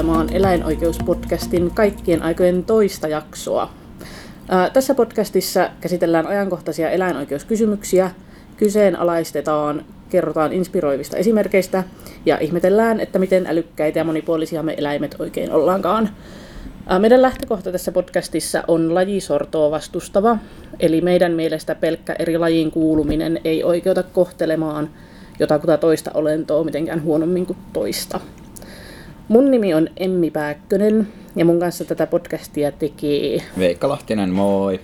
Kuuntelemaan 0.00 0.36
eläinoikeuspodcastin 0.36 1.70
kaikkien 1.70 2.22
aikojen 2.22 2.64
toista 2.64 3.08
jaksoa. 3.08 3.70
Ää, 4.48 4.70
tässä 4.70 4.94
podcastissa 4.94 5.70
käsitellään 5.80 6.26
ajankohtaisia 6.26 6.90
eläinoikeuskysymyksiä, 6.90 8.10
kyseenalaistetaan, 8.56 9.84
kerrotaan 10.10 10.52
inspiroivista 10.52 11.16
esimerkkeistä 11.16 11.84
ja 12.26 12.38
ihmetellään, 12.38 13.00
että 13.00 13.18
miten 13.18 13.46
älykkäitä 13.46 13.98
ja 13.98 14.04
monipuolisia 14.04 14.62
me 14.62 14.74
eläimet 14.78 15.16
oikein 15.18 15.52
ollaankaan. 15.52 16.08
Ää, 16.86 16.98
meidän 16.98 17.22
lähtökohta 17.22 17.72
tässä 17.72 17.92
podcastissa 17.92 18.62
on 18.68 18.94
lajisortoa 18.94 19.70
vastustava, 19.70 20.38
eli 20.78 21.00
meidän 21.00 21.32
mielestä 21.32 21.74
pelkkä 21.74 22.16
eri 22.18 22.38
lajiin 22.38 22.70
kuuluminen 22.70 23.40
ei 23.44 23.64
oikeuta 23.64 24.02
kohtelemaan 24.02 24.90
jotakuta 25.38 25.78
toista 25.78 26.10
olentoa 26.14 26.64
mitenkään 26.64 27.02
huonommin 27.02 27.46
kuin 27.46 27.58
toista. 27.72 28.20
Mun 29.30 29.50
nimi 29.50 29.74
on 29.74 29.88
Emmi 29.96 30.30
Pääkkönen 30.30 31.08
ja 31.36 31.44
mun 31.44 31.60
kanssa 31.60 31.84
tätä 31.84 32.06
podcastia 32.06 32.72
tekee. 32.72 33.38
Veikka 33.58 33.88
Lahtinen, 33.88 34.30
moi. 34.30 34.80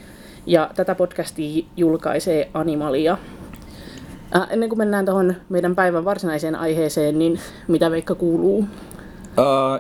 Ja 0.47 0.71
tätä 0.75 0.95
podcastia 0.95 1.67
julkaisee 1.77 2.51
Animalia. 2.55 3.19
Äh, 4.37 4.47
ennen 4.51 4.69
kuin 4.69 4.79
mennään 4.79 5.05
tuohon 5.05 5.35
meidän 5.49 5.75
päivän 5.75 6.05
varsinaiseen 6.05 6.55
aiheeseen, 6.55 7.19
niin 7.19 7.41
mitä 7.69 7.91
Veikka 7.91 8.15
kuuluu? 8.15 8.59
Uh, 8.59 8.67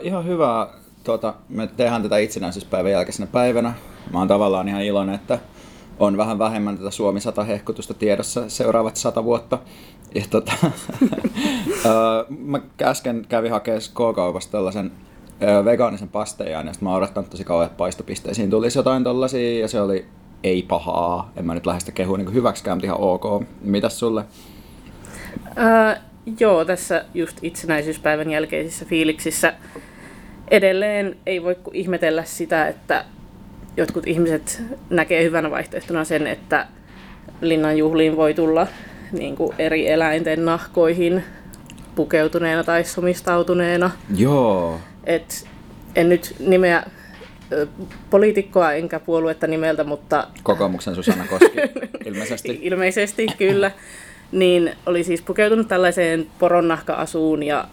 ihan 0.03 0.27
hyvä. 0.27 0.69
Tuota, 1.05 1.34
me 1.48 1.67
tehdään 1.67 2.03
tätä 2.03 2.19
itsenäisyyspäivän 2.19 2.92
jälkeisenä 2.92 3.27
päivänä. 3.27 3.75
Mä 4.12 4.19
oon 4.19 4.28
tavallaan 4.28 4.69
ihan 4.69 4.83
iloinen, 4.83 5.14
että 5.14 5.39
on 5.98 6.17
vähän 6.17 6.39
vähemmän 6.39 6.78
tätä 6.78 6.91
Suomi 6.91 7.20
100 7.20 7.45
hehkutusta 7.45 7.95
tiedossa 7.95 8.51
seuraavat 8.51 8.97
sata 8.97 9.25
vuotta. 9.25 9.58
Ja 10.15 10.25
tota, 10.31 10.53
mä 12.29 12.61
äsken 12.83 13.27
kävin 13.29 13.51
hakemaan 13.51 13.83
K-kaupasta 13.83 14.53
tällaisen 14.53 14.93
vegaanisen 15.65 16.09
pastejaan, 16.09 16.67
ja 16.67 16.73
sitten 16.73 16.87
mä 16.87 16.91
oon 16.91 16.98
odottanut 16.98 17.31
tosi 17.31 17.45
kauan, 17.45 17.67
että 17.67 17.77
paistopisteisiin 17.77 18.51
tulisi 18.51 18.79
jotain 18.79 19.05
tollasia, 19.05 19.61
ja 19.61 19.69
se 19.69 19.81
oli 19.81 20.07
ei 20.45 20.63
pahaa. 20.63 21.33
En 21.37 21.47
mä 21.47 21.55
nyt 21.55 21.67
lähde 21.67 21.81
sitä 21.81 21.93
kehua 21.93 22.17
niin 22.17 22.35
hyväksikään, 22.35 22.77
mutta 22.77 22.87
ihan 22.87 23.01
ok. 23.01 23.45
Mitäs 23.61 23.98
sulle? 23.98 24.25
Uh, 25.47 26.03
joo, 26.41 26.65
tässä 26.65 27.05
just 27.15 27.39
itsenäisyyspäivän 27.43 28.31
jälkeisissä 28.31 28.85
fiiliksissä 28.85 29.55
edelleen 30.48 31.17
ei 31.27 31.43
voi 31.43 31.57
ihmetellä 31.73 32.25
sitä, 32.25 32.69
että 32.69 33.05
jotkut 33.77 34.07
ihmiset 34.07 34.63
näkee 34.91 35.25
hyvänä 35.25 35.51
vaihtoehtona 35.51 36.05
sen, 36.05 36.27
että 36.27 36.67
linnan 37.41 37.79
juhliin 37.79 38.17
voi 38.17 38.35
tulla 38.35 38.67
niin 39.12 39.37
kuin 39.37 39.55
eri 39.59 39.89
eläinten 39.89 40.45
nahkoihin 40.45 41.25
pukeutuneena 41.95 42.65
tai 42.65 42.85
somistautuneena. 42.85 43.91
Joo. 44.17 44.81
Et 45.05 45.47
en 45.97 46.09
nyt 46.09 46.37
nimeä 46.39 46.83
poliitikkoa 48.11 48.73
enkä 48.73 49.01
puoluetta 49.01 49.47
nimeltä, 49.47 49.85
mutta... 49.85 50.29
Kokoomuksen 50.43 50.95
Susanna 50.95 51.27
Koski, 51.27 51.59
ilmeisesti. 52.07 52.59
ilmeisesti, 52.63 53.27
kyllä. 53.39 53.71
Niin 54.33 54.73
oli 54.87 55.05
siis 55.05 55.23
pukeutunut 55.23 55.69
tällaiseen 55.69 56.27
poronnahka-asuun 56.39 57.43
ja 57.43 57.69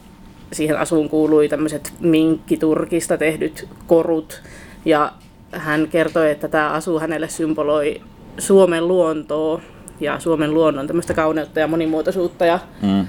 siihen 0.51 0.79
asuun 0.79 1.09
kuului 1.09 1.49
tämmöiset 1.49 1.93
minkkiturkista 1.99 3.17
tehdyt 3.17 3.67
korut. 3.87 4.41
Ja 4.85 5.11
hän 5.51 5.87
kertoi, 5.87 6.31
että 6.31 6.47
tämä 6.47 6.69
asu 6.69 6.99
hänelle 6.99 7.29
symboloi 7.29 8.01
Suomen 8.37 8.87
luontoa 8.87 9.61
ja 10.03 10.19
Suomen 10.19 10.53
luonnon 10.53 10.87
tämmöistä 10.87 11.13
kauneutta 11.13 11.59
ja 11.59 11.67
monimuotoisuutta. 11.67 12.45
Ja... 12.45 12.59
Mm. 12.81 13.07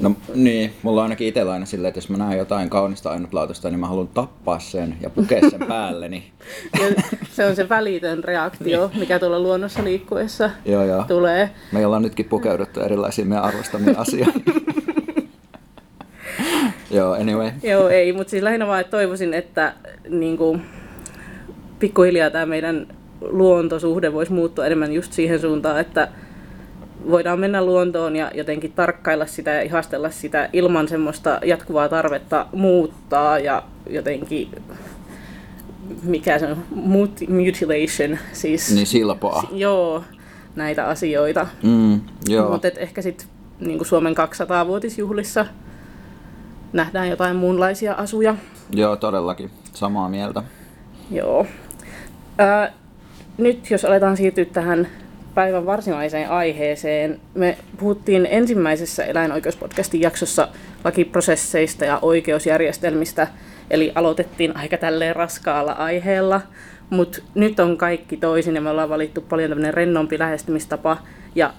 No 0.00 0.12
niin, 0.34 0.72
mulla 0.82 1.00
on 1.00 1.02
ainakin 1.02 1.28
itsellä 1.28 1.52
aina 1.52 1.66
silleen, 1.66 1.88
että 1.88 1.98
jos 1.98 2.08
mä 2.08 2.16
näen 2.16 2.38
jotain 2.38 2.70
kaunista 2.70 3.10
ainutlaatuista, 3.10 3.70
niin 3.70 3.80
mä 3.80 3.86
haluan 3.86 4.08
tappaa 4.08 4.58
sen 4.58 4.96
ja 5.00 5.10
pukea 5.10 5.50
sen 5.50 5.66
päälleni. 5.68 6.32
Ja 6.80 7.02
se 7.32 7.46
on 7.46 7.56
se 7.56 7.68
välitön 7.68 8.24
reaktio, 8.24 8.88
niin. 8.88 9.00
mikä 9.00 9.18
tuolla 9.18 9.40
luonnossa 9.40 9.84
liikkuessa 9.84 10.50
joo, 10.64 10.84
joo. 10.84 11.04
tulee. 11.08 11.50
Meillä 11.72 11.96
on 11.96 12.02
nytkin 12.02 12.26
pukeuduttu 12.26 12.80
erilaisiin 12.80 13.28
meidän 13.28 13.44
arvostamia 13.44 13.98
asioihin. 14.00 14.44
joo, 16.90 17.12
anyway. 17.12 17.50
Joo, 17.62 17.88
ei, 17.88 18.12
mutta 18.12 18.30
siis 18.30 18.42
lähinnä 18.42 18.66
vaan, 18.66 18.80
että 18.80 18.90
toivoisin, 18.90 19.34
että 19.34 19.74
niin 20.08 20.36
kuin, 20.38 20.62
pikkuhiljaa 21.78 22.30
tämä 22.30 22.46
meidän 22.46 22.86
luontosuhde 23.20 24.12
voisi 24.12 24.32
muuttua 24.32 24.66
enemmän 24.66 24.92
just 24.92 25.12
siihen 25.12 25.40
suuntaan, 25.40 25.80
että 25.80 26.08
voidaan 27.10 27.40
mennä 27.40 27.64
luontoon 27.64 28.16
ja 28.16 28.30
jotenkin 28.34 28.72
tarkkailla 28.72 29.26
sitä 29.26 29.50
ja 29.50 29.62
ihastella 29.62 30.10
sitä 30.10 30.48
ilman 30.52 30.88
semmoista 30.88 31.40
jatkuvaa 31.44 31.88
tarvetta 31.88 32.46
muuttaa 32.52 33.38
ja 33.38 33.62
jotenkin 33.90 34.50
mikä 36.02 36.38
se 36.38 36.46
on, 36.46 36.64
mutilation, 37.28 38.18
siis... 38.32 38.74
Niin 38.74 38.86
silpoa. 38.86 39.42
Joo, 39.52 40.04
näitä 40.56 40.86
asioita. 40.86 41.46
Mm, 41.62 42.00
joo. 42.28 42.50
Mutta 42.50 42.68
ehkä 42.76 43.02
sitten 43.02 43.28
niin 43.60 43.86
Suomen 43.86 44.14
200-vuotisjuhlissa 44.16 45.46
nähdään 46.72 47.08
jotain 47.08 47.36
muunlaisia 47.36 47.92
asuja. 47.92 48.34
Joo, 48.70 48.96
todellakin. 48.96 49.50
Samaa 49.72 50.08
mieltä. 50.08 50.42
Joo. 51.10 51.46
Ää, 52.38 52.72
nyt 53.38 53.70
jos 53.70 53.84
aletaan 53.84 54.16
siirtyä 54.16 54.44
tähän 54.44 54.88
päivän 55.34 55.66
varsinaiseen 55.66 56.30
aiheeseen, 56.30 57.20
me 57.34 57.58
puhuttiin 57.78 58.28
ensimmäisessä 58.30 59.04
eläinoikeuspodcastin 59.04 60.00
jaksossa 60.00 60.48
lakiprosesseista 60.84 61.84
ja 61.84 61.98
oikeusjärjestelmistä, 62.02 63.26
eli 63.70 63.92
aloitettiin 63.94 64.56
aika 64.56 64.76
tälleen 64.76 65.16
raskaalla 65.16 65.72
aiheella, 65.72 66.40
mutta 66.90 67.18
nyt 67.34 67.60
on 67.60 67.76
kaikki 67.76 68.16
toisin 68.16 68.54
ja 68.54 68.60
me 68.60 68.70
ollaan 68.70 68.88
valittu 68.88 69.20
paljon 69.20 69.50
tämmöinen 69.50 69.74
rennompi 69.74 70.18
lähestymistapa 70.18 70.96
ja 71.34 71.52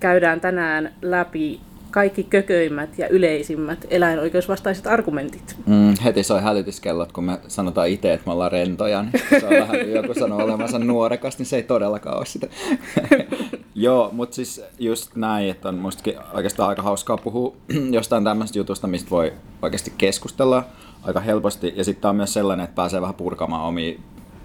käydään 0.00 0.40
tänään 0.40 0.92
läpi 1.02 1.60
kaikki 1.90 2.24
kököimmät 2.24 2.98
ja 2.98 3.08
yleisimmät 3.08 3.86
eläinoikeusvastaiset 3.90 4.86
argumentit. 4.86 5.56
Mm, 5.66 5.94
heti 6.04 6.22
soi 6.22 6.40
hälytyskellot, 6.40 7.12
kun 7.12 7.24
me 7.24 7.38
sanotaan 7.48 7.88
itse, 7.88 8.12
että 8.12 8.26
me 8.26 8.32
ollaan 8.32 8.52
rentoja. 8.52 9.02
Niin 9.02 9.40
se 9.40 9.46
on 9.46 9.68
vähän, 9.68 9.90
joku 9.90 10.14
sanoo 10.14 10.42
olevansa 10.44 10.78
nuorekas, 10.78 11.38
niin 11.38 11.46
se 11.46 11.56
ei 11.56 11.62
todellakaan 11.62 12.16
ole 12.16 12.26
sitä. 12.26 12.46
Joo, 13.74 14.10
mutta 14.12 14.36
siis 14.36 14.62
just 14.78 15.16
näin, 15.16 15.50
että 15.50 15.68
on 15.68 15.74
mustakin 15.74 16.14
oikeastaan 16.32 16.68
aika 16.68 16.82
hauskaa 16.82 17.16
puhua 17.16 17.56
jostain 17.90 18.24
tämmöistä 18.24 18.58
jutusta, 18.58 18.86
mistä 18.86 19.10
voi 19.10 19.32
oikeasti 19.62 19.92
keskustella 19.98 20.64
aika 21.02 21.20
helposti. 21.20 21.72
Ja 21.76 21.84
sitten 21.84 22.08
on 22.08 22.16
myös 22.16 22.32
sellainen, 22.32 22.64
että 22.64 22.74
pääsee 22.74 23.00
vähän 23.00 23.14
purkamaan 23.14 23.64
omia 23.64 23.98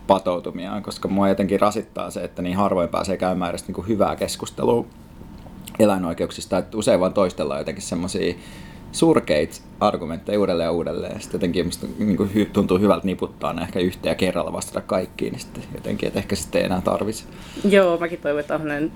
patoutumiaan, 0.07 0.83
koska 0.83 1.07
mua 1.07 1.29
jotenkin 1.29 1.59
rasittaa 1.59 2.11
se, 2.11 2.23
että 2.23 2.41
niin 2.41 2.57
harvoin 2.57 2.89
pääsee 2.89 3.17
käymään 3.17 3.49
edes 3.49 3.67
niin 3.67 3.75
kuin 3.75 3.87
hyvää 3.87 4.15
keskustelua 4.15 4.85
eläinoikeuksista, 5.79 6.57
että 6.57 6.77
usein 6.77 6.99
vaan 6.99 7.13
toistellaan 7.13 7.59
jotenkin 7.59 7.83
semmoisia 7.83 8.35
surkeita 8.91 9.61
argumentteja 9.79 10.39
uudelleen 10.39 10.67
ja 10.67 10.71
uudelleen. 10.71 11.21
Sitten 11.21 11.37
jotenkin 11.37 11.65
musta 11.65 11.87
niin 11.99 12.17
kuin, 12.17 12.49
tuntuu 12.53 12.79
hyvältä 12.79 13.05
niputtaa 13.05 13.53
ne 13.53 13.61
ehkä 13.61 13.79
yhteen 13.79 14.11
ja 14.11 14.15
kerralla 14.15 14.53
vastata 14.53 14.81
kaikkiin, 14.81 15.31
niin 15.31 15.39
sitten 15.39 15.63
jotenkin, 15.75 16.07
että 16.07 16.19
ehkä 16.19 16.35
sitten 16.35 16.59
ei 16.59 16.65
enää 16.65 16.81
tarvitse. 16.81 17.23
Joo, 17.69 17.97
mäkin 17.97 18.19
toivon, 18.19 18.39
että 18.39 18.55
on 18.55 18.91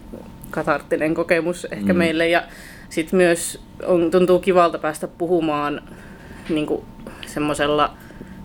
katarttinen 0.51 1.13
kokemus 1.13 1.65
ehkä 1.65 1.93
mm. 1.93 1.97
meille. 1.97 2.27
Ja 2.27 2.43
sitten 2.89 3.17
myös 3.17 3.61
on, 3.85 4.11
tuntuu 4.11 4.39
kivalta 4.39 4.77
päästä 4.77 5.07
puhumaan 5.07 5.81
niin 6.49 6.65
kuin, 6.65 6.81
semmoisella 7.27 7.93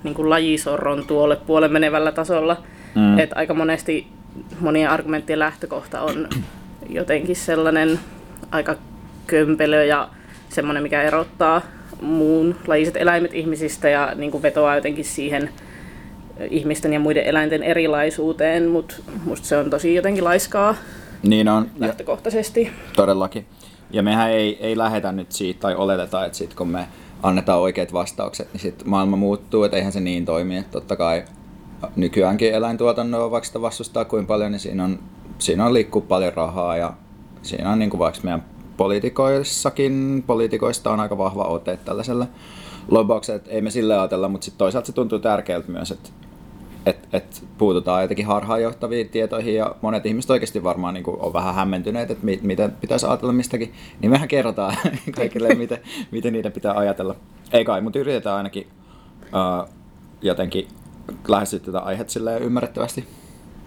niin 0.02 0.14
kuin 0.14 0.30
lajisorron 0.30 1.06
tuolle 1.06 1.36
puolen 1.36 1.72
menevällä 1.72 2.12
tasolla. 2.12 2.62
Mm. 2.94 3.18
Että 3.18 3.36
aika 3.36 3.54
monesti 3.54 4.06
monien 4.60 4.90
argumenttien 4.90 5.38
lähtökohta 5.38 6.00
on 6.00 6.28
jotenkin 6.88 7.36
sellainen 7.36 8.00
aika 8.54 8.76
kömpelö 9.26 9.84
ja 9.84 10.08
semmoinen, 10.48 10.82
mikä 10.82 11.02
erottaa 11.02 11.62
muun 12.00 12.56
lajiset 12.66 12.96
eläimet 12.96 13.34
ihmisistä 13.34 13.88
ja 13.88 14.12
niin 14.14 14.30
kuin 14.30 14.42
vetoaa 14.42 14.74
jotenkin 14.74 15.04
siihen 15.04 15.50
ihmisten 16.50 16.92
ja 16.92 17.00
muiden 17.00 17.24
eläinten 17.24 17.62
erilaisuuteen, 17.62 18.68
mutta 18.68 18.94
musta 19.24 19.46
se 19.46 19.56
on 19.56 19.70
tosi 19.70 19.94
jotenkin 19.94 20.24
laiskaa 20.24 20.74
niin 21.22 21.48
on. 21.48 21.70
lähtökohtaisesti. 21.78 22.62
Ja, 22.62 22.70
todellakin. 22.96 23.46
Ja 23.90 24.02
mehän 24.02 24.30
ei, 24.30 24.58
ei 24.60 24.78
lähetä 24.78 25.12
nyt 25.12 25.32
siitä 25.32 25.60
tai 25.60 25.74
oleteta, 25.74 26.24
että 26.24 26.38
sit 26.38 26.54
kun 26.54 26.68
me 26.68 26.88
annetaan 27.22 27.60
oikeat 27.60 27.92
vastaukset, 27.92 28.52
niin 28.52 28.60
sit 28.60 28.84
maailma 28.84 29.16
muuttuu, 29.16 29.64
että 29.64 29.76
eihän 29.76 29.92
se 29.92 30.00
niin 30.00 30.24
toimi. 30.24 30.56
Että 30.56 30.72
totta 30.72 30.96
kai 30.96 31.24
nykyäänkin 31.96 32.54
eläintuotannoa, 32.54 33.30
vaikka 33.30 33.46
sitä 33.46 33.60
vastustaa 33.60 34.04
kuin 34.04 34.26
paljon, 34.26 34.52
niin 34.52 34.60
siinä 34.60 34.84
on, 34.84 34.98
siinä 35.38 35.66
on 35.66 35.74
liikkuu 35.74 36.00
paljon 36.00 36.32
rahaa 36.32 36.76
ja 36.76 36.92
siinä 37.44 37.70
on 37.70 37.78
niin 37.78 37.90
kuin 37.90 37.98
vaikka 37.98 38.20
meidän 38.22 38.44
poliitikoissakin, 38.76 40.24
poliitikoista 40.26 40.90
on 40.90 41.00
aika 41.00 41.18
vahva 41.18 41.44
ote 41.44 41.78
tällaiselle 41.84 42.28
lobbaukselle, 42.88 43.36
että 43.36 43.50
ei 43.50 43.60
me 43.60 43.70
sille 43.70 43.98
ajatella, 43.98 44.28
mutta 44.28 44.44
sitten 44.44 44.58
toisaalta 44.58 44.86
se 44.86 44.92
tuntuu 44.92 45.18
tärkeältä 45.18 45.72
myös, 45.72 45.90
että 45.90 46.10
että 46.86 47.08
et 47.12 47.44
puututaan 47.58 48.02
jotenkin 48.02 48.26
harhaanjohtaviin 48.26 49.08
tietoihin 49.08 49.54
ja 49.54 49.74
monet 49.82 50.06
ihmiset 50.06 50.30
oikeasti 50.30 50.62
varmaan 50.62 50.94
niin 50.94 51.04
kuin, 51.04 51.20
on 51.20 51.32
vähän 51.32 51.54
hämmentyneet, 51.54 52.10
että 52.10 52.24
mit, 52.24 52.42
mitä 52.42 52.70
pitäisi 52.80 53.06
ajatella 53.06 53.32
mistäkin, 53.32 53.72
niin 54.00 54.10
mehän 54.10 54.28
kerrotaan 54.28 54.76
kaikille, 55.16 55.54
miten, 55.54 55.78
miten 56.10 56.32
niitä 56.32 56.50
pitää 56.50 56.74
ajatella. 56.74 57.16
Ei 57.52 57.64
kai, 57.64 57.80
mutta 57.80 57.98
yritetään 57.98 58.36
ainakin 58.36 58.66
uh, 59.22 59.68
jotenkin 60.22 60.68
lähestyä 61.28 61.58
tätä 61.58 61.78
aihetta 61.78 62.38
ymmärrettävästi. 62.40 63.04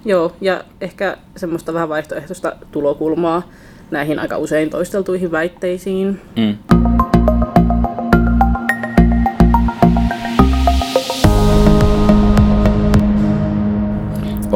Joo, 0.05 0.35
ja 0.41 0.63
ehkä 0.81 1.17
semmoista 1.35 1.73
vähän 1.73 1.89
vaihtoehtoista 1.89 2.55
tulokulmaa 2.71 3.43
näihin 3.91 4.19
aika 4.19 4.37
usein 4.37 4.69
toisteltuihin 4.69 5.31
väitteisiin. 5.31 6.21
Mm. 6.35 6.57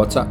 Oletko 0.01 0.25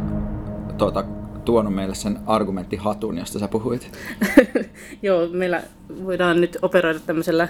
tuota, 0.77 1.03
tuonut 1.45 1.75
meille 1.75 1.95
sen 1.95 2.19
argumenttihatun, 2.25 3.17
josta 3.17 3.39
sä 3.39 3.47
puhuit? 3.47 3.99
Joo, 5.03 5.27
meillä 5.27 5.61
voidaan 6.03 6.41
nyt 6.41 6.57
operoida 6.61 6.99
tämmöisellä 6.99 7.47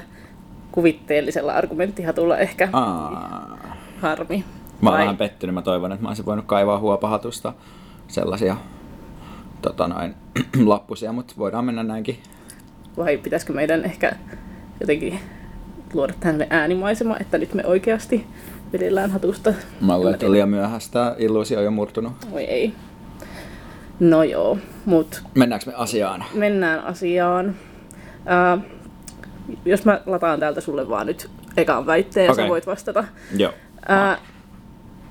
kuvitteellisella 0.72 1.54
argumenttihatulla 1.54 2.38
ehkä. 2.38 2.70
Aa. 2.74 3.58
Harmi. 4.02 4.44
Mä 4.82 4.90
oon 4.90 5.00
vähän 5.00 5.18
pettynyt. 5.18 5.54
Mä 5.54 5.62
toivon, 5.62 5.92
että 5.92 6.04
mä 6.04 6.10
olisin 6.10 6.26
voinut 6.26 6.46
kaivaa 6.46 6.80
huopahatusta 6.80 7.54
sellaisia 8.08 8.58
tota 9.62 9.88
noin, 9.88 10.16
lappusia, 10.66 11.14
mutta 11.14 11.34
voidaan 11.38 11.66
mennä 11.66 11.84
näinkin. 11.84 12.20
Vai 12.98 13.18
pitäisikö 13.18 13.54
meidän 13.54 13.86
ehkä 13.86 14.12
jotenkin 14.80 15.20
luoda 15.94 16.14
tänne 16.20 16.48
äänimaisema, 16.50 17.18
että 17.20 17.38
nyt 17.38 17.54
me 17.54 17.66
oikeasti 17.66 18.28
vedellään 18.74 19.12
hatusta. 19.12 19.54
Mä 19.82 19.98
luulen, 19.98 20.14
että 20.14 20.32
liian 20.32 20.50
myöhäistä, 20.50 21.16
illuusio 21.18 21.58
on 21.58 21.66
jo 21.66 21.72
murtunut. 21.72 22.14
Oi 22.32 22.44
ei. 22.44 22.74
No 24.00 24.24
joo, 24.24 24.58
mut... 24.86 25.24
Mennäänkö 25.36 25.66
me 25.70 25.74
asiaan? 25.76 26.24
Mennään 26.34 26.84
asiaan. 26.84 27.56
Äh, 28.32 28.64
jos 29.66 29.86
mä 29.86 30.02
lataan 30.06 30.40
täältä 30.40 30.62
sulle 30.62 30.90
vaan 30.90 31.08
nyt 31.08 31.30
ekaan 31.58 31.86
väitteen, 31.86 32.32
okay. 32.32 32.46
sä 32.46 32.50
voit 32.50 32.68
vastata. 32.68 33.04
Joo. 33.38 33.54
Äh, 33.92 34.20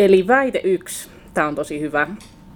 eli 0.01 0.27
väite 0.27 0.61
yksi, 0.65 1.11
tää 1.35 1.49
on 1.49 1.55
tosi 1.55 1.81
hyvä. 1.81 2.07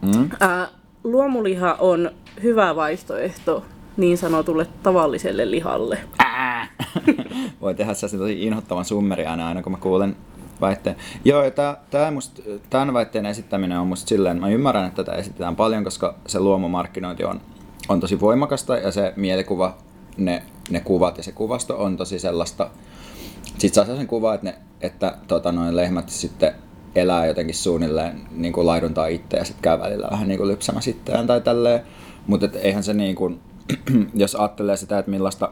Mm. 0.02 0.30
Äh, 0.42 0.68
luomuliha 1.04 1.74
on 1.74 2.10
hyvä 2.42 2.76
vaihtoehto 2.76 3.64
niin 3.96 4.18
sanotulle 4.18 4.66
tavalliselle 4.82 5.50
lihalle. 5.50 5.98
Ää. 6.18 6.68
Voi 7.60 7.74
tehdä 7.74 7.94
se 7.94 8.18
tosi 8.18 8.42
inhottavan 8.42 8.84
summeri 8.84 9.26
aina, 9.26 9.48
aina 9.48 9.62
kun 9.62 9.72
mä 9.72 9.78
kuulen 9.78 10.16
väitteen. 10.60 10.96
Joo, 11.24 11.50
tää, 11.50 11.76
tää 11.90 12.10
must, 12.10 12.40
tämän 12.70 12.94
väitteen 12.94 13.26
esittäminen 13.26 13.78
on 13.78 13.86
musta 13.86 14.08
silleen, 14.08 14.40
mä 14.40 14.48
ymmärrän, 14.48 14.86
että 14.86 15.04
tätä 15.04 15.18
esitetään 15.18 15.56
paljon, 15.56 15.84
koska 15.84 16.14
se 16.26 16.40
luomumarkkinointi 16.40 17.24
on, 17.24 17.40
on 17.88 18.00
tosi 18.00 18.20
voimakasta 18.20 18.76
ja 18.76 18.92
se 18.92 19.12
mielikuva, 19.16 19.76
ne, 20.16 20.42
ne 20.70 20.80
kuvat 20.80 21.16
ja 21.16 21.22
se 21.22 21.32
kuvasto 21.32 21.82
on 21.82 21.96
tosi 21.96 22.18
sellaista. 22.18 22.70
Sitten 23.58 23.86
saa 23.86 23.96
sen 23.96 24.06
kuva, 24.06 24.34
että, 24.34 24.46
ne, 24.46 24.54
että 24.80 25.16
tota, 25.26 25.52
noin 25.52 25.76
lehmät 25.76 26.08
sitten 26.08 26.54
elää 26.94 27.26
jotenkin 27.26 27.54
suunnilleen 27.54 28.20
niin 28.30 28.52
kuin 28.52 28.66
laiduntaa 28.66 29.06
itse 29.06 29.36
ja 29.36 29.44
sitten 29.44 29.62
käy 29.62 29.78
välillä 29.78 30.08
vähän 30.10 30.28
niin 30.28 30.38
kuin 30.38 30.48
lypsämässä 30.48 30.90
itseään 30.90 31.26
tai 31.26 31.40
tälleen. 31.40 31.80
Mutta 32.26 32.48
eihän 32.62 32.82
se 32.82 32.94
niin 32.94 33.16
kuin, 33.16 33.40
jos 34.14 34.34
ajattelee 34.34 34.76
sitä, 34.76 34.98
että 34.98 35.10
millaista, 35.10 35.50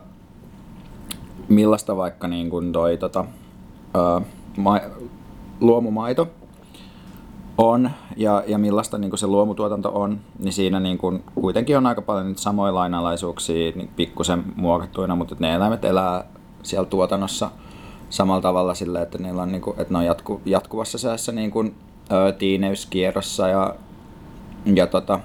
millaista 1.49 1.97
vaikka 1.97 2.29
niin 2.29 2.51
kuin 2.51 2.73
toi 2.73 2.97
tota, 2.97 3.25
ää, 3.95 4.21
ma- 4.57 4.81
luomumaito 5.61 6.29
on 7.59 7.91
ja, 8.17 8.45
ja 8.47 8.59
millaista 8.59 8.99
niin 8.99 9.11
kuin 9.11 9.19
se 9.19 9.27
luomutuotanto 9.27 9.91
on, 9.95 10.21
niin 10.39 10.53
siinä 10.53 10.81
niin 10.81 10.99
kuin, 10.99 11.25
kuitenkin 11.35 11.77
on 11.77 11.87
aika 11.87 12.03
paljon 12.03 12.27
niitä 12.27 12.41
samoja 12.41 12.75
lainalaisuuksia 12.75 13.73
niin 13.75 13.91
pikkusen 13.97 14.45
muokattuina, 14.57 15.17
mutta 15.17 15.37
ne 15.39 15.55
eläimet 15.55 15.85
elää 15.85 16.25
siellä 16.63 16.89
tuotannossa 16.89 17.51
samalla 18.13 18.43
tavalla 18.43 18.75
sillä, 18.75 19.03
että, 19.03 19.19
niillä 19.19 19.43
on, 19.43 19.53
niin 19.53 19.63
kuin, 19.63 19.81
että 19.81 19.95
ne 19.95 19.99
on 19.99 20.05
jatku, 20.05 20.41
jatkuvassa 20.45 20.99
säässä 20.99 21.33
niin 21.33 21.51
kuin, 21.51 21.75
ö, 22.13 22.33
tiineyskierrossa 22.33 23.49
ja, 23.49 23.75
ja 24.75 24.87
tota, 24.87 25.21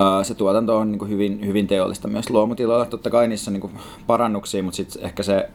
ö, 0.00 0.24
se 0.24 0.34
tuotanto 0.34 0.78
on 0.78 0.92
niin 0.92 0.98
kuin 0.98 1.10
hyvin, 1.10 1.46
hyvin 1.46 1.66
teollista 1.66 2.08
myös 2.08 2.30
luomutiloilla. 2.30 2.84
Totta 2.84 3.10
kai 3.10 3.28
niissä 3.28 3.50
on 3.50 3.52
niin 3.52 3.60
kuin 3.60 3.72
parannuksia, 4.06 4.62
mutta 4.62 4.76
sitten 4.76 5.04
ehkä 5.04 5.22
se 5.22 5.50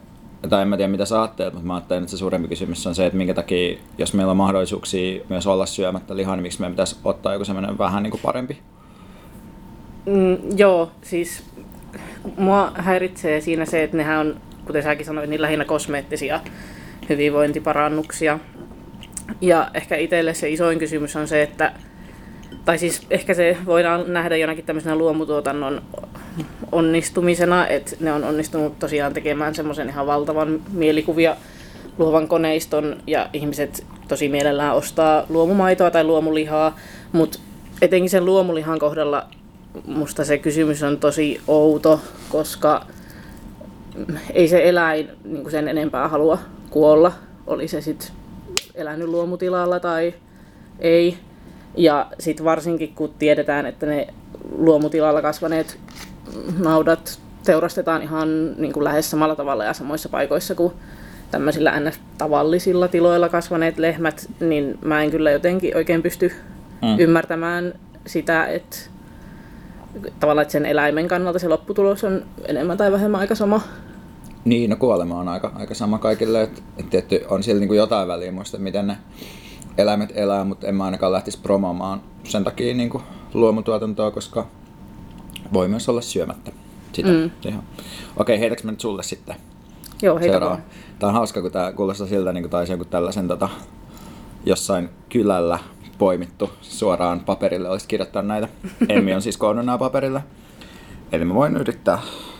tai 0.48 0.62
en 0.62 0.68
mä 0.68 0.76
tiedä 0.76 0.90
mitä 0.90 1.04
sä 1.04 1.22
ajattelet, 1.22 1.52
mutta 1.52 1.66
mä 1.66 1.74
ajattelen, 1.74 2.02
että 2.02 2.10
se 2.10 2.16
suurempi 2.16 2.48
kysymys 2.48 2.86
on 2.86 2.94
se, 2.94 3.06
että 3.06 3.16
minkä 3.16 3.34
takia, 3.34 3.78
jos 3.98 4.14
meillä 4.14 4.30
on 4.30 4.36
mahdollisuuksia 4.36 5.24
myös 5.28 5.46
olla 5.46 5.66
syömättä 5.66 6.16
lihaa, 6.16 6.36
niin 6.36 6.42
miksi 6.42 6.60
meidän 6.60 6.72
pitäisi 6.72 6.96
ottaa 7.04 7.32
joku 7.32 7.44
semmoinen 7.44 7.78
vähän 7.78 8.02
niin 8.02 8.10
kuin 8.10 8.20
parempi? 8.20 8.58
Mm, 10.06 10.36
joo, 10.56 10.90
siis 11.02 11.44
mua 12.36 12.72
häiritsee 12.74 13.40
siinä 13.40 13.64
se, 13.64 13.82
että 13.82 13.96
nehän 13.96 14.26
on, 14.26 14.40
kuten 14.66 14.82
säkin 14.82 15.06
sanoit, 15.06 15.30
niin 15.30 15.42
lähinnä 15.42 15.64
kosmeettisia 15.64 16.40
hyvinvointiparannuksia. 17.08 18.38
Ja 19.40 19.70
ehkä 19.74 19.96
itselle 19.96 20.34
se 20.34 20.50
isoin 20.50 20.78
kysymys 20.78 21.16
on 21.16 21.28
se, 21.28 21.42
että 21.42 21.72
tai 22.64 22.78
siis 22.78 23.06
ehkä 23.10 23.34
se 23.34 23.56
voidaan 23.66 24.12
nähdä 24.12 24.36
jonakin 24.36 24.64
tämmöisenä 24.64 24.96
luomutuotannon 24.96 25.82
onnistumisena, 26.72 27.66
että 27.66 27.96
ne 28.00 28.12
on 28.12 28.24
onnistunut 28.24 28.78
tosiaan 28.78 29.12
tekemään 29.12 29.54
semmoisen 29.54 29.88
ihan 29.88 30.06
valtavan 30.06 30.60
mielikuvia 30.72 31.36
luovan 31.98 32.28
koneiston 32.28 32.96
ja 33.06 33.28
ihmiset 33.32 33.86
tosi 34.08 34.28
mielellään 34.28 34.74
ostaa 34.74 35.26
luomumaitoa 35.28 35.90
tai 35.90 36.04
luomulihaa, 36.04 36.78
mutta 37.12 37.38
etenkin 37.82 38.10
sen 38.10 38.24
luomulihan 38.24 38.78
kohdalla 38.78 39.26
musta 39.86 40.24
se 40.24 40.38
kysymys 40.38 40.82
on 40.82 40.98
tosi 40.98 41.40
outo, 41.48 42.00
koska 42.28 42.86
ei 44.34 44.48
se 44.48 44.68
eläin 44.68 45.08
niin 45.24 45.50
sen 45.50 45.68
enempää 45.68 46.08
halua 46.08 46.38
kuolla, 46.70 47.12
oli 47.46 47.68
se 47.68 47.80
sitten 47.80 48.08
elänyt 48.74 49.08
luomutilalla 49.08 49.80
tai 49.80 50.14
ei. 50.78 51.18
Ja 51.76 52.06
sitten 52.18 52.44
varsinkin 52.44 52.94
kun 52.94 53.14
tiedetään, 53.18 53.66
että 53.66 53.86
ne 53.86 54.06
luomutilalla 54.58 55.22
kasvaneet 55.22 55.78
naudat 56.58 57.18
teurastetaan 57.44 58.02
ihan 58.02 58.54
niin 58.56 58.72
kuin 58.72 58.84
lähes 58.84 59.10
samalla 59.10 59.36
tavalla 59.36 59.64
ja 59.64 59.72
samoissa 59.72 60.08
paikoissa 60.08 60.54
kuin 60.54 60.72
tämmöisillä 61.30 61.80
ns. 61.80 62.00
tavallisilla 62.18 62.88
tiloilla 62.88 63.28
kasvaneet 63.28 63.78
lehmät, 63.78 64.30
niin 64.40 64.78
mä 64.84 65.02
en 65.02 65.10
kyllä 65.10 65.30
jotenkin 65.30 65.76
oikein 65.76 66.02
pysty 66.02 66.32
mm. 66.82 66.98
ymmärtämään 66.98 67.74
sitä, 68.06 68.46
että 68.46 68.76
tavallaan 70.20 70.42
että 70.42 70.52
sen 70.52 70.66
eläimen 70.66 71.08
kannalta 71.08 71.38
se 71.38 71.48
lopputulos 71.48 72.04
on 72.04 72.22
enemmän 72.44 72.76
tai 72.76 72.92
vähemmän 72.92 73.20
aika 73.20 73.34
sama. 73.34 73.60
Niin, 74.44 74.70
no 74.70 74.76
kuolema 74.76 75.20
on 75.20 75.28
aika, 75.28 75.52
aika 75.54 75.74
sama 75.74 75.98
kaikille, 75.98 76.42
että 76.42 76.62
et 76.76 76.90
tietty 76.90 77.24
on 77.28 77.42
siellä 77.42 77.60
niin 77.60 77.76
jotain 77.76 78.08
väliä 78.08 78.32
muista, 78.32 78.58
miten 78.58 78.86
ne 78.86 78.96
eläimet 79.78 80.12
elää, 80.14 80.44
mutta 80.44 80.66
en 80.66 80.74
mä 80.74 80.84
ainakaan 80.84 81.12
lähtisi 81.12 81.38
promomaan 81.42 82.02
sen 82.24 82.44
takia 82.44 82.74
niin 82.74 82.90
kuin 82.90 83.02
luomutuotantoa, 83.34 84.10
koska 84.10 84.46
voi 85.52 85.68
myös 85.68 85.88
olla 85.88 86.00
syömättä 86.00 86.52
sitä. 86.92 87.08
Mm. 87.08 87.30
Ihan. 87.48 87.62
Okei, 88.16 88.40
heitäks 88.40 88.64
mä 88.64 88.70
nyt 88.70 88.80
sulle 88.80 89.02
sitten? 89.02 89.36
Joo, 90.02 90.18
heitä 90.18 90.32
Seuraava. 90.32 90.58
Tämä 90.98 91.08
on 91.08 91.14
hauska, 91.14 91.42
kun 91.42 91.52
tämä 91.52 91.72
kuulostaa 91.72 92.06
siltä, 92.06 92.32
niin 92.32 92.42
kuin 92.42 92.50
taisi 92.50 92.72
joku 92.72 92.84
tällaisen 92.84 93.28
tota, 93.28 93.48
jossain 94.46 94.88
kylällä 95.08 95.58
poimittu 96.02 96.50
suoraan 96.60 97.20
paperille, 97.20 97.68
olisi 97.68 97.88
kirjoittaa 97.88 98.22
näitä. 98.22 98.48
Emmi 98.88 99.14
on 99.14 99.22
siis 99.22 99.36
koonnut 99.36 99.66
nämä 99.66 99.78
paperille. 99.78 100.22
Eli 101.12 101.24
mä 101.24 101.34
voin 101.34 101.56
yrittää 101.56 101.98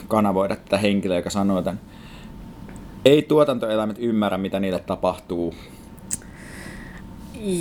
kanavoida 0.09 0.57
tätä 0.57 0.78
henkilöä, 0.78 1.16
joka 1.16 1.31
sanoo 1.31 1.62
tämän. 1.62 1.81
Ei 3.04 3.23
tuotantoeläimet 3.23 3.97
ymmärrä, 3.99 4.38
mitä 4.38 4.61
niille 4.61 4.78
tapahtuu. 4.78 5.54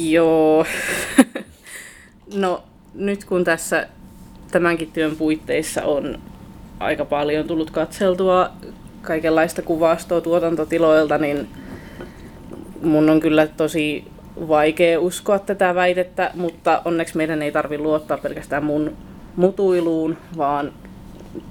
Joo. 0.10 0.66
no, 2.44 2.64
nyt 2.94 3.26
kun 3.26 3.44
tässä 3.44 3.88
tämänkin 4.52 4.92
työn 4.92 5.16
puitteissa 5.16 5.84
on 5.84 6.20
aika 6.80 7.06
paljon 7.06 7.48
tullut 7.48 7.72
katseltua 7.72 8.50
kaikenlaista 9.02 9.62
kuvastoa 9.62 10.22
tuotantotiloilta, 10.22 11.18
niin 11.18 11.48
mun 12.84 13.10
on 13.10 13.20
kyllä 13.20 13.48
tosi 13.48 14.12
vaikea 14.48 15.00
uskoa 15.00 15.40
tätä 15.40 15.76
väitettä, 15.76 16.32
mutta 16.34 16.82
onneksi 16.86 17.18
meidän 17.18 17.42
ei 17.42 17.52
tarvi 17.52 17.78
luottaa 17.78 18.18
pelkästään 18.18 18.64
mun 18.64 18.98
mutuiluun, 19.36 20.18
vaan 20.38 20.72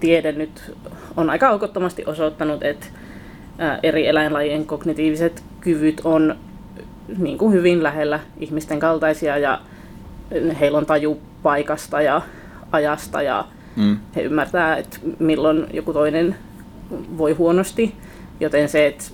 tiede 0.00 0.32
nyt 0.32 0.72
on 1.16 1.30
aika 1.30 1.48
aukottomasti 1.48 2.04
osoittanut, 2.06 2.62
että 2.62 2.86
eri 3.82 4.06
eläinlajien 4.06 4.66
kognitiiviset 4.66 5.42
kyvyt 5.60 6.00
on 6.04 6.36
niin 7.18 7.38
kuin 7.38 7.52
hyvin 7.52 7.82
lähellä 7.82 8.20
ihmisten 8.38 8.78
kaltaisia 8.78 9.38
ja 9.38 9.60
heillä 10.60 10.78
on 10.78 10.86
taju 10.86 11.20
paikasta 11.42 12.02
ja 12.02 12.22
ajasta 12.72 13.22
ja 13.22 13.44
mm. 13.76 13.98
he 14.16 14.22
ymmärtää, 14.22 14.76
että 14.76 14.98
milloin 15.18 15.66
joku 15.72 15.92
toinen 15.92 16.36
voi 17.18 17.32
huonosti, 17.32 17.94
joten 18.40 18.68
se, 18.68 18.86
että, 18.86 19.04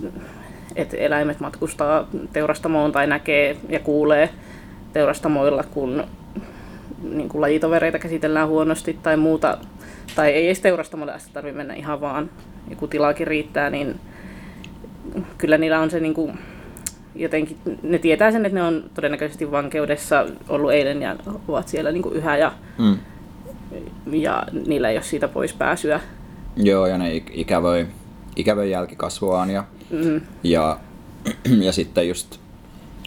että 0.76 0.96
eläimet 0.96 1.40
matkustaa 1.40 2.08
teurastamoon 2.32 2.92
tai 2.92 3.06
näkee 3.06 3.56
ja 3.68 3.78
kuulee 3.80 4.28
teurastamoilla, 4.92 5.62
kun 5.62 6.04
niin 7.02 7.28
kuin 7.28 7.40
lajitovereita 7.40 7.98
käsitellään 7.98 8.48
huonosti 8.48 8.98
tai 9.02 9.16
muuta, 9.16 9.58
tai 10.14 10.32
ei 10.32 10.46
edes 10.46 10.60
teurastamolle 10.60 11.12
asti 11.12 11.30
tarvitse 11.32 11.56
mennä 11.56 11.74
ihan 11.74 12.00
vaan, 12.00 12.30
joku 12.70 12.86
tilaakin 12.88 13.26
riittää, 13.26 13.70
niin 13.70 14.00
kyllä 15.38 15.58
niillä 15.58 15.80
on 15.80 15.90
se 15.90 16.00
niin 16.00 16.14
kuin, 16.14 16.38
jotenkin, 17.14 17.56
ne 17.82 17.98
tietää 17.98 18.30
sen, 18.32 18.46
että 18.46 18.58
ne 18.58 18.62
on 18.64 18.84
todennäköisesti 18.94 19.50
vankeudessa 19.50 20.26
ollut 20.48 20.72
eilen 20.72 21.02
ja 21.02 21.16
ovat 21.48 21.68
siellä 21.68 21.92
niin 21.92 22.02
kuin 22.02 22.14
yhä 22.16 22.36
ja, 22.36 22.52
Mm. 22.78 22.96
ja 24.12 24.42
niillä 24.66 24.88
ei 24.90 24.96
ole 24.96 25.02
siitä 25.02 25.28
pois 25.28 25.52
pääsyä. 25.54 26.00
Joo, 26.56 26.86
ja 26.86 26.98
ne 26.98 27.18
ik- 27.18 27.30
ikävöi, 27.32 27.86
ikävöi 28.36 28.70
jälkikasvuaan 28.70 29.50
ja, 29.50 29.64
Mm. 29.90 30.20
ja, 30.42 30.78
ja 31.66 31.72
sitten 31.72 32.08
just 32.08 32.36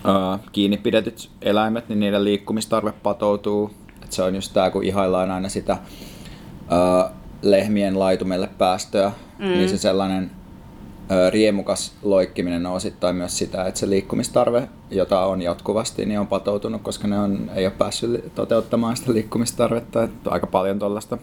uh, 0.06 0.40
kiinni 0.52 0.78
pidetyt 0.78 1.30
eläimet, 1.42 1.90
niin 1.90 2.00
niiden 2.00 2.24
liikkumistarve 2.24 2.92
patoutuu. 3.04 3.72
Et 4.04 4.12
se 4.12 4.24
on 4.24 4.36
just 4.36 4.54
tää, 4.54 4.72
kun 4.72 4.84
ihaillaan 4.84 5.32
aina 5.32 5.50
sitä 5.50 5.78
uh, 6.54 7.12
lehmien 7.42 8.00
laitumelle 8.00 8.50
päästöä, 8.58 9.12
mm. 9.40 9.46
niin 9.46 9.70
se 9.70 9.78
sellainen 9.78 10.24
uh, 10.24 11.32
riemukas 11.32 11.94
loikkiminen 12.04 12.66
on 12.66 12.74
osittain 12.74 13.16
myös 13.16 13.38
sitä, 13.38 13.66
että 13.66 13.80
se 13.80 13.90
liikkumistarve, 13.90 14.70
jota 14.92 15.26
on 15.26 15.42
jatkuvasti, 15.42 16.06
niin 16.06 16.20
on 16.20 16.28
patoutunut, 16.28 16.82
koska 16.82 17.08
ne 17.08 17.20
on, 17.20 17.52
ei 17.56 17.66
ole 17.66 17.74
päässyt 17.78 18.36
toteuttamaan 18.36 18.98
sitä 18.98 19.14
liikkumistarvetta. 19.14 20.04
Et 20.04 20.28
aika 20.28 20.48
paljon 20.48 20.80
tuollaista 20.80 21.18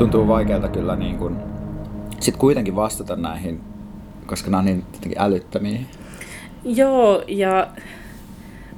tuntuu 0.00 0.28
vaikealta 0.28 0.68
kyllä 0.68 0.96
niin 0.96 1.18
kuin, 1.18 1.36
sit 2.20 2.36
kuitenkin 2.36 2.76
vastata 2.76 3.16
näihin, 3.16 3.60
koska 4.26 4.50
nämä 4.50 4.58
on 4.58 4.64
niin 4.64 4.84
jotenkin 4.94 5.20
älyttömiä. 5.20 5.80
Joo, 6.64 7.24
ja 7.28 7.66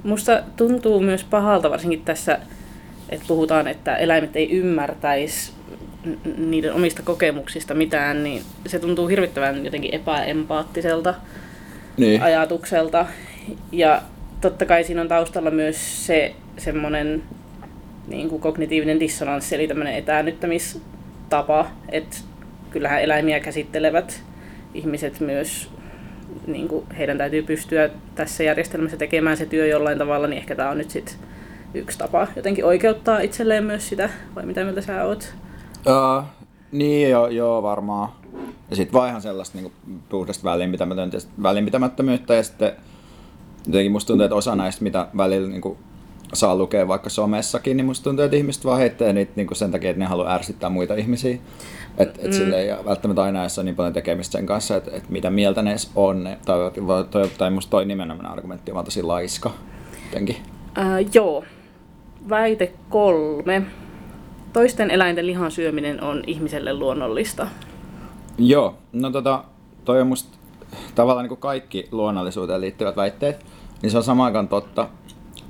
musta 0.03 0.43
tuntuu 0.55 0.99
myös 0.99 1.23
pahalta 1.23 1.69
varsinkin 1.69 2.01
tässä, 2.01 2.39
että 3.09 3.25
puhutaan, 3.27 3.67
että 3.67 3.95
eläimet 3.95 4.35
ei 4.35 4.51
ymmärtäisi 4.51 5.51
niiden 6.37 6.73
omista 6.73 7.01
kokemuksista 7.03 7.73
mitään, 7.73 8.23
niin 8.23 8.41
se 8.65 8.79
tuntuu 8.79 9.07
hirvittävän 9.07 9.65
jotenkin 9.65 9.95
epäempaattiselta 9.95 11.13
Niin. 11.97 12.21
ajatukselta. 12.21 13.05
Ja 13.71 14.01
totta 14.41 14.65
kai 14.65 14.83
siinä 14.83 15.01
on 15.01 15.07
taustalla 15.07 15.51
myös 15.51 16.05
se 16.05 16.35
semmoinen 16.57 17.23
niin 18.07 18.29
kuin 18.29 18.41
kognitiivinen 18.41 18.99
dissonanssi, 18.99 19.55
eli 19.55 19.67
tämmöinen 19.67 19.95
etäännyttämistapa, 21.23 21.65
että 21.89 22.17
kyllähän 22.71 23.01
eläimiä 23.01 23.39
käsittelevät 23.39 24.23
ihmiset 24.73 25.19
myös, 25.19 25.69
niin 26.47 26.67
kuin 26.67 26.85
heidän 26.97 27.17
täytyy 27.17 27.43
pystyä 27.43 27.89
tässä 28.15 28.43
järjestelmässä 28.43 28.97
tekemään 28.97 29.37
se 29.37 29.45
työ 29.45 29.67
jollain 29.67 29.97
tavalla, 29.97 30.27
niin 30.27 30.37
ehkä 30.37 30.55
tämä 30.55 30.69
on 30.69 30.77
nyt 30.77 30.89
sit 30.89 31.17
yksi 31.73 31.97
tapa 31.97 32.27
jotenkin 32.35 32.65
oikeuttaa 32.65 33.19
itselleen 33.19 33.63
myös 33.63 33.89
sitä, 33.89 34.09
vai 34.35 34.45
mitä 34.45 34.63
mieltä 34.63 34.81
sä 34.81 35.03
oot? 35.03 35.33
Uh, 35.87 36.23
niin, 36.71 37.09
joo, 37.09 37.27
joo, 37.27 37.63
varmaan. 37.63 38.09
Ja 38.69 38.75
sitten 38.75 38.93
vaan 38.93 39.09
ihan 39.09 39.21
sellaista 39.21 39.57
niin 39.57 39.71
puhdasta 40.09 40.49
välinpitämättömyyttä 41.43 42.33
ja 42.33 42.43
sitten 42.43 42.71
jotenkin 43.67 43.91
musta 43.91 44.07
tuntuu, 44.07 44.23
että 44.23 44.35
osa 44.35 44.55
näistä, 44.55 44.83
mitä 44.83 45.07
välillä 45.17 45.49
niin 45.49 45.61
kuin, 45.61 45.77
saa 46.33 46.55
lukea 46.55 46.87
vaikka 46.87 47.09
somessakin, 47.09 47.77
niin 47.77 47.85
musta 47.85 48.03
tuntuu, 48.03 48.25
että 48.25 48.37
ihmiset 48.37 48.65
vaan 48.65 48.79
heittää 48.79 49.13
niitä 49.13 49.31
niin 49.35 49.55
sen 49.55 49.71
takia, 49.71 49.89
että 49.89 49.99
ne 49.99 50.05
haluaa 50.05 50.33
ärsyttää 50.33 50.69
muita 50.69 50.95
ihmisiä. 50.95 51.37
Että 51.97 52.19
et 52.21 52.27
mm. 52.27 52.33
sille 52.33 52.61
ei 52.61 52.85
välttämättä 52.85 53.23
aina 53.23 53.41
edes 53.41 53.59
ole 53.59 53.65
niin 53.65 53.75
paljon 53.75 53.93
tekemistä 53.93 54.31
sen 54.31 54.45
kanssa, 54.45 54.75
että 54.75 54.91
et 54.93 55.09
mitä 55.09 55.29
mieltä 55.29 55.61
ne 55.61 55.69
edes 55.69 55.91
on. 55.95 56.29
Tai, 56.45 56.57
toi, 57.11 57.29
tai 57.37 57.51
musta 57.51 57.71
toi 57.71 57.85
nimenomaan 57.85 58.31
argumentti 58.31 58.71
on 58.71 58.75
vaan 58.75 58.85
tosi 58.85 59.03
laiska. 59.03 59.51
Jotenkin. 60.05 60.37
Ää, 60.75 60.99
joo. 61.13 61.43
Väite 62.29 62.73
kolme. 62.89 63.61
Toisten 64.53 64.91
eläinten 64.91 65.27
lihan 65.27 65.51
syöminen 65.51 66.03
on 66.03 66.23
ihmiselle 66.27 66.73
luonnollista. 66.73 67.47
Joo, 68.37 68.77
no 68.93 69.09
tota, 69.09 69.43
toi 69.85 70.01
on 70.01 70.07
musta 70.07 70.37
tavallaan 70.95 71.23
niin 71.23 71.29
kuin 71.29 71.39
kaikki 71.39 71.87
luonnollisuuteen 71.91 72.61
liittyvät 72.61 72.95
väitteet, 72.95 73.45
niin 73.81 73.91
se 73.91 73.97
on 73.97 74.03
samaan 74.03 74.25
aikaan 74.25 74.47
totta 74.47 74.89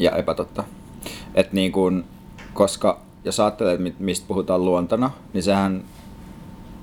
ja 0.04 0.12
epätotta. 0.12 0.64
Et 1.36 1.54
niin 1.54 1.72
kuin, 1.72 2.04
koska 2.54 3.00
jos 3.26 3.40
ajattelee, 3.40 3.74
että 3.74 3.84
mi- 3.84 3.96
mistä 4.00 4.28
puhutaan 4.28 4.66
luontona, 4.66 5.12
niin 5.34 5.44
sehän, 5.44 5.84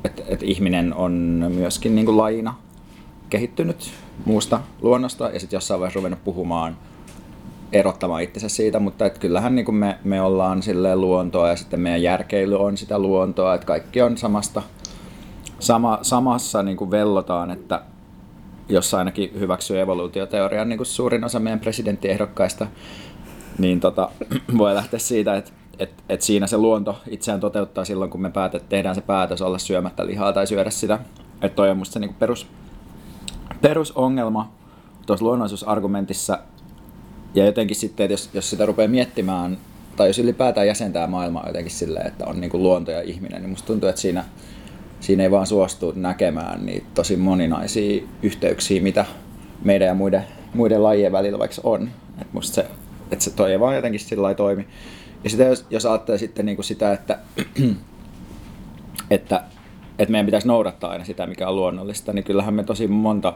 että 0.05 0.23
et 0.27 0.43
ihminen 0.43 0.95
on 0.95 1.13
myöskin 1.55 1.95
niin 1.95 2.07
kuin 2.07 2.17
lajina 2.17 2.55
kehittynyt 3.31 3.91
muusta 4.25 4.61
luonnosta 4.83 5.31
ja 5.31 5.41
sitten 5.41 5.57
jossain 5.57 5.81
vaiheessa 5.81 5.99
ruvennut 5.99 6.25
puhumaan 6.25 6.77
erottamaan 7.73 8.23
itsensä 8.23 8.49
siitä, 8.49 8.79
mutta 8.79 9.07
et 9.07 9.19
kyllähän 9.19 9.55
niin 9.55 9.75
me, 9.75 9.99
me 10.05 10.23
ollaan 10.23 10.63
silleen 10.63 11.01
luontoa 11.01 11.49
ja 11.49 11.57
sitten 11.57 11.81
meidän 11.81 12.03
järkeily 12.03 12.57
on 12.59 12.77
sitä 12.77 12.99
luontoa, 12.99 13.55
että 13.55 13.67
kaikki 13.67 14.03
on 14.03 14.19
samasta, 14.19 14.63
sama, 15.59 15.99
samassa 16.03 16.63
niin 16.63 16.91
vellotaan, 16.91 17.51
että 17.51 17.83
jos 18.69 18.95
ainakin 18.95 19.31
hyväksyy 19.41 19.81
evoluutioteorian 19.81 20.69
niin 20.69 20.77
kuin 20.77 20.87
suurin 20.87 21.25
osa 21.25 21.41
meidän 21.41 21.61
presidenttiehdokkaista, 21.61 22.67
niin 23.61 23.81
tota, 23.81 24.11
voi 24.59 24.75
lähteä 24.75 24.99
siitä, 24.99 25.37
että 25.37 25.53
et, 25.79 25.91
et 26.09 26.23
siinä 26.23 26.47
se 26.47 26.57
luonto 26.57 26.99
itseään 27.09 27.41
toteuttaa 27.41 27.85
silloin, 27.85 28.11
kun 28.11 28.23
me 28.23 28.31
päätet, 28.31 28.69
tehdään 28.69 28.95
se 28.95 29.01
päätös 29.01 29.43
olla 29.43 29.59
syömättä 29.59 30.07
lihaa 30.07 30.33
tai 30.33 30.47
syödä 30.47 30.71
sitä. 30.71 30.99
Että 31.43 31.57
toi 31.57 31.71
on 31.71 31.77
musta 31.77 31.93
se 31.93 31.99
niin 31.99 32.09
kuin 32.09 32.19
perus, 32.19 32.47
perusongelma 33.61 34.53
tuossa 35.07 35.25
luonnollisuusargumentissa. 35.25 36.39
Ja 37.35 37.47
jotenkin 37.47 37.77
sitten, 37.77 38.05
että 38.05 38.13
jos, 38.13 38.31
jos 38.35 38.51
sitä 38.51 38.67
rupeaa 38.67 38.89
miettimään, 38.89 39.59
tai 39.97 40.09
jos 40.09 40.19
ylipäätään 40.19 40.67
jäsentää 40.67 41.07
maailmaa 41.07 41.47
jotenkin 41.47 41.73
silleen, 41.73 42.07
että 42.07 42.27
on 42.27 42.41
niin 42.41 42.51
kuin 42.51 42.63
luonto 42.63 42.91
ja 42.91 43.03
ihminen, 43.03 43.43
niin 43.43 43.51
musta 43.51 43.67
tuntuu, 43.67 43.89
että 43.89 44.01
siinä, 44.01 44.25
siinä 45.01 45.23
ei 45.23 45.31
vaan 45.31 45.47
suostu 45.47 45.93
näkemään 45.97 46.67
niitä 46.67 46.87
tosi 46.95 47.17
moninaisia 47.17 48.03
yhteyksiä, 48.23 48.83
mitä 48.83 49.05
meidän 49.65 49.89
ja 49.89 49.95
muiden, 49.95 50.25
muiden 50.55 50.83
lajien 50.83 51.13
välillä 51.13 51.39
vaikka 51.39 51.57
on. 51.65 51.91
Että 52.21 52.33
musta 52.33 52.55
se, 52.55 52.67
että 53.11 53.25
se 53.25 53.31
toi 53.31 53.53
ei 53.53 53.61
vaan 53.61 53.77
jotenkin 53.77 54.01
sillä 54.01 54.23
lailla 54.23 54.37
toimi. 54.37 54.67
Ja 55.25 55.31
sitten 55.31 55.47
jos, 55.47 55.67
jos 55.71 55.87
ajattelee 55.87 56.19
sitten 56.19 56.47
niin 56.47 56.57
kuin 56.57 56.65
sitä, 56.65 56.93
että, 56.93 57.19
että, 59.11 59.45
että 59.99 60.13
meidän 60.13 60.27
pitäisi 60.27 60.49
noudattaa 60.49 60.91
aina 60.91 61.05
sitä, 61.05 61.27
mikä 61.27 61.49
on 61.49 61.57
luonnollista, 61.57 62.13
niin 62.13 62.25
kyllähän 62.25 62.55
me 62.55 62.65
tosi 62.65 62.87
monta 62.87 63.35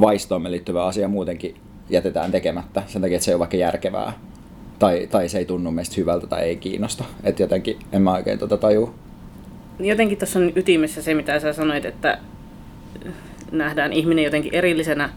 vaistoomme 0.00 0.50
liittyvää 0.50 0.84
asiaa 0.84 1.08
muutenkin 1.08 1.56
jätetään 1.90 2.30
tekemättä 2.30 2.82
sen 2.86 3.02
takia, 3.02 3.16
että 3.16 3.24
se 3.24 3.30
ei 3.30 3.34
ole 3.34 3.38
vaikka 3.38 3.56
järkevää 3.56 4.12
tai, 4.78 5.08
tai 5.10 5.28
se 5.28 5.38
ei 5.38 5.44
tunnu 5.44 5.70
meistä 5.70 5.94
hyvältä 5.96 6.26
tai 6.26 6.42
ei 6.42 6.56
kiinnosta. 6.56 7.04
Että 7.24 7.42
jotenkin 7.42 7.78
en 7.92 8.02
mä 8.02 8.12
oikein 8.12 8.38
tota 8.38 8.56
tajua. 8.56 8.94
Jotenkin 9.78 10.18
tuossa 10.18 10.38
on 10.38 10.52
ytimessä 10.56 11.02
se, 11.02 11.14
mitä 11.14 11.40
sä 11.40 11.52
sanoit, 11.52 11.84
että 11.84 12.18
nähdään 13.52 13.92
ihminen 13.92 14.24
jotenkin 14.24 14.54
erillisenä 14.54 15.10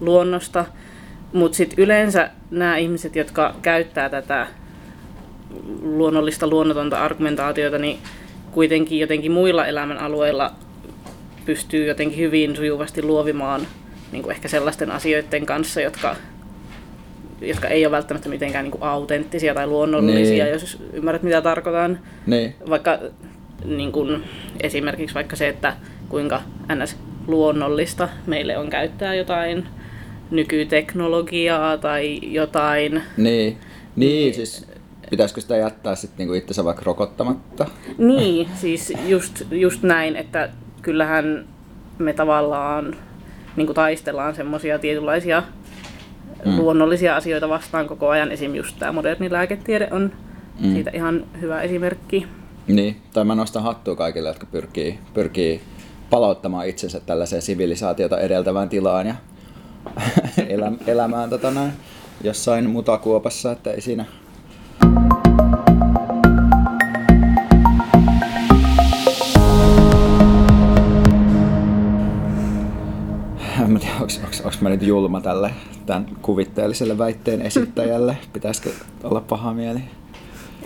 luonnosta, 0.00 0.64
mutta 1.34 1.56
sitten 1.56 1.78
yleensä 1.84 2.30
nämä 2.50 2.76
ihmiset, 2.76 3.16
jotka 3.16 3.54
käyttää 3.62 4.08
tätä 4.08 4.46
luonnollista 5.82 6.46
luonnotonta 6.46 7.04
argumentaatiota, 7.04 7.78
niin 7.78 7.98
kuitenkin 8.52 8.98
jotenkin 8.98 9.32
muilla 9.32 9.66
elämänalueilla 9.66 10.52
pystyy 11.46 11.86
jotenkin 11.86 12.18
hyvin 12.18 12.56
sujuvasti 12.56 13.02
luovimaan 13.02 13.66
niin 14.12 14.22
kuin 14.22 14.34
ehkä 14.34 14.48
sellaisten 14.48 14.90
asioiden 14.90 15.46
kanssa, 15.46 15.80
jotka, 15.80 16.16
jotka 17.40 17.68
ei 17.68 17.86
ole 17.86 17.90
välttämättä 17.96 18.28
mitenkään 18.28 18.64
niin 18.64 18.72
kuin 18.72 18.82
autenttisia 18.82 19.54
tai 19.54 19.66
luonnollisia, 19.66 20.44
Niin. 20.44 20.52
jos 20.52 20.82
ymmärrät 20.92 21.22
mitä 21.22 21.42
tarkoitan. 21.42 21.98
Niin, 22.26 22.54
Vaikka 22.70 22.98
niin 23.64 23.92
kuin, 23.92 24.24
esimerkiksi 24.60 25.14
vaikka 25.14 25.36
se, 25.36 25.48
että 25.48 25.72
kuinka 26.08 26.42
ns. 26.74 26.96
luonnollista 27.26 28.08
meille 28.26 28.58
on 28.58 28.70
käyttää 28.70 29.14
jotain 29.14 29.66
nykyteknologiaa 30.30 31.78
tai 31.78 32.20
jotain. 32.22 33.02
niin, 33.16 33.58
niin 33.96 34.34
siis 34.34 34.66
pitäisikö 35.10 35.40
sitä 35.40 35.56
jättää 35.56 35.94
sitten 35.94 36.18
niinku 36.18 36.34
itsensä 36.34 36.64
vaikka 36.64 36.82
rokottamatta? 36.84 37.66
Niin, 37.98 38.48
siis 38.54 38.92
just, 39.06 39.42
just 39.50 39.82
näin, 39.82 40.16
että 40.16 40.48
kyllähän 40.82 41.46
me 41.98 42.12
tavallaan 42.12 42.96
niin 43.56 43.66
kuin 43.66 43.74
taistellaan 43.74 44.34
semmoisia 44.34 44.78
tietynlaisia 44.78 45.42
mm. 46.44 46.56
luonnollisia 46.56 47.16
asioita 47.16 47.48
vastaan 47.48 47.86
koko 47.86 48.08
ajan. 48.08 48.32
Esim. 48.32 48.54
just 48.54 48.78
tämä 48.78 48.92
moderni 48.92 49.32
lääketiede 49.32 49.88
on 49.90 50.12
mm. 50.60 50.72
siitä 50.72 50.90
ihan 50.94 51.24
hyvä 51.40 51.62
esimerkki. 51.62 52.26
Niin, 52.66 52.96
tai 53.12 53.24
mä 53.24 53.34
nostan 53.34 53.62
hattua 53.62 53.96
kaikille, 53.96 54.28
jotka 54.28 54.46
pyrkii, 54.46 54.98
pyrkii 55.14 55.60
palauttamaan 56.10 56.68
itsensä 56.68 57.00
tällaiseen 57.00 57.42
sivilisaatiota 57.42 58.20
edeltävään 58.20 58.68
tilaan 58.68 59.06
ja 59.06 59.14
elä, 60.48 60.72
elämään 60.86 61.30
tota 61.30 61.50
näin, 61.50 61.72
jossain 62.24 62.70
mutakuopassa, 62.70 63.52
että 63.52 63.70
ei 63.70 63.80
siinä 63.80 64.04
onko 74.44 74.56
mä 74.60 74.68
nyt 74.68 74.82
julma 74.82 75.20
tälle 75.20 75.50
tämän 75.86 76.06
kuvitteelliselle 76.22 76.98
väitteen 76.98 77.42
esittäjälle? 77.42 78.16
Pitäisikö 78.32 78.70
olla 79.02 79.20
paha 79.20 79.54
mieli? 79.54 79.80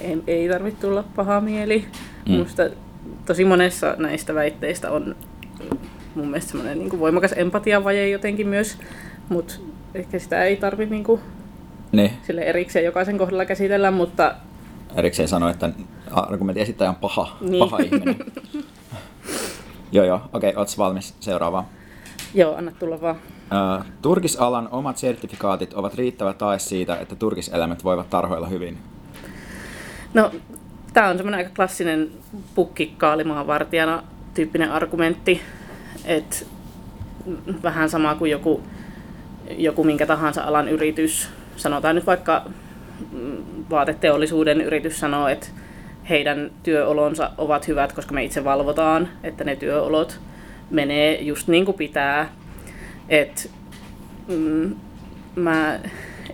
Ei, 0.03 0.23
ei 0.27 0.49
tarvitse 0.49 0.81
tulla 0.81 1.05
paha 1.17 1.41
mieli. 1.41 1.85
Mm. 2.29 2.35
Musta 2.35 2.63
tosi 3.27 3.45
monessa 3.45 3.95
näistä 3.99 4.35
väitteistä 4.35 4.91
on 4.91 5.17
mun 6.15 6.27
mielestä 6.27 6.51
semmoinen 6.51 6.79
niin 6.79 7.01
voimakas 7.01 7.35
empatiavaje 7.37 8.09
jotenkin 8.09 8.49
myös, 8.49 8.79
mutta 9.29 9.55
ehkä 9.95 10.19
sitä 10.19 10.45
ei 10.45 10.57
tarvitse 10.57 10.95
niin 10.95 11.05
kuin 11.05 11.21
niin. 11.93 12.13
sille 12.23 12.41
erikseen 12.41 12.85
jokaisen 12.85 13.19
kohdalla 13.19 13.45
käsitellä, 13.45 13.91
mutta... 13.91 14.35
Erikseen 14.95 15.29
sanoa, 15.29 15.51
että 15.51 15.71
argumentin 16.11 16.63
esittäjä 16.63 16.91
on 16.91 16.97
paha, 16.97 17.37
niin. 17.41 17.59
paha 17.65 17.79
ihminen. 17.79 18.17
joo, 19.93 20.05
joo. 20.05 20.21
Okei, 20.33 20.51
okay, 20.51 20.61
ootko 20.61 20.75
valmis 20.79 21.15
seuraavaan? 21.21 21.65
Joo, 22.35 22.55
anna 22.55 22.73
tulla 22.79 23.01
vaan. 23.01 23.17
Uh, 23.17 23.85
turkisalan 24.03 24.69
omat 24.71 24.97
sertifikaatit 24.99 25.75
ovat 25.75 25.95
riittävä 25.95 26.33
tae 26.33 26.59
siitä, 26.59 26.97
että 26.97 27.17
turkiseläimet 27.17 27.85
voivat 27.85 28.11
tarhoilla 28.11 28.47
hyvin. 28.47 28.79
No, 30.15 30.33
tämä 30.93 31.09
on 31.09 31.17
semmoinen 31.17 31.39
aika 31.39 31.51
klassinen 31.57 32.11
pukki 32.55 32.95
kaalimaan 32.99 33.47
vartijana 33.47 34.03
tyyppinen 34.35 34.71
argumentti, 34.71 35.41
että 36.05 36.37
vähän 37.63 37.91
sama 37.91 38.15
kuin 38.15 38.31
joku, 38.31 38.63
joku 39.57 39.85
minkä 39.85 40.07
tahansa 40.07 40.43
alan 40.43 40.69
yritys, 40.69 41.29
sanotaan 41.57 41.95
nyt 41.95 42.07
vaikka 42.07 42.45
mm, 43.13 43.37
vaateteollisuuden 43.71 44.61
yritys 44.61 45.01
sanoo, 45.01 45.29
että 45.29 45.47
heidän 46.09 46.51
työolonsa 46.63 47.31
ovat 47.39 47.69
hyvät, 47.69 47.93
koska 47.93 48.15
me 48.15 48.25
itse 48.25 48.45
valvotaan, 48.45 49.09
että 49.23 49.45
ne 49.45 49.57
työolot 49.57 50.21
menee 50.71 51.23
just 51.23 51.49
niin 51.49 51.65
kuin 51.65 51.77
pitää. 51.77 52.33
Et, 53.09 53.51
mm, 54.29 54.75
mä 55.37 55.81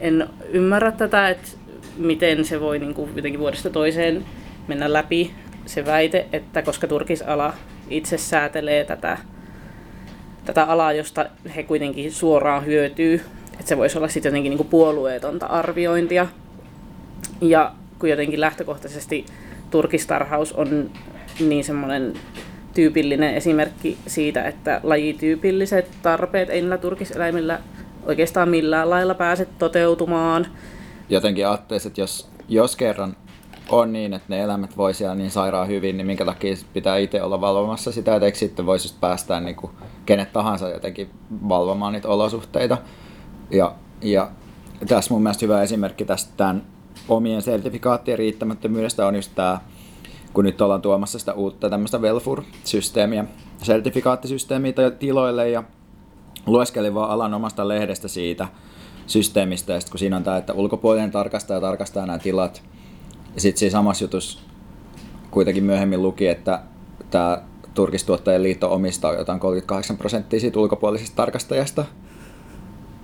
en 0.00 0.28
ymmärrä 0.52 0.92
tätä, 0.92 1.28
että 1.28 1.48
miten 1.96 2.44
se 2.44 2.60
voi 2.60 2.78
niin 2.78 2.94
kuin 2.94 3.10
jotenkin 3.16 3.40
vuodesta 3.40 3.70
toiseen 3.70 4.24
mennä 4.68 4.92
läpi 4.92 5.34
se 5.66 5.86
väite, 5.86 6.26
että 6.32 6.62
koska 6.62 6.86
turkisala 6.86 7.54
itse 7.90 8.18
säätelee 8.18 8.84
tätä, 8.84 9.18
tätä 10.44 10.64
alaa, 10.64 10.92
josta 10.92 11.26
he 11.56 11.62
kuitenkin 11.62 12.12
suoraan 12.12 12.66
hyötyy, 12.66 13.20
että 13.52 13.68
se 13.68 13.76
voisi 13.76 13.98
olla 13.98 14.08
sitten 14.08 14.30
jotenkin 14.30 14.50
niin 14.50 14.58
kuin 14.58 14.68
puolueetonta 14.68 15.46
arviointia. 15.46 16.26
Ja 17.40 17.72
kun 17.98 18.10
jotenkin 18.10 18.40
lähtökohtaisesti 18.40 19.24
turkistarhaus 19.70 20.52
on 20.52 20.90
niin 21.40 21.64
semmoinen 21.64 22.14
tyypillinen 22.74 23.34
esimerkki 23.34 23.98
siitä, 24.06 24.44
että 24.44 24.80
lajityypilliset 24.82 25.90
tarpeet 26.02 26.50
ei 26.50 26.60
niillä 26.60 26.78
turkiseläimillä 26.78 27.58
oikeastaan 28.06 28.48
millään 28.48 28.90
lailla 28.90 29.14
pääse 29.14 29.46
toteutumaan. 29.58 30.46
Jotenkin 31.08 31.46
ajattelisin, 31.48 31.88
että 31.88 32.00
jos, 32.00 32.28
jos 32.48 32.76
kerran 32.76 33.16
on 33.68 33.92
niin, 33.92 34.14
että 34.14 34.26
ne 34.28 34.42
eläimet 34.42 34.76
voi 34.76 34.94
siellä 34.94 35.14
niin 35.14 35.30
sairaan 35.30 35.68
hyvin, 35.68 35.96
niin 35.96 36.06
minkä 36.06 36.24
takia 36.24 36.56
pitää 36.72 36.96
itse 36.96 37.22
olla 37.22 37.40
valvomassa 37.40 37.92
sitä, 37.92 38.16
että 38.16 38.26
eikö 38.26 38.38
sitten 38.38 38.66
voisi 38.66 38.94
päästää 39.00 39.40
niin 39.40 39.56
kuin 39.56 39.72
kenet 40.06 40.32
tahansa 40.32 40.68
jotenkin 40.68 41.10
valvomaan 41.48 41.92
niitä 41.92 42.08
olosuhteita. 42.08 42.78
Ja, 43.50 43.74
ja 44.02 44.30
tässä 44.88 45.14
mun 45.14 45.22
mielestä 45.22 45.46
hyvä 45.46 45.62
esimerkki 45.62 46.04
tästä 46.04 46.32
tämän 46.36 46.62
omien 47.08 47.42
sertifikaattien 47.42 48.18
riittämättömyydestä 48.18 49.06
on 49.06 49.14
just 49.14 49.32
tämä, 49.34 49.60
kun 50.32 50.44
nyt 50.44 50.60
ollaan 50.60 50.82
tuomassa 50.82 51.18
sitä 51.18 51.32
uutta 51.32 51.70
tämmöistä 51.70 52.02
Velfur-systeemiä, 52.02 53.24
sertifikaattisysteemiä 53.62 54.72
tiloille 54.98 55.50
ja 55.50 55.62
lueskelin 56.46 56.94
vaan 56.94 57.10
alan 57.10 57.34
omasta 57.34 57.68
lehdestä 57.68 58.08
siitä 58.08 58.48
systeemistä, 59.06 59.72
ja 59.72 59.80
sit 59.80 59.90
kun 59.90 59.98
siinä 59.98 60.16
on 60.16 60.24
tämä, 60.24 60.36
että 60.36 60.52
ulkopuolinen 60.52 61.10
tarkastaja 61.10 61.60
tarkastaa 61.60 62.06
nämä 62.06 62.18
tilat, 62.18 62.62
ja 63.34 63.40
sitten 63.40 63.58
siinä 63.58 63.72
samassa 63.72 64.04
jutussa 64.04 64.38
kuitenkin 65.30 65.64
myöhemmin 65.64 66.02
luki, 66.02 66.28
että 66.28 66.60
tämä 67.10 67.42
Turkistuottajien 67.74 68.42
liitto 68.42 68.72
omistaa 68.72 69.14
jotain 69.14 69.40
38 69.40 69.96
prosenttia 69.96 70.40
siitä 70.40 70.60
ulkopuolisesta 70.60 71.16
tarkastajasta. 71.16 71.84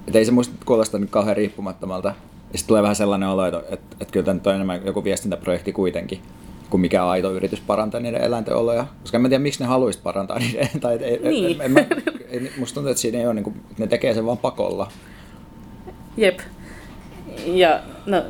Et 0.09 0.17
ei 0.17 0.25
se 0.25 0.33
muista 0.33 0.55
kuulosta 0.65 0.99
nyt 0.99 1.11
kauhean 1.11 1.37
riippumattomalta. 1.37 2.09
Ja 2.53 2.59
sitten 2.59 2.69
tulee 2.69 2.83
vähän 2.83 2.97
sellainen 2.97 3.29
olo, 3.29 3.47
että, 3.47 3.63
että, 3.69 3.97
että 4.01 4.13
kyllä 4.13 4.25
tämä 4.25 4.41
on 4.47 4.55
enemmän 4.55 4.87
joku 4.87 5.05
viestintäprojekti 5.05 5.73
kuitenkin 5.73 6.23
kuin 6.71 6.81
mikä 6.81 7.07
aito 7.07 7.33
yritys 7.33 7.61
parantaa 7.61 8.01
niiden 8.01 8.23
eläinten 8.23 8.57
oloja. 8.57 8.87
Koska 9.03 9.19
en 9.19 9.23
mä 9.23 9.29
tiedä, 9.29 9.43
miksi 9.43 9.61
ne 9.61 9.67
haluaisi 9.67 9.99
parantaa 10.03 10.39
niiden. 10.39 10.69
Tai, 10.81 10.97
ei, 10.97 11.19
niin. 11.23 11.61
en, 11.61 11.79
en, 11.79 11.87
en, 12.29 12.51
musta 12.59 12.75
tuntuu, 12.75 12.91
että 12.91 13.01
siinä 13.01 13.19
ei 13.19 13.27
ole, 13.27 13.35
niin 13.35 13.45
kuin, 13.45 13.61
ne 13.79 13.87
tekee 13.87 14.15
sen 14.15 14.27
vaan 14.27 14.39
pakolla. 14.39 14.93
Jep. 16.17 16.41
Ja 17.47 17.81
no, 18.07 18.25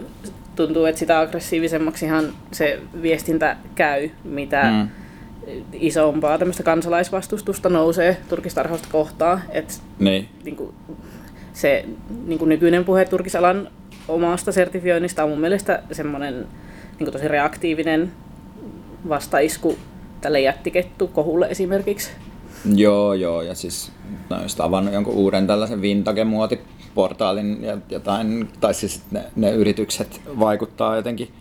tuntuu, 0.57 0.85
että 0.85 0.98
sitä 0.98 1.20
aggressiivisemmaksihan 1.20 2.33
se 2.53 2.81
viestintä 3.03 3.57
käy, 3.74 4.11
mitä 4.24 4.70
mm. 4.70 4.88
Isompaa 5.72 6.38
tämmöistä 6.38 6.62
kansalaisvastustusta 6.62 7.68
nousee 7.68 8.16
turkistarhausta 8.28 8.88
kohtaan. 8.92 9.42
Että 9.50 9.74
niin. 9.98 10.28
Niin 10.44 10.56
kuin, 10.56 10.74
se 11.52 11.84
niin 12.26 12.38
kuin 12.38 12.48
nykyinen 12.48 12.84
puhe 12.84 13.04
turkisalan 13.04 13.68
omasta 14.08 14.52
sertifioinnista 14.52 15.24
on 15.24 15.30
mun 15.30 15.40
mielestä 15.40 15.82
semmoinen 15.92 16.34
niin 16.34 16.98
kuin 16.98 17.12
tosi 17.12 17.28
reaktiivinen 17.28 18.12
vastaisku 19.08 19.78
tälle 20.20 20.40
jättikettu 20.40 21.08
kohulle 21.08 21.46
esimerkiksi. 21.50 22.10
Joo, 22.74 23.14
joo, 23.14 23.42
ja 23.42 23.54
siis 23.54 23.92
no, 24.30 24.42
just 24.42 24.60
avannut 24.60 24.94
jonkun 24.94 25.14
uuden 25.14 25.46
tällaisen 25.46 25.80
vintage-muotiportaalin 25.80 27.64
ja 27.64 27.78
jotain, 27.88 28.48
tai 28.60 28.74
siis 28.74 29.02
ne, 29.10 29.24
ne 29.36 29.50
yritykset 29.50 30.20
vaikuttaa 30.38 30.96
jotenkin 30.96 31.32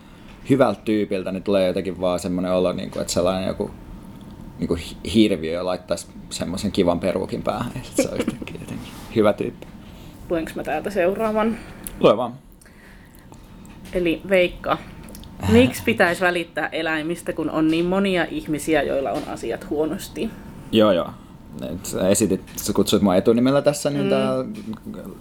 hyvältä 0.49 0.81
tyypiltä, 0.85 1.31
niin 1.31 1.43
tulee 1.43 1.67
jotenkin 1.67 2.01
vaan 2.01 2.19
semmoinen 2.19 2.51
olo, 2.51 2.73
niin 2.73 2.91
kuin, 2.91 3.01
että 3.01 3.13
sellainen 3.13 3.47
joku 3.47 3.71
niin 4.59 4.67
kuin 4.67 4.81
hirviö 5.13 5.65
laittaisi 5.65 6.07
semmoisen 6.29 6.71
kivan 6.71 6.99
peruukin 6.99 7.41
päähän, 7.43 7.71
että 7.75 8.03
se 8.03 8.09
on 8.09 8.17
jotenkin, 8.17 8.59
jotenkin 8.59 8.93
hyvä 9.15 9.33
tyyppi. 9.33 9.67
Luenko 10.29 10.51
mä 10.55 10.63
täältä 10.63 10.89
seuraavan? 10.89 11.57
Lue 11.99 12.17
vaan. 12.17 12.33
Eli 13.93 14.21
Veikka, 14.29 14.77
miksi 15.51 15.83
pitäisi 15.83 16.21
välittää 16.21 16.67
eläimistä, 16.67 17.33
kun 17.33 17.49
on 17.49 17.67
niin 17.67 17.85
monia 17.85 18.25
ihmisiä, 18.29 18.81
joilla 18.81 19.11
on 19.11 19.23
asiat 19.27 19.69
huonosti? 19.69 20.29
Joo, 20.71 20.91
joo. 20.91 21.09
Sä 21.83 22.09
esitit, 22.09 22.41
sä 22.55 22.73
kutsuit 22.73 23.01
mua 23.01 23.15
etunimellä 23.15 23.61
tässä, 23.61 23.89
niin 23.89 24.03
mm. 24.03 24.09
tämä 24.09 24.33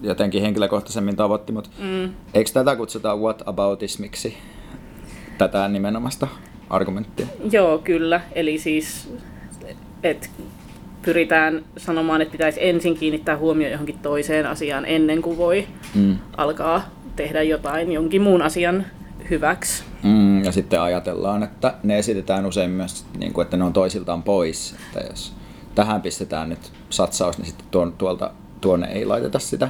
jotenkin 0.03 0.43
henkilökohtaisemmin 0.43 1.17
tavoitti, 1.17 1.53
mutta 1.53 1.71
mm. 1.79 2.13
eikö 2.35 2.51
tätä 2.53 2.77
kutsuta 2.77 3.17
whataboutismiksi, 3.17 4.37
tätä 5.39 5.69
nimenomaista 5.69 6.29
argumenttia? 6.71 7.27
Joo, 7.51 7.79
kyllä. 7.79 8.21
Eli 8.33 8.59
siis, 8.59 9.13
että 10.03 10.29
pyritään 11.03 11.65
sanomaan, 11.77 12.23
että 12.23 12.33
pitäisi 12.33 12.67
ensin 12.67 12.97
kiinnittää 12.97 13.37
huomio 13.37 13.69
johonkin 13.69 13.99
toiseen 13.99 14.47
asiaan 14.47 14.85
ennen 14.87 15.23
kuin 15.23 15.39
voi 15.39 15.67
mm. 15.95 16.17
alkaa 16.37 16.83
tehdä 17.17 17.43
jotain 17.43 17.93
jonkin 17.93 18.23
muun 18.23 18.43
asian 18.43 18.87
hyväksi. 19.31 19.85
Mm, 20.03 20.45
ja 20.45 20.53
sitten 20.53 20.81
ajatellaan, 20.81 21.43
että 21.43 21.75
ne 21.83 21.99
esitetään 21.99 22.47
usein 22.47 22.71
myös, 22.71 23.07
niin 23.19 23.33
kuin, 23.33 23.43
että 23.43 23.57
ne 23.57 23.65
on 23.65 23.73
toisiltaan 23.73 24.23
pois. 24.23 24.75
Että 24.87 25.09
jos 25.09 25.35
tähän 25.75 26.03
pistetään 26.03 26.49
nyt 26.49 26.73
satsaus, 26.91 27.39
niin 27.39 27.47
sitten 27.47 27.67
tuon, 27.71 27.93
tuolta, 27.93 28.31
tuonne 28.61 28.87
ei 28.87 29.07
laiteta 29.07 29.39
sitä. 29.39 29.69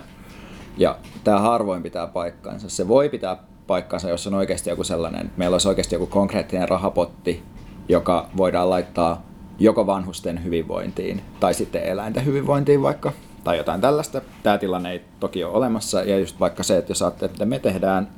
Ja 0.79 0.99
tämä 1.25 1.41
harvoin 1.41 1.83
pitää 1.83 2.07
paikkansa. 2.07 2.69
Se 2.69 2.89
voi 2.89 3.09
pitää 3.09 3.37
paikkansa, 3.68 4.09
jos 4.09 4.26
on 4.26 4.35
oikeasti 4.35 4.70
joku 4.70 4.85
sellainen, 4.85 5.31
meillä 5.37 5.54
olisi 5.54 5.68
oikeasti 5.68 5.94
joku 5.94 6.07
konkreettinen 6.07 6.68
rahapotti, 6.68 7.42
joka 7.88 8.28
voidaan 8.37 8.70
laittaa 8.70 9.26
joko 9.59 9.87
vanhusten 9.87 10.44
hyvinvointiin 10.44 11.22
tai 11.40 11.54
sitten 11.54 11.83
eläinten 11.83 12.24
hyvinvointiin 12.24 12.83
vaikka, 12.83 13.12
tai 13.44 13.57
jotain 13.57 13.81
tällaista. 13.81 14.20
Tämä 14.42 14.59
tilanne 14.59 14.92
ei 14.92 15.02
toki 15.20 15.44
ole 15.44 15.52
olemassa, 15.52 16.02
ja 16.02 16.18
just 16.18 16.40
vaikka 16.40 16.62
se, 16.62 16.78
että 16.78 16.90
jos 16.90 17.02
ajattelee, 17.02 17.33
että 17.33 17.44
me 17.44 17.59
tehdään 17.59 18.09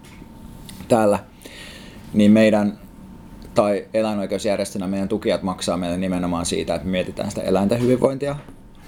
täällä, 0.89 1.19
niin 2.13 2.31
meidän 2.31 2.79
tai 3.55 3.87
eläinoikeusjärjestönä 3.95 4.87
meidän 4.87 5.09
tukijat 5.09 5.43
maksaa 5.43 5.77
meille 5.77 5.97
nimenomaan 5.97 6.47
siitä, 6.47 6.75
että 6.75 6.87
me 6.87 6.91
mietitään 6.91 7.31
sitä 7.31 7.43
eläinten 7.43 7.81
hyvinvointia 7.81 8.37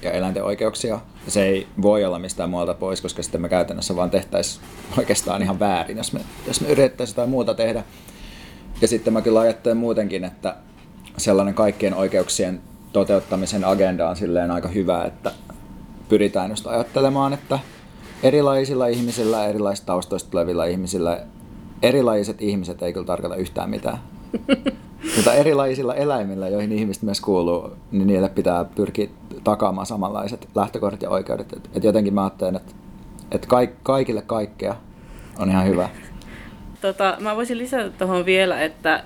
ja 0.04 0.10
eläinten 0.10 0.44
oikeuksia. 0.44 1.00
Se 1.28 1.42
ei 1.42 1.66
voi 1.82 2.04
olla 2.04 2.18
mistään 2.18 2.50
muualta 2.50 2.74
pois, 2.74 3.00
koska 3.00 3.22
sitten 3.22 3.40
me 3.42 3.48
käytännössä 3.48 3.96
vaan 3.96 4.10
tehtäisiin 4.10 4.64
oikeastaan 4.98 5.42
ihan 5.42 5.60
väärin, 5.60 5.96
jos 5.96 6.12
me, 6.12 6.20
jos 6.46 6.60
me 6.60 6.68
yritettäisiin 6.68 7.14
jotain 7.14 7.30
muuta 7.30 7.54
tehdä. 7.54 7.84
Ja 8.80 8.88
sitten 8.88 9.12
mä 9.12 9.22
kyllä 9.22 9.40
ajattelen 9.40 9.76
muutenkin, 9.76 10.24
että 10.24 10.56
sellainen 11.16 11.54
kaikkien 11.54 11.94
oikeuksien 11.94 12.60
toteuttamisen 12.92 13.64
agenda 13.64 14.08
on 14.08 14.16
silleen 14.16 14.50
aika 14.50 14.68
hyvä, 14.68 15.04
että 15.04 15.32
pyritään 16.08 16.50
just 16.50 16.66
ajattelemaan, 16.66 17.32
että 17.32 17.58
erilaisilla 18.22 18.86
ihmisillä, 18.86 19.46
erilaisista 19.46 19.86
taustoista 19.86 20.30
tulevilla 20.30 20.64
ihmisillä, 20.64 21.20
erilaiset 21.82 22.42
ihmiset 22.42 22.82
ei 22.82 22.92
kyllä 22.92 23.06
tarkoita 23.06 23.36
yhtään 23.36 23.70
mitään. 23.70 23.98
Mutta 25.16 25.34
erilaisilla 25.34 25.94
eläimillä, 25.94 26.48
joihin 26.48 26.72
ihmiset 26.72 27.02
myös 27.02 27.20
kuuluu, 27.20 27.70
niin 27.90 28.06
niille 28.06 28.28
pitää 28.28 28.64
pyrkiä 28.64 29.06
takaamaan 29.44 29.86
samanlaiset 29.86 30.48
lähtökohdat 30.54 31.02
ja 31.02 31.10
oikeudet. 31.10 31.52
Et, 31.52 31.70
et 31.74 31.84
jotenkin 31.84 32.14
mä 32.14 32.22
ajattelen, 32.22 32.56
että 32.56 32.72
et 33.30 33.46
kaik, 33.46 33.70
kaikille 33.82 34.22
kaikkea 34.22 34.74
on 35.38 35.50
ihan 35.50 35.66
hyvä. 35.66 35.88
Tota, 36.80 37.16
mä 37.20 37.36
voisin 37.36 37.58
lisätä 37.58 37.90
tuohon 37.98 38.26
vielä, 38.26 38.62
että 38.62 39.04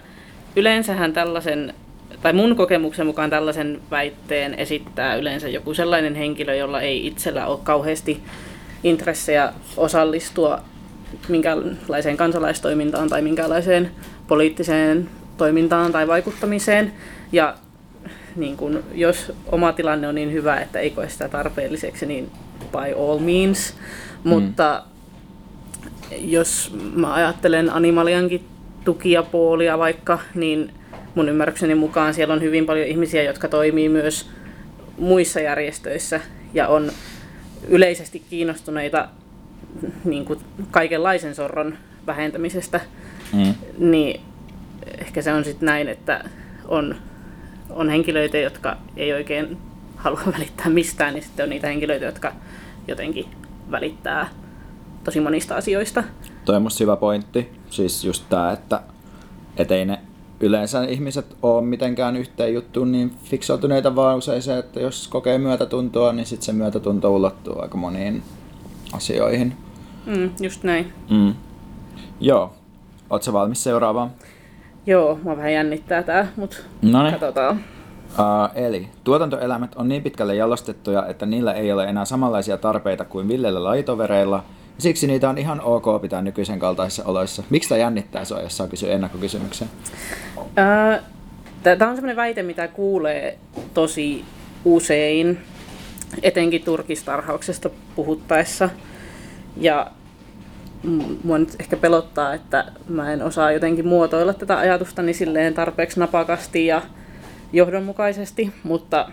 yleensähän 0.57 1.13
tällaisen, 1.13 1.75
tai 2.23 2.33
mun 2.33 2.57
kokemuksen 2.57 3.07
mukaan 3.07 3.31
tällaisen 3.31 3.81
väitteen 3.91 4.55
esittää 4.55 5.15
yleensä 5.15 5.49
joku 5.49 5.75
sellainen 5.75 6.15
henkilö, 6.15 6.55
jolla 6.55 6.81
ei 6.81 7.07
itsellä 7.07 7.47
ole 7.47 7.59
kauheasti 7.63 8.23
intressejä 8.85 9.53
osallistua 9.77 10.61
minkälaiseen 11.29 12.17
kansalaistoimintaan 12.17 13.09
tai 13.09 13.23
minkälaiseen 13.23 13.91
poliittiseen 14.29 15.09
toimintaan 15.37 15.93
tai 15.93 16.07
vaikuttamiseen. 16.09 16.93
Ja 17.33 17.55
niin 18.37 18.57
kun, 18.57 18.85
jos 18.95 19.33
oma 19.47 19.73
tilanne 19.73 20.09
on 20.09 20.15
niin 20.15 20.33
hyvä, 20.33 20.61
että 20.61 20.79
ei 20.79 20.91
koe 20.91 21.09
sitä 21.09 21.29
tarpeelliseksi, 21.29 22.07
niin 22.07 22.31
by 22.73 22.93
all 22.99 23.19
means. 23.19 23.75
Mm. 24.25 24.29
Mutta 24.31 24.83
jos 26.19 26.75
mä 26.95 27.15
ajattelen 27.15 27.71
Animaliankin 27.71 28.45
tukia 28.85 29.23
puolia 29.23 29.79
vaikka, 29.79 30.19
niin 30.35 30.73
mun 31.15 31.29
ymmärrykseni 31.29 31.75
mukaan 31.75 32.15
siellä 32.15 32.35
on 32.35 32.43
hyvin 32.43 32.67
paljon 32.67 32.87
ihmisiä, 32.87 33.23
jotka 33.23 33.49
toimii 33.49 33.89
myös 33.89 34.31
muissa 34.99 35.41
järjestöissä 35.41 36.21
ja 36.55 36.69
on 36.69 36.91
yleisesti 37.69 38.23
kiinnostuneita 38.31 39.09
niin 40.05 40.25
kuin 40.25 40.39
kaikenlaisen 40.71 41.35
sorron 41.35 41.79
vähentämisestä, 42.07 42.81
mm. 43.33 43.55
niin 43.79 44.21
ehkä 44.99 45.23
se 45.23 45.33
on 45.33 45.45
sitten 45.45 45.67
näin, 45.67 45.89
että 45.89 46.25
on, 46.69 46.97
on 47.71 47.89
henkilöitä, 47.89 48.39
jotka 48.39 48.77
ei 48.97 49.13
oikein 49.13 49.57
halua 49.97 50.21
välittää 50.39 50.69
mistään, 50.69 51.15
niin 51.15 51.23
sitten 51.23 51.45
on 51.45 51.51
niitä 51.51 51.67
henkilöitä, 51.67 52.05
jotka 52.05 52.33
jotenkin 52.89 53.27
välittää 53.71 54.29
tosi 55.05 55.21
monista 55.21 55.57
asioista. 55.57 56.05
Toi 56.45 56.57
on 56.57 56.63
musta 56.63 56.85
hyvä 56.85 56.97
pointti. 56.97 57.49
Siis 57.71 58.05
just 58.05 58.25
tämä, 58.29 58.53
että 58.53 58.81
et 59.57 59.71
ei 59.71 59.85
ne 59.85 59.99
yleensä 60.41 60.85
ihmiset 60.85 61.37
ole 61.43 61.63
mitenkään 61.63 62.17
yhteen 62.17 62.55
juttuun 62.55 62.93
niin 62.93 63.11
fiksautuneita, 63.25 63.97
vaan 63.97 64.19
usein 64.19 64.43
se, 64.43 64.59
että 64.59 64.81
jos 64.81 65.09
kokee 65.09 65.39
myötätuntoa, 65.39 66.13
niin 66.13 66.27
sitten 66.27 66.47
se 66.47 66.53
myötätunto 66.53 67.15
ulottuu 67.15 67.63
aika 67.63 67.77
moniin 67.77 68.23
asioihin. 68.93 69.57
Mm, 70.07 70.31
just 70.41 70.63
näin. 70.63 70.93
Mm. 71.11 71.35
Joo. 72.21 72.53
Oletko 73.11 73.33
valmis 73.33 73.63
seuraavaan? 73.63 74.11
Joo, 74.87 75.19
mä 75.25 75.37
vähän 75.37 75.53
jännittää 75.53 76.03
tää, 76.03 76.29
mutta 76.37 76.57
katsotaan. 77.11 77.61
Uh, 78.11 78.51
eli 78.55 78.89
tuotantoeläimet 79.05 79.75
on 79.75 79.89
niin 79.89 80.03
pitkälle 80.03 80.35
jalostettuja, 80.35 81.07
että 81.07 81.27
niillä 81.27 81.53
ei 81.53 81.73
ole 81.73 81.85
enää 81.85 82.05
samanlaisia 82.05 82.57
tarpeita 82.57 83.05
kuin 83.05 83.29
villeillä 83.29 83.65
laitovereilla, 83.65 84.45
Siksi 84.79 85.07
niitä 85.07 85.29
on 85.29 85.39
ihan 85.39 85.61
ok 85.61 86.03
pitää 86.03 86.23
nykyisen 86.23 86.59
kaltaisissa 86.59 87.05
oloissa. 87.05 87.43
Miksi 87.51 87.69
tämä 87.69 87.79
jännittää 87.79 88.25
sinua, 88.25 88.43
jos 88.43 88.57
saa 88.57 88.69
kysyä 88.69 88.93
ennakkokysymyksen? 88.93 89.69
Tämä 90.55 91.91
on 91.91 91.97
sellainen 91.97 92.17
väite, 92.17 92.43
mitä 92.43 92.69
kuulee 92.69 93.39
tosi 93.75 94.25
usein, 94.65 95.39
etenkin 96.23 96.63
turkistarhauksesta 96.63 97.71
puhuttaessa. 97.97 98.69
Ja 99.57 99.91
mua 101.25 101.39
nyt 101.39 101.57
ehkä 101.61 101.77
pelottaa, 101.77 102.35
että 102.35 102.65
mä 102.89 103.13
en 103.13 103.23
osaa 103.23 103.53
jotenkin 103.53 103.87
muotoilla 103.87 104.35
tätä 104.35 104.59
ajatustani 104.59 105.15
silleen 105.15 105.55
tarpeeksi 105.55 106.01
napakasti 106.01 106.67
ja 106.67 106.83
johdonmukaisesti, 107.53 108.53
mutta, 108.63 109.09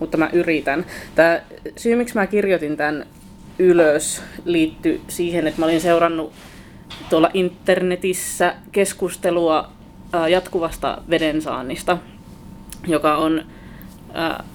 mutta 0.00 0.16
mä 0.16 0.30
yritän. 0.32 0.86
Tämä 1.14 1.40
syy, 1.76 1.96
miksi 1.96 2.14
mä 2.14 2.26
kirjoitin 2.26 2.76
tämän 2.76 3.06
ylös 3.58 4.22
liittyi 4.44 5.00
siihen, 5.08 5.46
että 5.46 5.60
mä 5.60 5.66
olin 5.66 5.80
seurannut 5.80 6.32
tuolla 7.10 7.30
internetissä 7.34 8.54
keskustelua 8.72 9.68
jatkuvasta 10.30 11.02
vedensaannista, 11.10 11.98
joka 12.86 13.16
on 13.16 13.44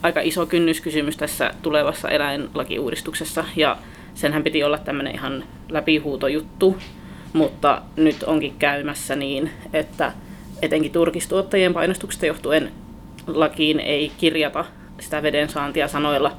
aika 0.02 0.22
iso 0.22 0.46
kynnyskysymys 0.46 1.18
tässä 1.18 1.54
tulevassa 1.62 2.10
eläinlakiuudistuksessa. 2.10 3.46
Ja 3.56 3.78
senhän 4.16 4.44
piti 4.44 4.64
olla 4.64 4.78
tämmöinen 4.78 5.16
ihan 5.16 5.44
läpihuutojuttu, 5.70 6.78
mutta 7.34 7.82
nyt 7.96 8.24
onkin 8.24 8.56
käymässä 8.60 9.16
niin, 9.16 9.50
että 9.74 10.12
etenkin 10.62 10.92
turkistuottajien 10.92 11.74
painostuksesta 11.74 12.26
johtuen 12.26 12.72
lakiin 13.28 13.80
ei 13.80 14.12
kirjata 14.18 14.66
sitä 15.00 15.24
vedensaantia 15.24 15.88
sanoilla 15.88 16.38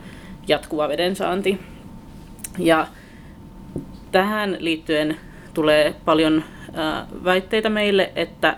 jatkuva 0.49 0.89
vedensaanti, 0.89 1.61
ja 2.59 2.87
tähän 4.13 4.57
liittyen 4.61 5.17
tulee 5.55 5.95
paljon 6.05 6.45
väitteitä 7.25 7.69
meille, 7.69 8.13
että, 8.17 8.57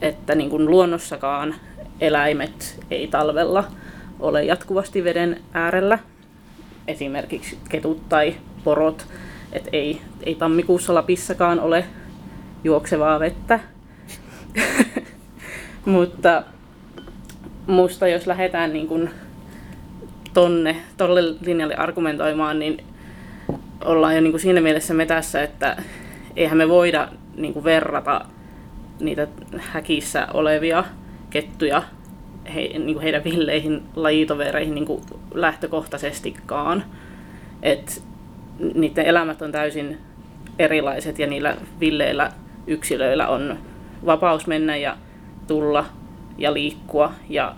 että 0.00 0.34
niin 0.34 0.50
kuin 0.50 0.70
luonnossakaan 0.70 1.54
eläimet 2.00 2.80
ei 2.90 3.06
talvella 3.06 3.64
ole 4.20 4.44
jatkuvasti 4.44 5.04
veden 5.04 5.40
äärellä. 5.52 5.98
Esimerkiksi 6.88 7.58
ketut 7.68 8.08
tai 8.08 8.34
porot. 8.64 9.06
Et 9.52 9.68
ei, 9.72 10.00
ei 10.22 10.34
tammikuussa 10.34 10.94
Lapissakaan 10.94 11.60
ole 11.60 11.84
juoksevaa 12.64 13.20
vettä. 13.20 13.60
Mutta 15.84 16.42
musta 17.66 18.08
jos 18.08 18.26
lähdetään 18.26 18.72
niin 18.72 18.86
kuin 18.86 19.10
tonne, 20.34 20.76
tolle 20.96 21.22
linjalle 21.40 21.74
argumentoimaan, 21.74 22.58
niin 22.58 22.84
ollaan 23.84 24.14
jo 24.14 24.20
niin 24.20 24.32
kuin 24.32 24.40
siinä 24.40 24.60
mielessä 24.60 24.94
metässä, 24.94 25.42
että 25.42 25.82
eihän 26.36 26.58
me 26.58 26.68
voida 26.68 27.08
niin 27.36 27.52
kuin 27.52 27.64
verrata 27.64 28.24
niitä 29.00 29.28
häkissä 29.58 30.28
olevia 30.34 30.84
kettuja 31.30 31.82
he, 32.54 32.60
niin 32.60 32.94
kuin 32.94 33.02
heidän 33.02 33.24
villeihin 33.24 33.82
lajitovereihin 33.96 34.74
niin 34.74 34.86
kuin 34.86 35.02
lähtökohtaisestikaan. 35.34 36.84
Et 37.62 38.02
niiden 38.74 39.06
elämät 39.06 39.42
on 39.42 39.52
täysin 39.52 39.98
erilaiset 40.58 41.18
ja 41.18 41.26
niillä 41.26 41.56
villeillä 41.80 42.32
yksilöillä 42.66 43.28
on 43.28 43.58
vapaus 44.06 44.46
mennä 44.46 44.76
ja 44.76 44.96
tulla 45.46 45.86
ja 46.38 46.54
liikkua 46.54 47.12
ja 47.28 47.54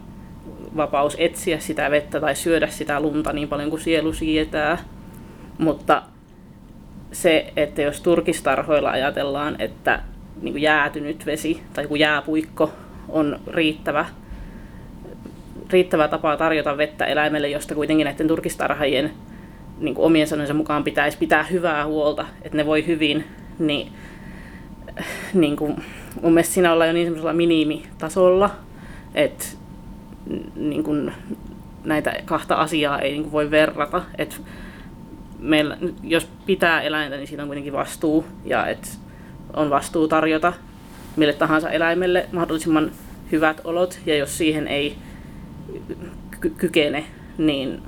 vapaus 0.76 1.16
etsiä 1.18 1.58
sitä 1.58 1.90
vettä 1.90 2.20
tai 2.20 2.36
syödä 2.36 2.66
sitä 2.66 3.00
lunta 3.00 3.32
niin 3.32 3.48
paljon 3.48 3.70
kuin 3.70 3.82
sielu 3.82 4.12
sietää. 4.12 4.78
Mutta 5.58 6.02
se, 7.12 7.52
että 7.56 7.82
jos 7.82 8.00
turkistarhoilla 8.00 8.90
ajatellaan, 8.90 9.56
että 9.58 10.02
niin 10.42 10.52
kuin 10.52 10.62
jäätynyt 10.62 11.26
vesi 11.26 11.62
tai 11.72 11.84
joku 11.84 11.94
jääpuikko 11.94 12.72
on 13.08 13.40
riittävä, 13.46 14.06
riittävä 15.70 16.08
tapa 16.08 16.36
tarjota 16.36 16.76
vettä 16.76 17.04
eläimelle, 17.04 17.48
josta 17.48 17.74
kuitenkin 17.74 18.04
näiden 18.04 18.28
turkistarhaajien 18.28 19.10
niin 19.78 19.94
kuin 19.94 20.06
omien 20.06 20.26
sanojensa 20.26 20.54
mukaan 20.54 20.84
pitäisi 20.84 21.18
pitää 21.18 21.42
hyvää 21.42 21.86
huolta, 21.86 22.26
että 22.42 22.56
ne 22.56 22.66
voi 22.66 22.86
hyvin, 22.86 23.24
niin, 23.58 23.92
niin 25.34 25.56
kuin, 25.56 25.84
mun 26.22 26.34
mielestä 26.34 26.54
siinä 26.54 26.72
ollaan 26.72 26.88
jo 26.88 26.92
niin 26.92 27.06
semmoisella 27.06 27.32
minimitasolla, 27.32 28.50
että 29.14 29.44
niin 30.56 30.84
kuin, 30.84 31.12
näitä 31.84 32.14
kahta 32.24 32.54
asiaa 32.54 32.98
ei 32.98 33.10
niin 33.10 33.22
kuin 33.22 33.32
voi 33.32 33.50
verrata. 33.50 34.02
Et 34.18 34.42
meillä, 35.38 35.78
jos 36.02 36.28
pitää 36.46 36.80
eläintä, 36.80 37.16
niin 37.16 37.26
siitä 37.26 37.42
on 37.42 37.48
kuitenkin 37.48 37.72
vastuu 37.72 38.24
ja 38.44 38.66
et 38.66 38.98
on 39.56 39.70
vastuu 39.70 40.08
tarjota 40.08 40.52
mille 41.16 41.32
tahansa 41.32 41.70
eläimelle 41.70 42.26
mahdollisimman 42.32 42.90
hyvät 43.32 43.60
olot 43.64 43.98
ja 44.06 44.16
jos 44.16 44.38
siihen 44.38 44.68
ei 44.68 44.96
ky- 46.40 46.50
kykene, 46.50 47.04
niin 47.38 47.82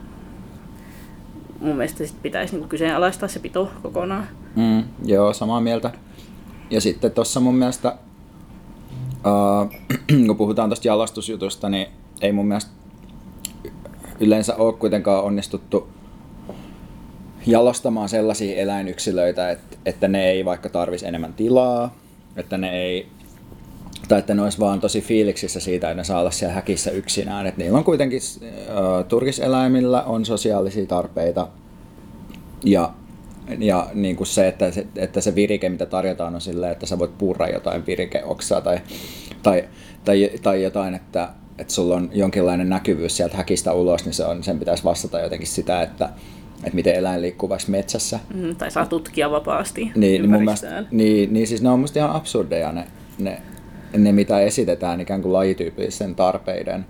mun 1.60 1.76
mielestä 1.76 2.06
sit 2.06 2.22
pitäisi 2.22 2.56
niin 2.56 2.68
kyseenalaistaa 2.68 3.28
se 3.28 3.38
pito 3.38 3.70
kokonaan. 3.82 4.28
Mm, 4.56 4.84
joo, 5.04 5.32
samaa 5.32 5.60
mieltä. 5.60 5.90
Ja 6.70 6.80
sitten 6.80 7.10
tuossa 7.10 7.40
mun 7.40 7.54
mielestä, 7.54 7.96
uh, 9.14 9.72
kun 10.26 10.36
puhutaan 10.36 10.68
tuosta 10.68 10.88
jalostusjutusta, 10.88 11.68
niin 11.68 11.86
ei 12.20 12.32
mun 12.32 12.46
mielestä 12.46 12.70
yleensä 14.20 14.56
ole 14.56 14.72
kuitenkaan 14.72 15.24
onnistuttu 15.24 15.88
jalostamaan 17.46 18.08
sellaisia 18.08 18.56
eläinyksilöitä, 18.56 19.50
että, 19.50 19.76
että 19.86 20.08
ne 20.08 20.30
ei 20.30 20.44
vaikka 20.44 20.68
tarvisi 20.68 21.06
enemmän 21.06 21.34
tilaa, 21.34 21.94
että 22.36 22.58
ne 22.58 22.70
ei 22.70 23.06
tai 24.10 24.18
että 24.18 24.34
ne 24.34 24.42
olisi 24.42 24.58
vaan 24.58 24.80
tosi 24.80 25.00
fiiliksissä 25.00 25.60
siitä, 25.60 25.90
että 25.90 25.96
ne 25.96 26.04
saa 26.04 26.20
olla 26.20 26.30
siellä 26.30 26.54
häkissä 26.54 26.90
yksinään. 26.90 27.46
Että 27.46 27.60
niillä 27.60 27.78
on 27.78 27.84
kuitenkin, 27.84 28.20
äh, 28.42 29.04
turkiseläimillä 29.08 30.02
on 30.02 30.24
sosiaalisia 30.24 30.86
tarpeita 30.86 31.48
ja 32.64 32.92
ja 33.58 33.90
niin 33.94 34.16
kuin 34.16 34.26
se, 34.26 34.48
että 34.48 34.70
se, 34.70 34.86
että 34.96 35.20
se 35.20 35.34
virike, 35.34 35.68
mitä 35.68 35.86
tarjotaan, 35.86 36.34
on 36.34 36.40
silleen, 36.40 36.72
että 36.72 36.86
sä 36.86 36.98
voit 36.98 37.18
purra 37.18 37.48
jotain 37.48 37.86
virikeoksaa 37.86 38.60
tai, 38.60 38.80
tai, 39.42 39.64
tai, 40.04 40.30
tai 40.42 40.62
jotain, 40.62 40.94
että, 40.94 41.28
että 41.58 41.72
sulla 41.72 41.96
on 41.96 42.10
jonkinlainen 42.12 42.68
näkyvyys 42.68 43.16
sieltä 43.16 43.36
häkistä 43.36 43.72
ulos, 43.72 44.04
niin 44.04 44.12
se 44.12 44.24
on, 44.24 44.42
sen 44.42 44.58
pitäisi 44.58 44.84
vastata 44.84 45.20
jotenkin 45.20 45.48
sitä, 45.48 45.82
että, 45.82 46.08
että 46.56 46.74
miten 46.74 46.94
eläin 46.94 47.22
liikkuu 47.22 47.48
vaikka 47.48 47.70
metsässä. 47.70 48.20
Mm, 48.34 48.56
tai 48.56 48.70
saa 48.70 48.86
tutkia 48.86 49.30
vapaasti 49.30 49.80
Niin, 49.80 49.94
niin, 49.94 50.30
mun 50.30 50.44
mielestä, 50.44 50.84
niin, 50.90 51.32
niin 51.32 51.46
siis 51.46 51.62
ne 51.62 51.68
on 51.68 51.80
musta 51.80 51.98
ihan 51.98 52.12
absurdeja 52.12 52.72
ne, 52.72 52.86
ne, 53.18 53.42
ne 53.96 54.12
mitä 54.12 54.40
esitetään 54.40 55.00
ikään 55.00 55.22
kuin 55.22 55.33
lajityypillisten 55.33 56.14
tarpeiden 56.14 56.87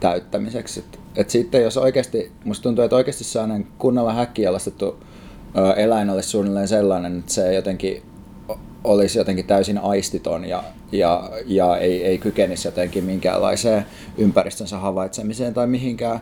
täyttämiseksi. 0.00 0.80
Et, 0.80 0.98
et 1.16 1.30
sitten 1.30 1.62
jos 1.62 1.76
oikeasti, 1.76 2.32
musta 2.44 2.62
tuntuu, 2.62 2.84
että 2.84 2.96
oikeasti 2.96 3.24
sellainen 3.24 3.66
kunnolla 3.78 4.12
häkkialastettu 4.12 5.04
eläin 5.76 6.10
olisi 6.10 6.28
suunnilleen 6.28 6.68
sellainen, 6.68 7.18
että 7.18 7.32
se 7.32 7.54
jotenkin 7.54 8.02
olisi 8.84 9.18
jotenkin 9.18 9.46
täysin 9.46 9.78
aistiton 9.78 10.44
ja, 10.44 10.64
ja, 10.92 11.30
ja 11.46 11.76
ei, 11.76 12.04
ei 12.04 12.18
kykenisi 12.18 12.68
jotenkin 12.68 13.04
minkäänlaiseen 13.04 13.86
ympäristönsä 14.18 14.78
havaitsemiseen 14.78 15.54
tai 15.54 15.66
mihinkään. 15.66 16.20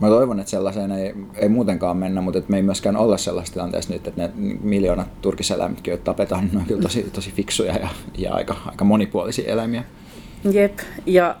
Mä 0.00 0.08
toivon, 0.08 0.40
että 0.40 0.50
sellaiseen 0.50 0.92
ei, 0.92 1.14
ei 1.34 1.48
muutenkaan 1.48 1.96
mennä, 1.96 2.20
mutta 2.20 2.38
että 2.38 2.50
me 2.50 2.56
ei 2.56 2.62
myöskään 2.62 2.96
olla 2.96 3.16
sellaisessa 3.16 3.54
tilanteessa 3.54 3.92
nyt, 3.92 4.06
että 4.06 4.22
ne 4.22 4.30
miljoonat 4.62 5.20
turkiseläimetkin, 5.20 5.92
joita 5.92 6.04
tapetaan, 6.04 6.44
niin 6.44 6.54
ne 6.54 6.60
on 6.60 6.66
kyllä 6.66 6.82
tosi, 6.82 7.10
tosi 7.12 7.32
fiksuja 7.32 7.74
ja, 7.74 7.88
ja 8.18 8.34
aika, 8.34 8.56
aika 8.66 8.84
monipuolisia 8.84 9.52
eläimiä. 9.52 9.84
Jep, 10.50 10.78
ja 11.06 11.36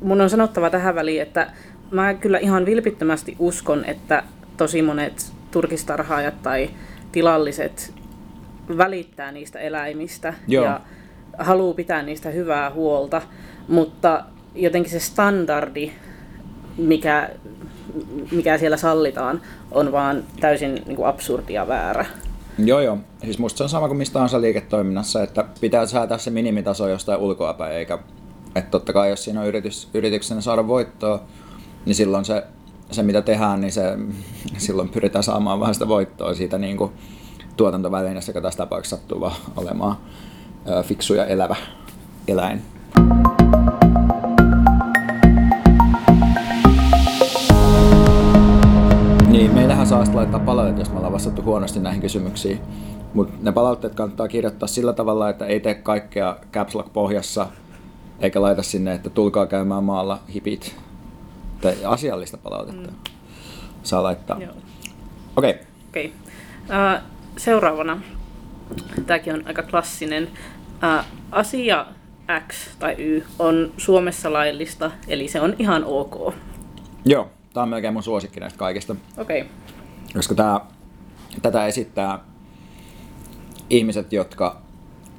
mun 0.00 0.20
on 0.20 0.30
sanottava 0.30 0.70
tähän 0.70 0.94
väliin, 0.94 1.22
että 1.22 1.52
mä 1.90 2.14
kyllä 2.14 2.38
ihan 2.38 2.66
vilpittömästi 2.66 3.36
uskon, 3.38 3.84
että 3.84 4.22
tosi 4.56 4.82
monet 4.82 5.32
turkistarhaajat 5.50 6.42
tai 6.42 6.70
tilalliset 7.12 7.94
välittää 8.76 9.32
niistä 9.32 9.58
eläimistä 9.58 10.34
Joo. 10.48 10.64
ja 10.64 10.80
haluaa 11.38 11.74
pitää 11.74 12.02
niistä 12.02 12.30
hyvää 12.30 12.70
huolta, 12.70 13.22
mutta 13.68 14.24
jotenkin 14.54 14.92
se 14.92 15.00
standardi, 15.00 15.92
mikä, 16.78 17.30
mikä 18.30 18.58
siellä 18.58 18.76
sallitaan, 18.76 19.40
on 19.70 19.92
vaan 19.92 20.24
täysin 20.40 20.74
niin 20.74 20.96
kuin 20.96 21.08
absurdia 21.08 21.68
väärä. 21.68 22.06
Joo, 22.58 22.80
joo. 22.80 22.98
Siis 23.24 23.38
musta 23.38 23.58
se 23.58 23.62
on 23.62 23.68
sama 23.68 23.88
kuin 23.88 23.98
mistä 23.98 24.12
tahansa 24.12 24.40
liiketoiminnassa, 24.40 25.22
että 25.22 25.44
pitää 25.60 25.86
säätää 25.86 26.18
se 26.18 26.30
minimitaso 26.30 26.88
jostain 26.88 27.20
ulkoapäin, 27.20 27.76
eikä... 27.76 27.98
Että 28.54 28.70
totta 28.70 28.92
kai 28.92 29.10
jos 29.10 29.24
siinä 29.24 29.40
on 29.40 29.46
yritys, 29.46 29.88
yrityksenä 29.94 30.40
saada 30.40 30.68
voittoa, 30.68 31.22
niin 31.86 31.94
silloin 31.94 32.24
se 32.24 32.42
se 32.90 33.02
mitä 33.02 33.22
tehdään, 33.22 33.60
niin 33.60 33.72
se, 33.72 33.82
silloin 34.58 34.88
pyritään 34.88 35.24
saamaan 35.24 35.60
vähän 35.60 35.74
sitä 35.74 35.88
voittoa 35.88 36.34
siitä 36.34 36.58
niin 36.58 36.76
kuin 36.76 36.92
tuotantovälineestä, 37.56 38.30
joka 38.30 38.40
tässä 38.40 38.58
tapauksessa 38.58 38.96
sattuu 38.96 39.20
vaan 39.20 39.36
olemaan 39.56 39.96
fiksu 40.82 41.14
ja 41.14 41.26
elävä 41.26 41.56
eläin. 42.28 42.62
Meillähän 49.86 50.06
saa 50.06 50.16
laittaa 50.16 50.40
palautteet, 50.40 50.78
jos 50.78 50.90
me 50.90 50.96
ollaan 50.96 51.12
vastattu 51.12 51.42
huonosti 51.42 51.80
näihin 51.80 52.00
kysymyksiin. 52.00 52.60
Mutta 53.14 53.34
ne 53.42 53.52
palautteet 53.52 53.94
kannattaa 53.94 54.28
kirjoittaa 54.28 54.66
sillä 54.66 54.92
tavalla, 54.92 55.28
että 55.28 55.46
ei 55.46 55.60
tee 55.60 55.74
kaikkea 55.74 56.36
Caps 56.52 56.74
Lock 56.74 56.92
pohjassa, 56.92 57.46
eikä 58.20 58.42
laita 58.42 58.62
sinne, 58.62 58.92
että 58.92 59.10
tulkaa 59.10 59.46
käymään 59.46 59.84
maalla 59.84 60.18
hipit 60.34 60.76
tai 61.60 61.84
asiallista 61.84 62.38
palautetta 62.38 62.90
mm. 62.90 62.96
saa 63.82 64.02
laittaa. 64.02 64.36
Okei. 65.36 65.50
Okay. 65.50 65.54
Okay. 65.88 66.06
Uh, 66.06 67.02
seuraavana, 67.36 68.00
tämäkin 69.06 69.34
on 69.34 69.42
aika 69.46 69.62
klassinen. 69.62 70.28
Uh, 70.72 71.04
asia 71.32 71.86
X 72.48 72.68
tai 72.78 72.94
Y 72.98 73.22
on 73.38 73.72
Suomessa 73.76 74.32
laillista, 74.32 74.90
eli 75.08 75.28
se 75.28 75.40
on 75.40 75.54
ihan 75.58 75.84
ok. 75.84 76.34
Joo, 77.04 77.28
tämä 77.52 77.62
on 77.62 77.68
melkein 77.68 77.92
mun 77.92 78.02
suosikki 78.02 78.40
näistä 78.40 78.58
kaikista. 78.58 78.96
Okei. 79.18 79.40
Okay. 79.40 79.52
Koska 80.14 80.34
tämä, 80.34 80.60
tätä 81.42 81.66
esittää 81.66 82.18
ihmiset, 83.70 84.12
jotka, 84.12 84.60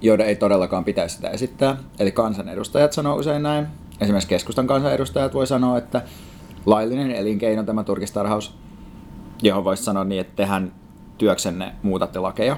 joiden 0.01 0.27
ei 0.27 0.35
todellakaan 0.35 0.85
pitäisi 0.85 1.15
sitä 1.15 1.29
esittää. 1.29 1.77
Eli 1.99 2.11
kansanedustajat 2.11 2.93
sanoo 2.93 3.15
usein 3.15 3.43
näin. 3.43 3.67
Esimerkiksi 4.01 4.29
keskustan 4.29 4.67
kansanedustajat 4.67 5.33
voi 5.33 5.47
sanoa, 5.47 5.77
että 5.77 6.01
laillinen 6.65 7.11
elinkeino 7.11 7.63
tämä 7.63 7.83
turkistarhaus, 7.83 8.57
johon 9.41 9.63
voisi 9.63 9.83
sanoa 9.83 10.03
niin, 10.03 10.21
että 10.21 10.35
tehän 10.35 10.71
työksenne 11.17 11.75
muutatte 11.83 12.19
lakeja, 12.19 12.57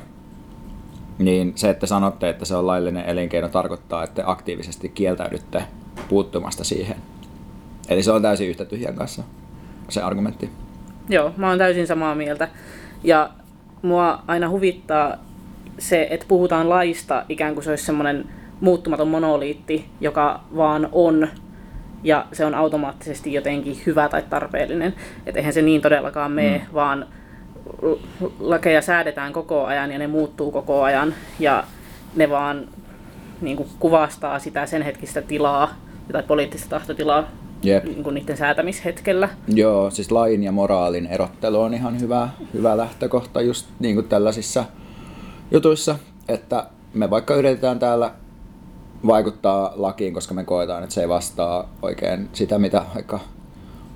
niin 1.19 1.53
se, 1.55 1.69
että 1.69 1.87
sanotte, 1.87 2.29
että 2.29 2.45
se 2.45 2.55
on 2.55 2.67
laillinen 2.67 3.05
elinkeino, 3.05 3.49
tarkoittaa, 3.49 4.03
että 4.03 4.23
aktiivisesti 4.25 4.89
kieltäydytte 4.89 5.63
puuttumasta 6.09 6.63
siihen. 6.63 6.97
Eli 7.89 8.03
se 8.03 8.11
on 8.11 8.21
täysin 8.21 8.49
yhtä 8.49 8.65
tyhjän 8.65 8.95
kanssa, 8.95 9.23
se 9.89 10.01
argumentti. 10.01 10.49
Joo, 11.09 11.33
mä 11.37 11.49
oon 11.49 11.57
täysin 11.57 11.87
samaa 11.87 12.15
mieltä. 12.15 12.47
Ja 13.03 13.29
mua 13.81 14.23
aina 14.27 14.49
huvittaa 14.49 15.17
se, 15.77 16.07
että 16.09 16.25
puhutaan 16.29 16.69
laista 16.69 17.25
ikään 17.29 17.53
kuin 17.53 17.63
se 17.63 17.69
olisi 17.69 17.85
semmoinen 17.85 18.25
muuttumaton 18.61 19.07
monoliitti, 19.07 19.89
joka 20.01 20.43
vaan 20.55 20.89
on 20.91 21.27
ja 22.03 22.25
se 22.33 22.45
on 22.45 22.55
automaattisesti 22.55 23.33
jotenkin 23.33 23.81
hyvä 23.85 24.09
tai 24.09 24.23
tarpeellinen. 24.29 24.93
Että 25.25 25.39
eihän 25.39 25.53
se 25.53 25.61
niin 25.61 25.81
todellakaan 25.81 26.31
mene, 26.31 26.57
mm. 26.57 26.73
vaan 26.73 27.05
lakeja 28.39 28.81
säädetään 28.81 29.33
koko 29.33 29.65
ajan 29.65 29.91
ja 29.91 29.99
ne 29.99 30.07
muuttuu 30.07 30.51
koko 30.51 30.83
ajan 30.83 31.13
ja 31.39 31.63
ne 32.15 32.29
vaan 32.29 32.67
niin 33.41 33.57
kuin 33.57 33.69
kuvastaa 33.79 34.39
sitä 34.39 34.65
sen 34.65 34.81
hetkistä 34.81 35.21
tilaa 35.21 35.75
tai 36.11 36.23
poliittista 36.23 36.69
tahtotilaa 36.69 37.23
Jep. 37.63 37.83
Niin 37.83 38.03
kuin 38.03 38.13
niiden 38.13 38.37
säätämishetkellä. 38.37 39.29
Joo, 39.47 39.91
siis 39.91 40.11
lain 40.11 40.43
ja 40.43 40.51
moraalin 40.51 41.05
erottelu 41.05 41.61
on 41.61 41.73
ihan 41.73 41.99
hyvä, 41.99 42.29
hyvä 42.53 42.77
lähtökohta 42.77 43.41
just 43.41 43.67
niin 43.79 43.95
kuin 43.95 44.07
tällaisissa 44.07 44.65
jutuissa, 45.51 45.95
että 46.27 46.67
me 46.93 47.09
vaikka 47.09 47.35
yritetään 47.35 47.79
täällä 47.79 48.11
vaikuttaa 49.07 49.73
lakiin, 49.75 50.13
koska 50.13 50.33
me 50.33 50.43
koetaan, 50.43 50.83
että 50.83 50.93
se 50.93 51.01
ei 51.01 51.09
vastaa 51.09 51.69
oikein 51.81 52.29
sitä, 52.33 52.59
mitä 52.59 52.81
vaikka 52.95 53.19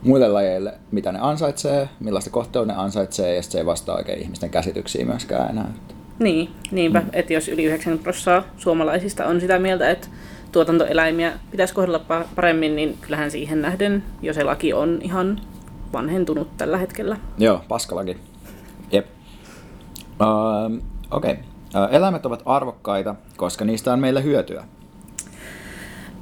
muille 0.03 0.27
lajeille, 0.27 0.73
mitä 0.91 1.11
ne 1.11 1.19
ansaitsee, 1.21 1.89
millaista 1.99 2.29
kohtelua 2.29 2.65
ne 2.65 2.73
ansaitsee, 2.75 3.35
ja 3.35 3.43
se 3.43 3.57
ei 3.57 3.65
vastaa 3.65 3.95
oikein 3.95 4.21
ihmisten 4.21 4.49
käsityksiä 4.49 5.05
myöskään 5.05 5.49
enää. 5.49 5.73
Niin, 6.19 6.49
niinpä, 6.71 6.99
mm. 6.99 7.09
että 7.13 7.33
jos 7.33 7.47
yli 7.47 7.63
90 7.63 8.03
prosenttia 8.03 8.43
suomalaisista 8.57 9.25
on 9.25 9.41
sitä 9.41 9.59
mieltä, 9.59 9.89
että 9.89 10.07
tuotantoeläimiä 10.53 11.33
pitäisi 11.51 11.73
kohdella 11.73 12.01
paremmin, 12.35 12.75
niin 12.75 12.97
kyllähän 13.01 13.31
siihen 13.31 13.61
nähden 13.61 14.03
jo 14.21 14.33
se 14.33 14.43
laki 14.43 14.73
on 14.73 14.99
ihan 15.01 15.41
vanhentunut 15.93 16.57
tällä 16.57 16.77
hetkellä. 16.77 17.17
Joo, 17.37 17.61
paskalaki. 17.67 18.17
Jep. 18.91 19.07
Uh, 20.21 20.83
Okei. 21.11 21.31
Okay. 21.31 21.43
Uh, 21.83 21.95
eläimet 21.95 22.25
ovat 22.25 22.41
arvokkaita, 22.45 23.15
koska 23.37 23.65
niistä 23.65 23.93
on 23.93 23.99
meille 23.99 24.23
hyötyä. 24.23 24.63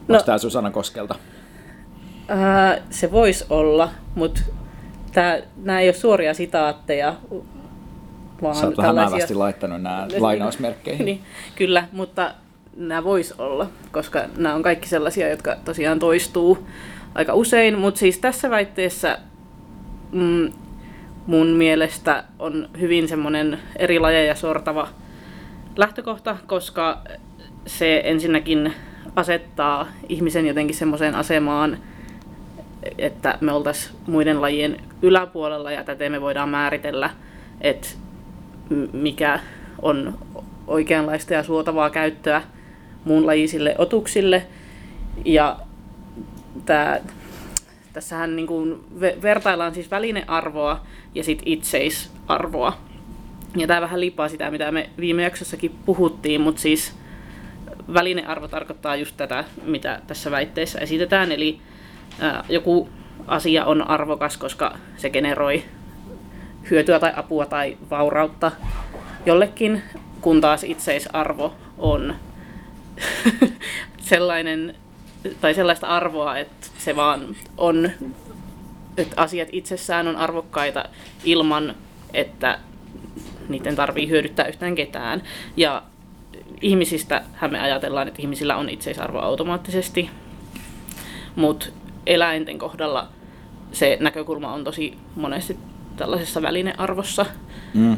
No, 0.08 0.16
Onko 0.16 0.26
tämä 0.26 0.38
Susanna 0.38 0.72
Koskelta? 0.72 1.16
Ää, 2.28 2.78
se 2.90 3.12
voisi 3.12 3.46
olla, 3.50 3.90
mutta 4.16 4.42
nämä 5.56 5.80
ei 5.80 5.88
ole 5.88 5.94
suoria 5.94 6.34
sitaatteja. 6.34 7.16
Vaan 8.42 8.56
Sä 8.56 8.66
oot 8.66 8.78
vähän 8.78 8.96
tällaisia... 8.96 9.40
laittanut 9.40 9.82
nämä 9.82 10.08
lainausmerkkeihin. 10.20 11.06
niin, 11.06 11.22
kyllä, 11.56 11.88
mutta 11.92 12.34
nämä 12.76 13.04
vois 13.04 13.32
olla, 13.38 13.68
koska 13.92 14.24
nämä 14.38 14.56
on 14.56 14.64
kaikki 14.64 14.90
sellaisia, 14.90 15.30
jotka 15.30 15.56
tosiaan 15.66 16.00
toistuu 16.00 16.68
aika 17.16 17.34
usein. 17.34 17.80
Mutta 17.80 18.00
siis 18.00 18.18
tässä 18.18 18.50
väitteessä 18.50 19.20
mm, 20.12 20.52
mun 21.28 21.48
mielestä 21.48 22.24
on 22.40 22.70
hyvin 22.80 23.08
semmoinen 23.08 23.60
eri 23.76 24.00
lajeja 24.00 24.36
sortava 24.36 24.88
lähtökohta, 25.76 26.38
koska 26.48 27.02
se 27.66 28.02
ensinnäkin 28.04 28.74
asettaa 29.16 29.88
ihmisen 30.10 30.48
jotenkin 30.48 30.76
semmoiseen 30.76 31.16
asemaan, 31.16 31.78
että 32.98 33.38
me 33.42 33.52
oltaisiin 33.52 33.96
muiden 34.08 34.42
lajien 34.42 34.78
yläpuolella 35.02 35.72
ja 35.72 35.84
täten 35.84 36.12
me 36.12 36.22
voidaan 36.22 36.50
määritellä, 36.50 37.10
että 37.62 37.88
mikä 38.94 39.40
on 39.82 40.18
oikeanlaista 40.68 41.34
ja 41.34 41.44
suotavaa 41.44 41.90
käyttöä 41.90 42.42
muunlajisille 43.06 43.76
otuksille. 43.78 44.48
Ja 45.26 45.60
tää, 46.66 47.02
tässähän 47.94 48.36
niin 48.36 48.48
kuin 48.48 48.84
vertaillaan 49.22 49.74
siis 49.74 49.92
välinearvoa 49.92 50.86
ja 51.16 51.24
sit 51.24 51.42
itseisarvoa. 51.46 52.78
Ja 53.58 53.68
tämä 53.68 53.82
vähän 53.82 54.00
liippaa 54.00 54.30
sitä, 54.30 54.52
mitä 54.52 54.72
me 54.72 54.90
viime 55.00 55.24
jaksossakin 55.24 55.76
puhuttiin, 55.86 56.42
mutta 56.42 56.62
siis 56.62 56.94
välinearvo 57.94 58.48
tarkoittaa 58.48 58.96
just 58.96 59.18
tätä, 59.18 59.44
mitä 59.64 60.02
tässä 60.08 60.32
väitteessä 60.32 60.80
esitetään, 60.80 61.32
eli 61.32 61.60
ää, 62.20 62.46
joku 62.50 62.90
asia 63.28 63.66
on 63.66 63.90
arvokas, 63.90 64.38
koska 64.38 64.78
se 64.98 65.10
generoi 65.10 65.64
hyötyä 66.72 67.00
tai 67.00 67.14
apua 67.16 67.46
tai 67.46 67.78
vaurautta 67.90 68.52
jollekin, 69.26 69.84
kun 70.22 70.42
taas 70.42 70.64
itseisarvo 70.64 71.54
on 71.78 72.16
sellainen, 74.12 74.76
tai 75.42 75.54
sellaista 75.54 75.88
arvoa, 75.88 76.38
että 76.38 76.68
se 76.78 76.96
vaan 76.96 77.36
on, 77.58 77.92
että 78.98 79.22
asiat 79.22 79.50
itsessään 79.52 80.08
on 80.08 80.16
arvokkaita 80.16 80.86
ilman, 81.24 81.76
että 82.14 82.60
niiden 83.50 83.76
tarvii 83.76 84.10
hyödyttää 84.10 84.48
yhtään 84.48 84.76
ketään. 84.76 85.24
Ja 85.58 85.84
ihmisistä 86.62 87.24
me 87.52 87.60
ajatellaan, 87.60 88.08
että 88.08 88.22
ihmisillä 88.22 88.56
on 88.56 88.70
itseisarvo 88.70 89.20
automaattisesti, 89.20 90.10
mutta 91.36 91.66
eläinten 92.06 92.58
kohdalla 92.58 93.08
se 93.72 93.98
näkökulma 94.00 94.54
on 94.54 94.64
tosi 94.64 94.98
monesti 95.16 95.58
tällaisessa 95.98 96.42
välinearvossa. 96.42 97.26
Mm. 97.74 97.98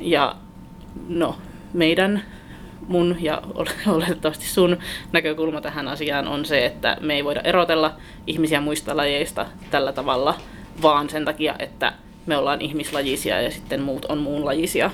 Ja 0.00 0.36
no, 1.08 1.38
meidän, 1.72 2.22
mun 2.88 3.16
ja 3.20 3.42
oletettavasti 3.86 4.46
sun 4.46 4.76
näkökulma 5.12 5.60
tähän 5.60 5.88
asiaan 5.88 6.28
on 6.28 6.44
se, 6.44 6.66
että 6.66 6.96
me 7.00 7.14
ei 7.14 7.24
voida 7.24 7.40
erotella 7.40 7.96
ihmisiä 8.26 8.60
muista 8.60 8.96
lajeista 8.96 9.46
tällä 9.70 9.92
tavalla, 9.92 10.34
vaan 10.82 11.10
sen 11.10 11.24
takia, 11.24 11.54
että 11.58 11.92
me 12.26 12.36
ollaan 12.36 12.60
ihmislajisia 12.60 13.40
ja 13.40 13.50
sitten 13.50 13.82
muut 13.82 14.04
on 14.04 14.18
muunlajisia, 14.18 14.90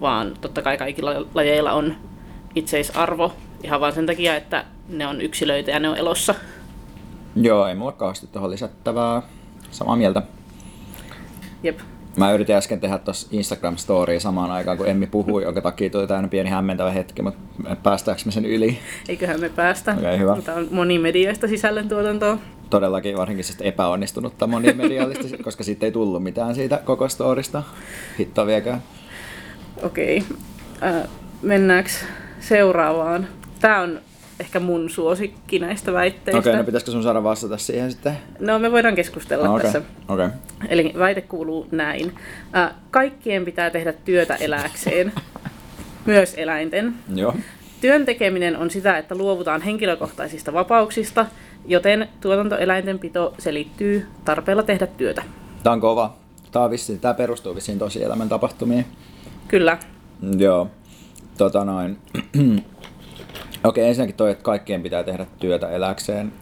vaan 0.00 0.34
totta 0.40 0.62
kai 0.62 0.76
kaikilla 0.76 1.10
lajeilla 1.34 1.72
on 1.72 1.94
itseisarvo 2.54 3.32
ihan 3.64 3.80
vain 3.80 3.94
sen 3.94 4.06
takia, 4.06 4.36
että 4.36 4.64
ne 4.88 5.06
on 5.06 5.20
yksilöitä 5.20 5.70
ja 5.70 5.80
ne 5.80 5.88
on 5.88 5.96
elossa. 5.96 6.34
Joo, 7.36 7.66
ei 7.66 7.74
mulla 7.74 7.92
kauheasti 7.92 8.26
tuohon 8.26 8.50
lisättävää. 8.50 9.22
Samaa 9.70 9.96
mieltä. 9.96 10.22
Jep. 11.62 11.78
Mä 12.16 12.32
yritin 12.32 12.56
äsken 12.56 12.80
tehdä 12.80 12.98
tuossa 12.98 13.28
instagram 13.30 13.76
story 13.76 14.20
samaan 14.20 14.50
aikaan, 14.50 14.76
kun 14.76 14.88
Emmi 14.88 15.06
puhui, 15.06 15.42
jonka 15.42 15.60
takia 15.60 15.90
tuli 15.90 16.06
täynnä 16.06 16.28
pieni 16.28 16.50
hämmentävä 16.50 16.90
hetki, 16.90 17.22
mutta 17.22 17.40
päästäänkö 17.82 18.22
me 18.26 18.32
sen 18.32 18.44
yli? 18.44 18.78
Eiköhän 19.08 19.40
me 19.40 19.48
päästä. 19.48 19.94
Okay, 19.98 20.18
hyvä. 20.18 20.36
Tämä 20.44 20.58
on 20.58 20.68
monimedioista 20.70 21.48
sisällöntuotantoa. 21.48 22.38
Todellakin, 22.70 23.16
varsinkin 23.16 23.44
siis 23.44 23.58
epäonnistunutta 23.60 24.46
monimediallista, 24.46 25.36
koska 25.44 25.64
siitä 25.64 25.86
ei 25.86 25.92
tullut 25.92 26.22
mitään 26.22 26.54
siitä 26.54 26.80
koko 26.84 27.08
storista. 27.08 27.62
Hitto 28.18 28.46
viekään. 28.46 28.82
Okei. 29.82 30.24
Okay. 30.78 31.00
Äh, 31.00 31.08
mennäänkö 31.42 31.90
seuraavaan? 32.40 33.28
Tämä 33.60 33.80
on 33.80 34.00
ehkä 34.40 34.60
mun 34.60 34.90
suosikki 34.90 35.58
näistä 35.58 35.92
väitteistä. 35.92 36.38
Okei, 36.38 36.50
okay, 36.50 36.62
no 36.62 36.66
pitäisikö 36.66 36.90
sun 36.92 37.02
saada 37.02 37.22
vastata 37.22 37.58
siihen 37.58 37.92
sitten? 37.92 38.18
No 38.38 38.58
me 38.58 38.72
voidaan 38.72 38.94
keskustella 38.94 39.46
no, 39.46 39.54
okay. 39.54 39.62
tässä. 39.62 39.82
Okay. 40.08 40.30
Eli 40.68 40.94
väite 40.98 41.20
kuuluu 41.20 41.68
näin. 41.70 42.12
Äh, 42.56 42.70
kaikkien 42.90 43.44
pitää 43.44 43.70
tehdä 43.70 43.92
työtä 43.92 44.34
eläkseen, 44.34 45.12
myös 46.06 46.34
eläinten. 46.36 46.94
Joo. 47.14 47.34
Työn 47.80 48.04
tekeminen 48.04 48.56
on 48.56 48.70
sitä, 48.70 48.98
että 48.98 49.14
luovutaan 49.14 49.62
henkilökohtaisista 49.62 50.52
vapauksista, 50.52 51.26
joten 51.66 52.08
tuotantoeläinten 52.20 52.98
pito 52.98 53.34
selittyy 53.38 54.06
tarpeella 54.24 54.62
tehdä 54.62 54.86
työtä. 54.86 55.22
Tämä 55.62 55.74
on 55.74 55.80
kova. 55.80 56.16
Tämä, 56.52 56.64
on 56.64 56.70
vissiin, 56.70 57.00
tämä 57.00 57.14
perustuu 57.14 57.54
vissiin 57.54 57.78
tosielämän 57.78 58.28
tapahtumiin. 58.28 58.86
Kyllä. 59.48 59.78
Joo. 60.38 60.68
Tota 61.38 61.64
noin. 61.64 61.98
Okei, 63.64 63.88
ensinnäkin 63.88 64.16
toi, 64.16 64.30
että 64.30 64.44
kaikkien 64.44 64.82
pitää 64.82 65.02
tehdä 65.02 65.26
työtä 65.38 65.68
eläkseen. 65.68 66.32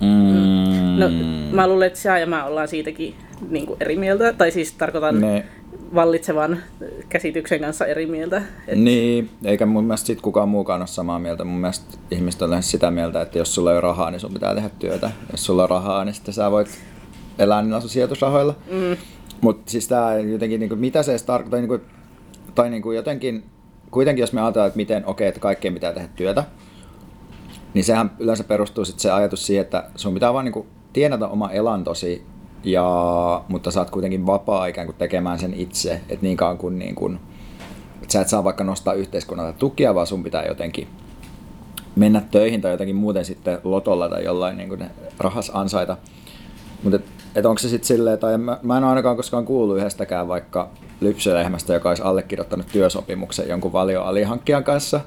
Mm. 0.00 0.98
No, 0.98 1.08
mä 1.52 1.68
luulen, 1.68 1.86
että 1.86 1.98
sä 1.98 2.18
ja 2.18 2.26
mä 2.26 2.44
ollaan 2.44 2.68
siitäkin 2.68 3.14
niin 3.50 3.66
kuin 3.66 3.76
eri 3.80 3.96
mieltä, 3.96 4.32
tai 4.32 4.50
siis 4.50 4.72
tarkoitan 4.72 5.20
ne. 5.20 5.44
vallitsevan 5.94 6.58
käsityksen 7.08 7.60
kanssa 7.60 7.86
eri 7.86 8.06
mieltä. 8.06 8.42
Et... 8.68 8.78
Niin, 8.78 9.30
eikä 9.44 9.66
mun 9.66 9.84
mielestä 9.84 10.06
sit 10.06 10.20
kukaan 10.20 10.48
muukaan 10.48 10.80
ole 10.80 10.86
samaa 10.86 11.18
mieltä. 11.18 11.44
Mun 11.44 11.60
mielestä 11.60 11.98
ihmiset 12.10 12.42
on 12.42 12.62
sitä 12.62 12.90
mieltä, 12.90 13.22
että 13.22 13.38
jos 13.38 13.54
sulla 13.54 13.70
ei 13.70 13.76
ole 13.76 13.80
rahaa, 13.80 14.10
niin 14.10 14.20
sun 14.20 14.32
pitää 14.32 14.54
tehdä 14.54 14.70
työtä. 14.78 15.10
Jos 15.32 15.46
sulla 15.46 15.62
on 15.62 15.70
rahaa, 15.70 16.04
niin 16.04 16.14
sitten 16.14 16.34
sä 16.34 16.50
voit 16.50 16.68
elää 17.38 17.62
niillä 17.62 17.80
sun 17.80 17.90
sijoitusrahoilla. 17.90 18.54
Mm. 18.70 18.96
Mutta 19.40 19.70
siis 19.70 19.88
tää 19.88 20.18
jotenkin, 20.18 20.60
niin 20.60 20.68
kuin, 20.68 20.78
mitä 20.78 21.02
se 21.02 21.12
edes 21.12 21.22
tarkoittaa, 21.22 21.60
niin 21.60 21.68
kuin, 21.68 21.80
tai 22.54 22.70
niin 22.70 22.82
kuin 22.82 22.96
jotenkin 22.96 23.44
kuitenkin 23.90 24.22
jos 24.22 24.32
me 24.32 24.42
ajatellaan, 24.42 24.68
että 24.68 24.76
miten, 24.76 25.02
okei, 25.02 25.10
okay, 25.10 25.28
että 25.28 25.40
kaikkien 25.40 25.74
pitää 25.74 25.92
tehdä 25.92 26.08
työtä, 26.16 26.44
niin 27.74 27.84
sehän 27.84 28.10
yleensä 28.18 28.44
perustuu 28.44 28.84
sitten 28.84 29.02
se 29.02 29.10
ajatus 29.10 29.46
siihen, 29.46 29.64
että 29.64 29.84
sun 29.96 30.14
pitää 30.14 30.32
vaan 30.32 30.44
niinku 30.44 30.66
tienata 30.92 31.28
oma 31.28 31.50
elantosi, 31.50 32.26
ja, 32.64 32.84
mutta 33.48 33.70
oot 33.78 33.90
kuitenkin 33.90 34.26
vapaa 34.26 34.66
ikään 34.66 34.86
kuin 34.86 34.96
tekemään 34.96 35.38
sen 35.38 35.54
itse, 35.54 36.00
että 36.08 36.26
niin 36.26 36.36
kauan 36.36 36.58
kuin, 36.58 36.78
niin 36.78 36.94
kuin 36.94 37.18
että 38.02 38.12
sä 38.12 38.20
et 38.20 38.28
saa 38.28 38.44
vaikka 38.44 38.64
nostaa 38.64 38.94
yhteiskunnalta 38.94 39.52
tukia, 39.52 39.94
vaan 39.94 40.06
sun 40.06 40.22
pitää 40.22 40.44
jotenkin 40.44 40.88
mennä 41.96 42.20
töihin 42.30 42.60
tai 42.60 42.70
jotenkin 42.70 42.96
muuten 42.96 43.24
sitten 43.24 43.58
lotolla 43.64 44.08
tai 44.08 44.24
jollain 44.24 44.56
niin 44.56 44.68
kuin 44.68 44.84
rahas 45.18 45.50
ansaita. 45.54 45.96
Mutta 46.82 46.98
et, 47.36 47.40
et 47.40 47.46
onko 47.46 47.58
se 47.58 47.68
sitten 47.68 47.86
silleen, 47.86 48.18
tai 48.18 48.38
mä, 48.38 48.58
mä 48.62 48.76
en 48.76 48.84
ole 48.84 48.90
ainakaan 48.90 49.16
koskaan 49.16 49.44
kuullut 49.44 49.76
yhdestäkään 49.76 50.28
vaikka 50.28 50.70
lypsylehmästä, 51.00 51.74
joka 51.74 51.88
olisi 51.88 52.02
allekirjoittanut 52.02 52.66
työsopimuksen 52.72 53.48
jonkun 53.48 53.72
valioalihankkijan 53.72 54.64
kanssa. 54.64 55.00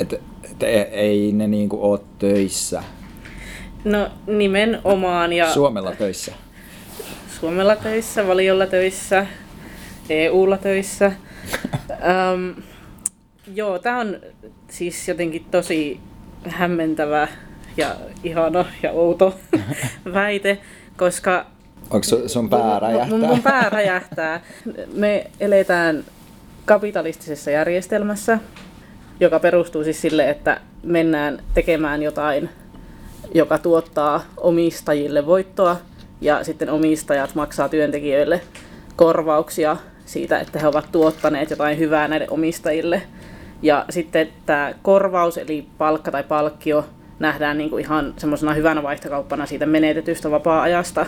Että 0.00 0.16
et, 0.44 0.62
ei 0.92 1.32
ne 1.32 1.46
niinku 1.46 1.90
ole 1.90 2.00
töissä. 2.18 2.82
No 3.84 4.08
nimenomaan. 4.26 5.32
Ja... 5.32 5.52
Suomella 5.52 5.92
töissä. 5.92 6.32
Suomella 7.40 7.76
töissä, 7.76 8.26
valiolla 8.26 8.66
töissä, 8.66 9.26
EUlla 10.10 10.58
töissä. 10.58 11.12
um, 12.34 12.62
joo, 13.54 13.78
tämä 13.78 14.00
on 14.00 14.20
siis 14.68 15.08
jotenkin 15.08 15.44
tosi 15.50 16.00
hämmentävä 16.48 17.28
ja 17.76 17.96
ihana 18.24 18.64
ja 18.82 18.92
outo 18.92 19.34
väite, 20.14 20.58
koska 20.98 21.46
Onko 21.90 22.06
sun 22.26 22.50
pää 22.50 22.78
räjähtää? 22.78 23.18
Mun, 23.18 23.28
mun 23.28 23.42
pää 23.42 23.68
räjähtää. 23.68 24.40
Me 24.94 25.30
eletään 25.40 26.04
kapitalistisessa 26.64 27.50
järjestelmässä, 27.50 28.38
joka 29.20 29.40
perustuu 29.40 29.84
siis 29.84 30.00
sille, 30.00 30.30
että 30.30 30.60
mennään 30.82 31.42
tekemään 31.54 32.02
jotain, 32.02 32.48
joka 33.34 33.58
tuottaa 33.58 34.24
omistajille 34.36 35.26
voittoa, 35.26 35.76
ja 36.20 36.44
sitten 36.44 36.70
omistajat 36.70 37.34
maksaa 37.34 37.68
työntekijöille 37.68 38.40
korvauksia 38.96 39.76
siitä, 40.04 40.40
että 40.40 40.58
he 40.58 40.66
ovat 40.66 40.92
tuottaneet 40.92 41.50
jotain 41.50 41.78
hyvää 41.78 42.08
näille 42.08 42.26
omistajille. 42.30 43.02
Ja 43.62 43.84
sitten 43.90 44.28
tämä 44.46 44.74
korvaus, 44.82 45.38
eli 45.38 45.66
palkka 45.78 46.10
tai 46.10 46.22
palkkio, 46.22 46.84
nähdään 47.18 47.58
niin 47.58 47.70
kuin 47.70 47.84
ihan 47.84 48.14
semmoisena 48.16 48.54
hyvänä 48.54 48.82
vaihtokauppana 48.82 49.46
siitä 49.46 49.66
menetetystä 49.66 50.30
vapaa-ajasta. 50.30 51.06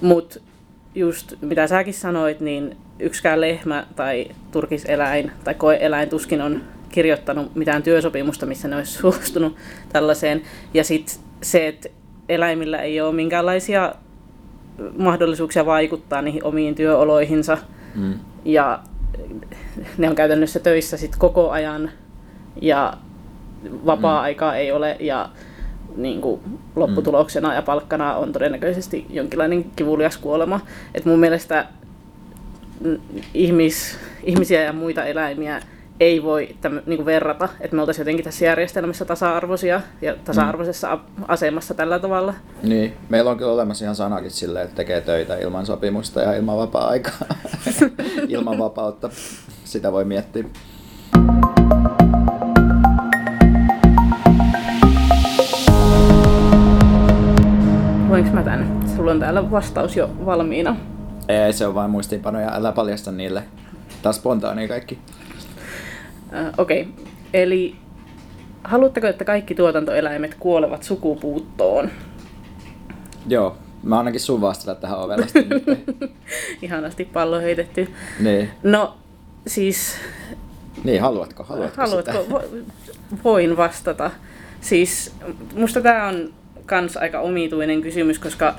Mutta 0.00 0.40
just 0.94 1.34
mitä 1.40 1.66
säkin 1.66 1.94
sanoit, 1.94 2.40
niin 2.40 2.76
yksikään 2.98 3.40
lehmä 3.40 3.86
tai 3.96 4.26
turkiseläin 4.50 5.32
tai 5.44 5.54
koeeläin 5.54 6.08
tuskin 6.08 6.40
on 6.40 6.62
kirjoittanut 6.88 7.54
mitään 7.54 7.82
työsopimusta, 7.82 8.46
missä 8.46 8.68
ne 8.68 8.76
olisi 8.76 8.92
suostunut 8.98 9.56
tällaiseen. 9.92 10.42
Ja 10.74 10.84
sitten 10.84 11.16
se, 11.42 11.68
että 11.68 11.88
eläimillä 12.28 12.78
ei 12.78 13.00
ole 13.00 13.14
minkäänlaisia 13.14 13.94
mahdollisuuksia 14.98 15.66
vaikuttaa 15.66 16.22
niihin 16.22 16.44
omiin 16.44 16.74
työoloihinsa. 16.74 17.58
Mm. 17.94 18.14
Ja 18.44 18.78
ne 19.98 20.08
on 20.08 20.14
käytännössä 20.14 20.60
töissä 20.60 20.96
sit 20.96 21.16
koko 21.16 21.50
ajan 21.50 21.90
ja 22.62 22.94
vapaa-aikaa 23.86 24.56
ei 24.56 24.72
ole. 24.72 24.96
Ja 25.00 25.28
niin 25.96 26.20
kuin 26.20 26.40
lopputuloksena 26.76 27.54
ja 27.54 27.62
palkkana 27.62 28.14
on 28.14 28.32
todennäköisesti 28.32 29.06
jonkinlainen 29.10 29.64
kivulias 29.76 30.18
kuolema. 30.18 30.60
Et 30.94 31.04
mun 31.04 31.18
mielestä 31.18 31.66
ihmis, 33.34 33.98
ihmisiä 34.24 34.62
ja 34.62 34.72
muita 34.72 35.04
eläimiä 35.04 35.62
ei 36.00 36.22
voi 36.22 36.56
täm, 36.60 36.80
niin 36.86 36.96
kuin 36.96 37.06
verrata, 37.06 37.48
että 37.60 37.76
me 37.76 37.82
oltaisiin 37.82 38.00
jotenkin 38.02 38.24
tässä 38.24 38.44
järjestelmässä 38.44 39.04
tasa-arvoisia 39.04 39.80
ja 40.02 40.16
tasa-arvoisessa 40.24 40.96
mm. 40.96 41.24
asemassa 41.28 41.74
tällä 41.74 41.98
tavalla. 41.98 42.34
Niin, 42.62 42.96
meillä 43.08 43.30
on 43.30 43.38
kyllä 43.38 43.52
olemassa 43.52 43.84
ihan 43.84 43.96
sanakin 43.96 44.30
silleen, 44.30 44.64
että 44.64 44.76
tekee 44.76 45.00
töitä 45.00 45.36
ilman 45.36 45.66
sopimusta 45.66 46.20
ja 46.20 46.34
ilman 46.34 46.56
vapaa-aikaa, 46.56 47.18
ilman 48.28 48.58
vapautta. 48.58 49.10
Sitä 49.64 49.92
voi 49.92 50.04
miettiä. 50.04 50.44
Voinko 58.18 58.34
mä 58.34 58.42
tän? 58.42 58.80
Sulla 58.96 59.10
on 59.10 59.20
täällä 59.20 59.50
vastaus 59.50 59.96
jo 59.96 60.10
valmiina. 60.26 60.76
Ei, 61.28 61.52
se 61.52 61.66
on 61.66 61.74
vain 61.74 61.90
muistiinpanoja. 61.90 62.54
Älä 62.54 62.72
paljasta 62.72 63.12
niille. 63.12 63.42
Taas 64.02 64.16
spontaani 64.16 64.68
kaikki. 64.68 64.98
Äh, 66.34 66.46
Okei, 66.58 66.80
okay. 66.82 67.04
eli 67.34 67.76
haluatteko, 68.64 69.06
että 69.06 69.24
kaikki 69.24 69.54
tuotantoeläimet 69.54 70.34
kuolevat 70.34 70.82
sukupuuttoon? 70.82 71.90
Joo, 73.28 73.56
mä 73.82 73.98
ainakin 73.98 74.20
sun 74.20 74.40
vastata 74.40 74.80
tähän 74.80 74.98
ovelasti 74.98 75.46
Ihanasti 76.62 77.04
pallo 77.04 77.40
heitetty. 77.40 77.92
Niin. 78.20 78.50
No, 78.62 78.96
siis 79.46 79.94
Niin, 80.84 81.00
haluatko? 81.00 81.44
Haluatko, 81.44 81.82
haluatko, 81.82 82.12
sitä? 82.12 82.34
vo- 82.34 82.64
voin 83.24 83.56
vastata. 83.56 84.10
Siis 84.60 85.14
musta 85.54 85.80
tämä 85.80 86.06
on 86.06 86.37
kans 86.68 86.96
aika 86.96 87.20
omituinen 87.20 87.82
kysymys, 87.82 88.18
koska 88.18 88.54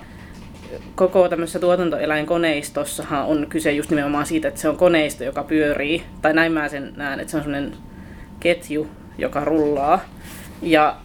koko 0.95 1.30
tämmöisessä 1.30 1.60
tuotantoeläinkoneistossahan 1.60 3.26
on 3.26 3.45
kyse 3.49 3.72
just 3.72 3.89
nimenomaan 3.89 4.26
siitä, 4.26 4.47
että 4.47 4.60
se 4.60 4.70
on 4.70 4.78
koneisto, 4.78 5.24
joka 5.24 5.43
pyörii, 5.43 6.03
tai 6.22 6.34
näin 6.34 6.51
mä 6.51 6.70
sen 6.70 6.93
näen, 6.97 7.20
että 7.20 7.32
se 7.32 7.38
on 7.38 7.43
semmoinen 7.43 7.74
ketju, 8.39 8.88
joka 9.18 9.45
rullaa. 9.45 10.01
Ja 10.62 10.97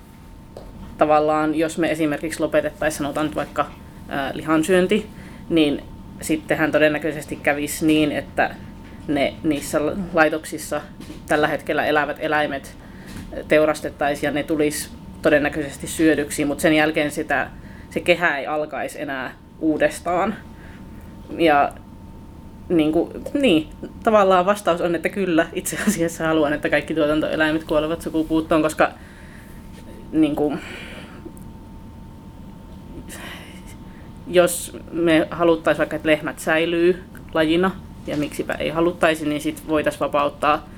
tavallaan, 0.99 1.55
jos 1.55 1.79
me 1.79 1.91
esimerkiksi 1.91 2.41
lopetettaisiin, 2.41 2.99
sanotaan 2.99 3.27
nyt 3.27 3.37
vaikka 3.37 3.67
ää, 4.09 4.31
lihansyönti, 4.35 5.07
niin 5.49 5.83
sittenhän 6.21 6.73
todennäköisesti 6.73 7.37
kävisi 7.37 7.87
niin, 7.87 8.13
että 8.13 8.55
ne 9.09 9.35
niissä 9.43 9.81
laitoksissa 10.13 10.81
tällä 11.27 11.49
hetkellä 11.49 11.85
elävät 11.87 12.17
eläimet 12.21 12.77
teurastettaisiin 13.49 14.29
ja 14.29 14.33
ne 14.33 14.43
tulisi 14.43 14.89
todennäköisesti 15.25 15.87
syödyksi, 15.87 16.45
mutta 16.45 16.63
sen 16.63 16.73
jälkeen 16.73 17.11
sitä, 17.11 17.51
se 17.91 18.01
kehä 18.01 18.39
ei 18.39 18.47
alkaisi 18.47 19.03
enää 19.03 19.33
uudestaan. 19.61 20.35
Ja 21.39 21.73
niin, 22.69 22.93
kuin, 22.93 23.11
niin, 23.35 23.69
tavallaan 24.03 24.47
vastaus 24.47 24.81
on, 24.81 24.95
että 24.95 25.09
kyllä, 25.09 25.47
itse 25.53 25.79
asiassa 25.89 26.27
haluan, 26.27 26.53
että 26.53 26.71
kaikki 26.71 26.95
tuotantoeläimet 26.95 27.65
kuolevat 27.65 28.03
sukupuuttoon, 28.03 28.63
koska 28.63 28.91
niin 30.13 30.37
kuin, 30.37 30.59
jos 34.27 34.77
me 34.93 35.29
haluttaisiin 35.31 35.79
vaikka, 35.79 35.97
että 35.97 36.09
lehmät 36.09 36.39
säilyy 36.39 37.03
lajina, 37.35 37.71
ja 38.07 38.17
miksipä 38.17 38.53
ei 38.53 38.69
haluttaisi, 38.69 39.29
niin 39.29 39.41
sitten 39.41 39.69
voitaisiin 39.69 40.01
vapauttaa 40.01 40.69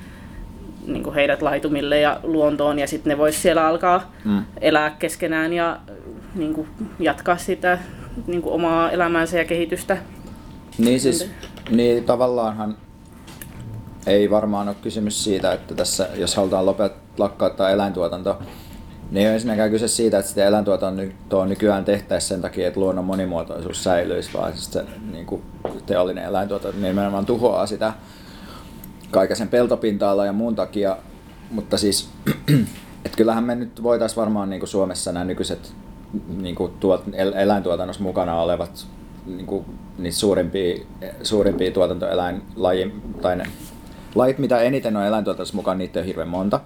niin 0.86 1.02
kuin 1.02 1.14
heidät 1.14 1.42
laitumille 1.42 2.00
ja 2.00 2.20
luontoon, 2.22 2.78
ja 2.78 2.86
sitten 2.88 3.10
ne 3.10 3.18
voisi 3.18 3.40
siellä 3.40 3.66
alkaa 3.66 4.12
Mm. 4.24 4.44
elää 4.60 4.90
keskenään 4.90 5.52
ja 5.52 5.80
niin 6.34 6.54
kuin, 6.54 6.68
jatkaa 6.98 7.36
sitä 7.36 7.78
niin 8.26 8.42
kuin, 8.42 8.52
omaa 8.54 8.90
elämäänsä 8.90 9.38
ja 9.38 9.44
kehitystä. 9.44 9.96
Niin 10.78 11.00
siis, 11.00 11.30
niin 11.70 12.04
tavallaanhan 12.04 12.76
ei 14.06 14.30
varmaan 14.30 14.68
ole 14.68 14.76
kysymys 14.82 15.24
siitä, 15.24 15.52
että 15.52 15.74
tässä, 15.74 16.08
jos 16.14 16.36
halutaan 16.36 16.66
lopet, 16.66 16.92
lakkauttaa 17.18 17.70
eläintuotanto, 17.70 18.38
niin 19.10 19.20
ei 19.20 19.26
ole 19.26 19.34
ensinnäkään 19.34 19.70
kyse 19.70 19.88
siitä, 19.88 20.18
että 20.18 20.28
sitä 20.28 20.46
eläintuotantoa 20.46 21.46
nykyään 21.46 21.84
tehtäisiin 21.84 22.28
sen 22.28 22.42
takia, 22.42 22.68
että 22.68 22.80
luonnon 22.80 23.04
monimuotoisuus 23.04 23.84
säilyisi, 23.84 24.30
vaan 24.34 24.52
siis 24.52 24.72
se 24.72 24.84
niin 25.12 25.26
kuin 25.26 25.42
teollinen 25.86 26.24
eläintuotanto 26.24 26.80
nimenomaan 26.80 27.26
tuhoaa 27.26 27.66
sitä 27.66 27.92
kaiken 29.16 29.48
peltopinta-ala 29.48 30.26
ja 30.26 30.32
muun 30.32 30.54
takia, 30.56 30.96
mutta 31.50 31.78
siis 31.78 32.08
että 33.04 33.16
kyllähän 33.16 33.44
me 33.44 33.54
nyt 33.54 33.82
voitaisiin 33.82 34.16
varmaan 34.16 34.50
niin 34.50 34.60
kuin 34.60 34.68
Suomessa 34.68 35.12
nämä 35.12 35.24
nykyiset 35.24 35.72
niin 36.36 36.54
kuin 36.54 36.72
tuot, 36.80 37.04
el- 37.12 37.32
eläintuotannossa 37.32 38.02
mukana 38.02 38.40
olevat 38.40 38.86
niin 39.26 39.46
kuin, 39.46 39.64
niitä 39.98 40.16
suurimpia, 40.16 40.86
suurimpia 41.22 41.70
tuotantoeläinlajin, 41.70 43.02
tai 43.22 43.36
ne 43.36 43.44
lajit, 44.14 44.38
mitä 44.38 44.60
eniten 44.60 44.96
on 44.96 45.04
eläintuotannossa 45.04 45.56
mukana, 45.56 45.78
niitä 45.78 46.00
on 46.00 46.06
hirveän 46.06 46.28
monta, 46.28 46.60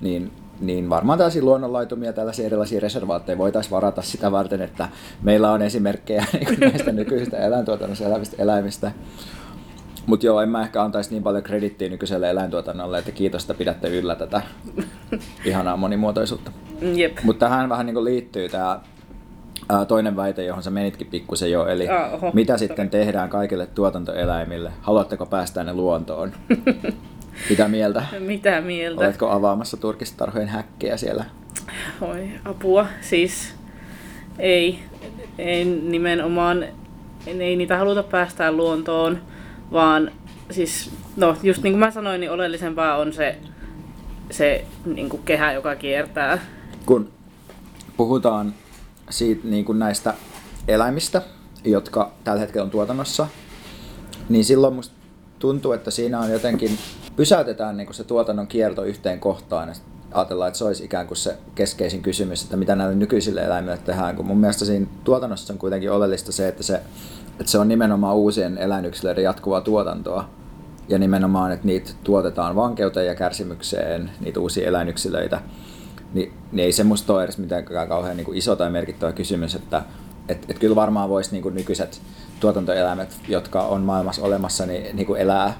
niin, 0.00 0.32
niin 0.60 0.90
varmaan 0.90 1.18
tällaisia 1.18 1.44
luonnonlaitumia, 1.44 2.12
tällaisia 2.12 2.46
erilaisia 2.46 2.80
reservaatteja 2.80 3.38
voitaisiin 3.38 3.70
varata 3.70 4.02
sitä 4.02 4.32
varten, 4.32 4.62
että 4.62 4.88
meillä 5.22 5.50
on 5.50 5.62
esimerkkejä 5.62 6.24
niin 6.32 6.60
näistä 6.60 6.92
nykyisistä 6.92 7.38
eläintuotannossa 7.38 8.04
elävistä 8.04 8.36
eläimistä. 8.42 8.92
Mutta 10.06 10.26
joo, 10.26 10.40
en 10.40 10.48
mä 10.48 10.62
ehkä 10.62 10.82
antaisi 10.82 11.10
niin 11.10 11.22
paljon 11.22 11.42
kredittiä 11.42 11.88
nykyiselle 11.88 12.30
eläintuotannolle, 12.30 12.98
että 12.98 13.10
kiitos, 13.10 13.42
että 13.42 13.54
pidätte 13.54 13.88
yllä 13.88 14.14
tätä 14.14 14.42
ihanaa 15.44 15.76
monimuotoisuutta. 15.76 16.52
Jep. 16.94 17.18
Mutta 17.22 17.46
tähän 17.46 17.68
vähän 17.68 17.86
niin 17.86 18.04
liittyy 18.04 18.48
tämä 18.48 18.80
toinen 19.88 20.16
väite, 20.16 20.44
johon 20.44 20.62
sä 20.62 20.70
menitkin 20.70 21.06
pikkusen 21.06 21.50
jo, 21.50 21.66
eli 21.66 21.88
oho. 22.12 22.30
mitä 22.32 22.58
sitten 22.58 22.90
tehdään 22.90 23.28
kaikille 23.28 23.66
tuotantoeläimille? 23.66 24.72
Haluatteko 24.80 25.26
päästää 25.26 25.64
ne 25.64 25.72
luontoon? 25.72 26.32
Mitä 27.50 27.68
mieltä? 27.68 28.02
Mitä 28.18 28.60
mieltä? 28.60 29.00
Oletko 29.00 29.30
avaamassa 29.30 29.76
turkistarhojen 29.76 30.48
häkkejä 30.48 30.96
siellä? 30.96 31.24
Oi, 32.00 32.30
apua. 32.44 32.86
Siis 33.00 33.54
ei, 34.38 34.78
ei 35.38 35.64
nimenomaan, 35.64 36.64
ei 37.26 37.56
niitä 37.56 37.78
haluta 37.78 38.02
päästää 38.02 38.52
luontoon, 38.52 39.18
vaan 39.72 40.10
siis, 40.50 40.90
no 41.16 41.36
just 41.42 41.62
niin 41.62 41.72
kuin 41.72 41.80
mä 41.80 41.90
sanoin, 41.90 42.20
niin 42.20 42.30
oleellisempaa 42.30 42.96
on 42.96 43.12
se, 43.12 43.36
se 44.30 44.64
niin 44.84 45.08
kuin 45.08 45.22
kehä, 45.22 45.52
joka 45.52 45.76
kiertää. 45.76 46.38
Kun 46.86 47.12
puhutaan 47.96 48.54
siitä, 49.10 49.48
niin 49.48 49.64
kuin 49.64 49.78
näistä 49.78 50.14
eläimistä, 50.68 51.22
jotka 51.64 52.12
tällä 52.24 52.40
hetkellä 52.40 52.64
on 52.64 52.70
tuotannossa, 52.70 53.28
niin 54.28 54.44
silloin 54.44 54.74
musta 54.74 54.94
tuntuu, 55.38 55.72
että 55.72 55.90
siinä 55.90 56.20
on 56.20 56.30
jotenkin, 56.30 56.78
pysäytetään 57.16 57.76
niin 57.76 57.86
kuin 57.86 57.94
se 57.94 58.04
tuotannon 58.04 58.46
kierto 58.46 58.84
yhteen 58.84 59.20
kohtaan 59.20 59.68
ja 59.68 59.74
ajatellaan, 60.14 60.48
että 60.48 60.58
se 60.58 60.64
olisi 60.64 60.84
ikään 60.84 61.06
kuin 61.06 61.18
se 61.18 61.36
keskeisin 61.54 62.02
kysymys, 62.02 62.42
että 62.42 62.56
mitä 62.56 62.76
näille 62.76 62.94
nykyisille 62.94 63.44
eläimille 63.44 63.78
tehdään, 63.78 64.16
kun 64.16 64.26
mun 64.26 64.38
mielestä 64.38 64.64
siinä 64.64 64.86
tuotannossa 65.04 65.52
on 65.52 65.58
kuitenkin 65.58 65.90
oleellista 65.90 66.32
se, 66.32 66.48
että 66.48 66.62
se, 66.62 66.80
että 67.40 67.50
se 67.50 67.58
on 67.58 67.68
nimenomaan 67.68 68.16
uusien 68.16 68.58
eläinyksilöiden 68.58 69.24
jatkuvaa 69.24 69.60
tuotantoa, 69.60 70.28
ja 70.88 70.98
nimenomaan, 70.98 71.52
että 71.52 71.66
niitä 71.66 71.90
tuotetaan 72.04 72.56
vankeuteen 72.56 73.06
ja 73.06 73.14
kärsimykseen, 73.14 74.10
niitä 74.20 74.40
uusia 74.40 74.68
eläinyksilöitä, 74.68 75.40
niin, 76.14 76.32
niin 76.52 76.64
ei 76.64 76.72
se 76.72 76.84
musta 76.84 77.12
ole 77.12 77.24
edes 77.24 77.38
mitenkään 77.38 77.88
kauhean 77.88 78.16
niin 78.16 78.24
kuin 78.24 78.38
iso 78.38 78.56
tai 78.56 78.70
merkittävä 78.70 79.12
kysymys, 79.12 79.54
että 79.54 79.82
et, 80.28 80.44
et 80.48 80.58
kyllä 80.58 80.76
varmaan 80.76 81.08
voisi 81.08 81.32
niin 81.32 81.42
kuin 81.42 81.54
nykyiset 81.54 82.00
tuotantoeläimet, 82.40 83.16
jotka 83.28 83.62
on 83.62 83.82
maailmassa 83.82 84.22
olemassa, 84.22 84.66
niin, 84.66 84.96
niin 84.96 85.06
kuin 85.06 85.20
elää 85.20 85.54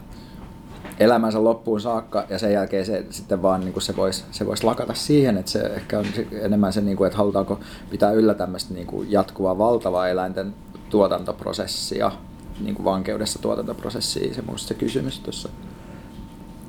elämänsä 1.01 1.45
loppuun 1.45 1.81
saakka. 1.81 2.25
Ja 2.31 2.39
sen 2.39 2.53
jälkeen 2.53 2.87
se 2.87 3.07
sitten 3.11 3.43
vaan 3.43 3.61
niin 3.61 3.73
kuin 3.73 3.83
se 3.83 3.97
voisi 3.97 4.25
se 4.31 4.47
vois 4.47 4.65
lakata 4.65 4.95
siihen, 4.95 5.39
että 5.39 5.51
se 5.51 5.61
ehkä 5.61 5.99
on 5.99 6.07
enemmän 6.33 6.73
se, 6.73 6.81
niin 6.81 6.97
kuin, 6.97 7.07
että 7.07 7.19
halutaanko 7.19 7.61
pitää 7.91 8.13
yllä 8.13 8.35
tämmöistä 8.35 8.75
niin 8.75 8.87
kuin 8.87 9.13
jatkuvaa 9.13 9.59
valtavaa 9.59 10.09
eläinten 10.09 10.55
tuotantoprosessia, 10.91 12.13
niin 12.61 12.75
kuin 12.75 12.85
vankeudessa 12.85 13.39
tuotantoprosessia, 13.39 14.35
se 14.35 14.43
musta 14.43 14.69
se 14.69 14.75
kysymys 14.75 15.21
tuossa. 15.21 15.49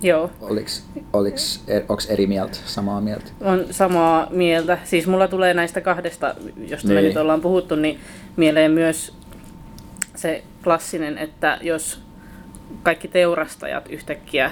Joo, 0.02 0.30
Oliks, 0.42 0.86
oliks, 1.14 1.64
er, 1.68 1.84
onks 1.90 2.06
eri 2.06 2.28
mieltä, 2.28 2.58
samaa 2.66 3.02
mieltä? 3.02 3.32
on 3.42 3.66
samaa 3.72 4.28
mieltä. 4.30 4.78
Siis 4.84 5.08
mulla 5.08 5.28
tulee 5.28 5.54
näistä 5.54 5.82
kahdesta, 5.82 6.36
josta 6.68 6.88
me 6.88 6.94
Niin. 6.94 7.06
nyt 7.06 7.18
ollaan 7.18 7.42
puhuttu, 7.42 7.76
niin 7.76 8.00
mieleen 8.36 8.72
myös 8.72 9.14
se 10.16 10.44
klassinen, 10.64 11.18
että 11.18 11.58
jos 11.62 12.00
kaikki 12.84 13.08
teurastajat 13.08 13.90
yhtäkkiä 13.90 14.52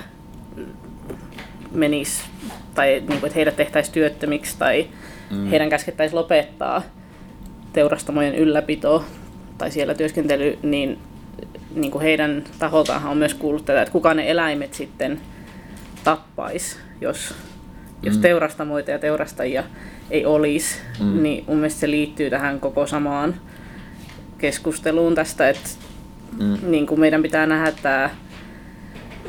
menis 1.72 2.22
tai 2.76 2.90
niin 2.90 3.20
kuin, 3.20 3.26
että 3.26 3.36
heidät 3.36 3.56
tehtäisiin 3.56 3.94
työttömiksi 3.94 4.58
tai 4.60 4.88
mm. 5.32 5.48
heidän 5.48 5.70
käskettäisiin 5.70 6.20
lopettaa 6.20 6.82
teurastamojen 7.74 8.36
ylläpito 8.36 9.06
tai 9.58 9.72
siellä 9.72 9.94
työskentely, 9.94 10.58
niin, 10.64 11.00
niin 11.76 11.92
kuin 11.92 12.02
heidän 12.02 12.44
taholtaanhan 12.60 13.12
on 13.12 13.18
myös 13.18 13.34
kuullut 13.34 13.66
tätä, 13.66 13.82
että 13.82 13.92
kuka 13.92 14.14
ne 14.14 14.32
eläimet 14.32 14.74
sitten 14.74 15.20
tappaisi, 16.04 16.78
jos, 17.02 17.34
jos 18.04 18.16
Mm. 18.16 18.22
teurastamoita 18.22 18.92
ja 18.92 19.00
teurastajia 19.00 19.64
ei 20.12 20.26
olisi, 20.26 20.78
Mm. 21.00 21.24
niin 21.24 21.44
mun 21.48 21.58
mielestä 21.58 21.80
se 21.80 21.90
liittyy 21.92 22.30
tähän 22.30 22.60
koko 22.60 22.88
samaan 22.88 23.36
keskusteluun 24.38 25.16
tästä, 25.16 25.50
että 25.50 25.70
Mm. 26.40 26.58
niin 26.68 26.86
kuin 26.88 27.00
meidän 27.00 27.22
pitää 27.22 27.46
nähdä 27.46 27.72
tämä 27.82 28.10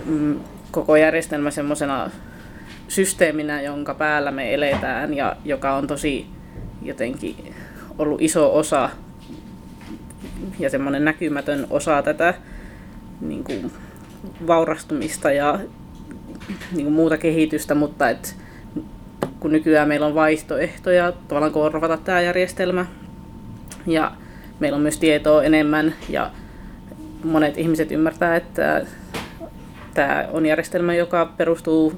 mm, 0.07 0.41
koko 0.71 0.97
järjestelmä 0.97 1.51
semmoisena 1.51 2.11
systeeminä, 2.89 3.63
jonka 3.63 3.95
päällä 3.95 4.31
me 4.31 4.55
eletään 4.55 5.15
ja 5.15 5.37
joka 5.45 5.75
on 5.75 5.87
tosi 5.87 6.27
jotenkin 6.83 7.55
ollut 7.99 8.23
iso 8.23 8.57
osa 8.57 8.91
ja 10.59 10.71
semmoinen 10.71 11.05
näkymätön 11.05 11.67
osa 11.71 12.03
tätä 12.03 12.35
niin 13.21 13.45
kuin 13.45 13.73
vaurastumista 14.47 15.33
ja 15.33 15.59
niin 16.73 16.85
kuin 16.85 16.95
muuta 16.95 17.19
kehitystä, 17.19 17.75
mutta 17.75 18.11
et, 18.11 18.37
kun 19.41 19.53
nykyään 19.53 19.89
meillä 19.89 20.07
on 20.07 20.15
vaihtoehtoja 20.15 21.13
tavallaan 21.29 21.53
korvata 21.53 21.97
tämä 21.97 22.21
järjestelmä 22.21 22.87
ja 23.87 24.13
meillä 24.61 24.77
on 24.77 24.83
myös 24.83 24.99
tietoa 24.99 25.43
enemmän 25.43 25.95
ja 26.09 26.31
monet 27.25 27.59
ihmiset 27.59 27.93
ymmärtää, 27.93 28.37
että 28.37 28.87
tämä 29.95 30.29
on 30.33 30.47
järjestelmä, 30.47 30.95
joka 30.95 31.33
perustuu 31.37 31.93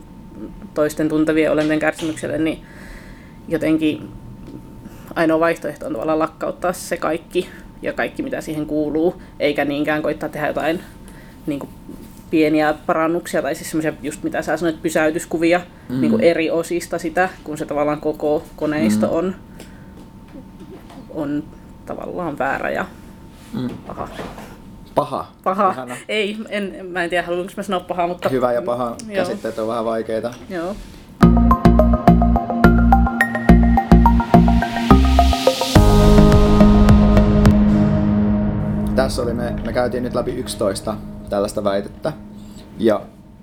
toisten 0.74 1.08
tuntavien 1.08 1.52
olenten 1.52 1.78
kärsimykselle, 1.78 2.38
niin 2.38 2.62
jotenkin 3.48 4.08
ainoa 5.14 5.40
vaihtoehto 5.40 5.86
on 5.86 5.92
tavallaan 5.92 6.18
lakkauttaa 6.18 6.72
se 6.72 6.96
kaikki 6.96 7.48
ja 7.86 7.92
kaikki, 7.92 8.22
mitä 8.22 8.40
siihen 8.40 8.66
kuuluu, 8.66 9.22
eikä 9.40 9.64
niinkään 9.64 10.02
koittaa 10.02 10.28
tehdä 10.28 10.46
jotain 10.46 10.80
niin 11.46 11.58
kuin 11.58 11.70
pieniä 12.30 12.74
parannuksia, 12.86 13.42
tai 13.42 13.54
siis 13.54 13.70
semmoisia, 13.70 13.92
just 14.02 14.22
mitä 14.22 14.42
sä 14.42 14.56
sanoit, 14.56 14.82
pysäytyskuvia 14.82 15.60
mm. 15.88 16.00
niin 16.00 16.10
kuin 16.10 16.22
eri 16.22 16.50
osista 16.50 16.98
sitä, 16.98 17.28
kun 17.44 17.58
se 17.58 17.66
tavallaan 17.66 18.00
koko 18.00 18.44
koneisto 18.56 19.06
mm. 19.06 19.12
on, 19.12 19.34
on 21.10 21.44
tavallaan 21.86 22.38
väärä 22.38 22.70
ja 22.70 22.86
mm. 23.52 23.68
paha. 23.86 24.08
Paha. 24.94 25.32
Paha. 25.44 25.70
Ihana. 25.72 25.96
Ei, 26.08 26.36
en, 26.48 26.86
mä 26.88 27.04
en 27.04 27.10
tiedä, 27.10 27.26
haluanko 27.26 27.52
mä 27.56 27.62
sanoa 27.62 27.80
paha, 27.80 28.06
mutta... 28.06 28.28
Hyvä 28.28 28.52
ja 28.52 28.62
paha 28.62 28.96
käsitteet 29.14 29.58
on 29.58 29.68
vähän 29.68 29.84
vaikeita. 29.84 30.34
Joo. 30.48 30.76
Tässä 39.06 39.22
oli 39.22 39.34
me, 39.34 39.50
me 39.64 39.72
käytiin 39.72 40.02
nyt 40.02 40.14
läpi 40.14 40.30
11 40.30 40.96
tällaista 41.30 41.64
väitettä. 41.64 42.12
Ja 42.78 43.00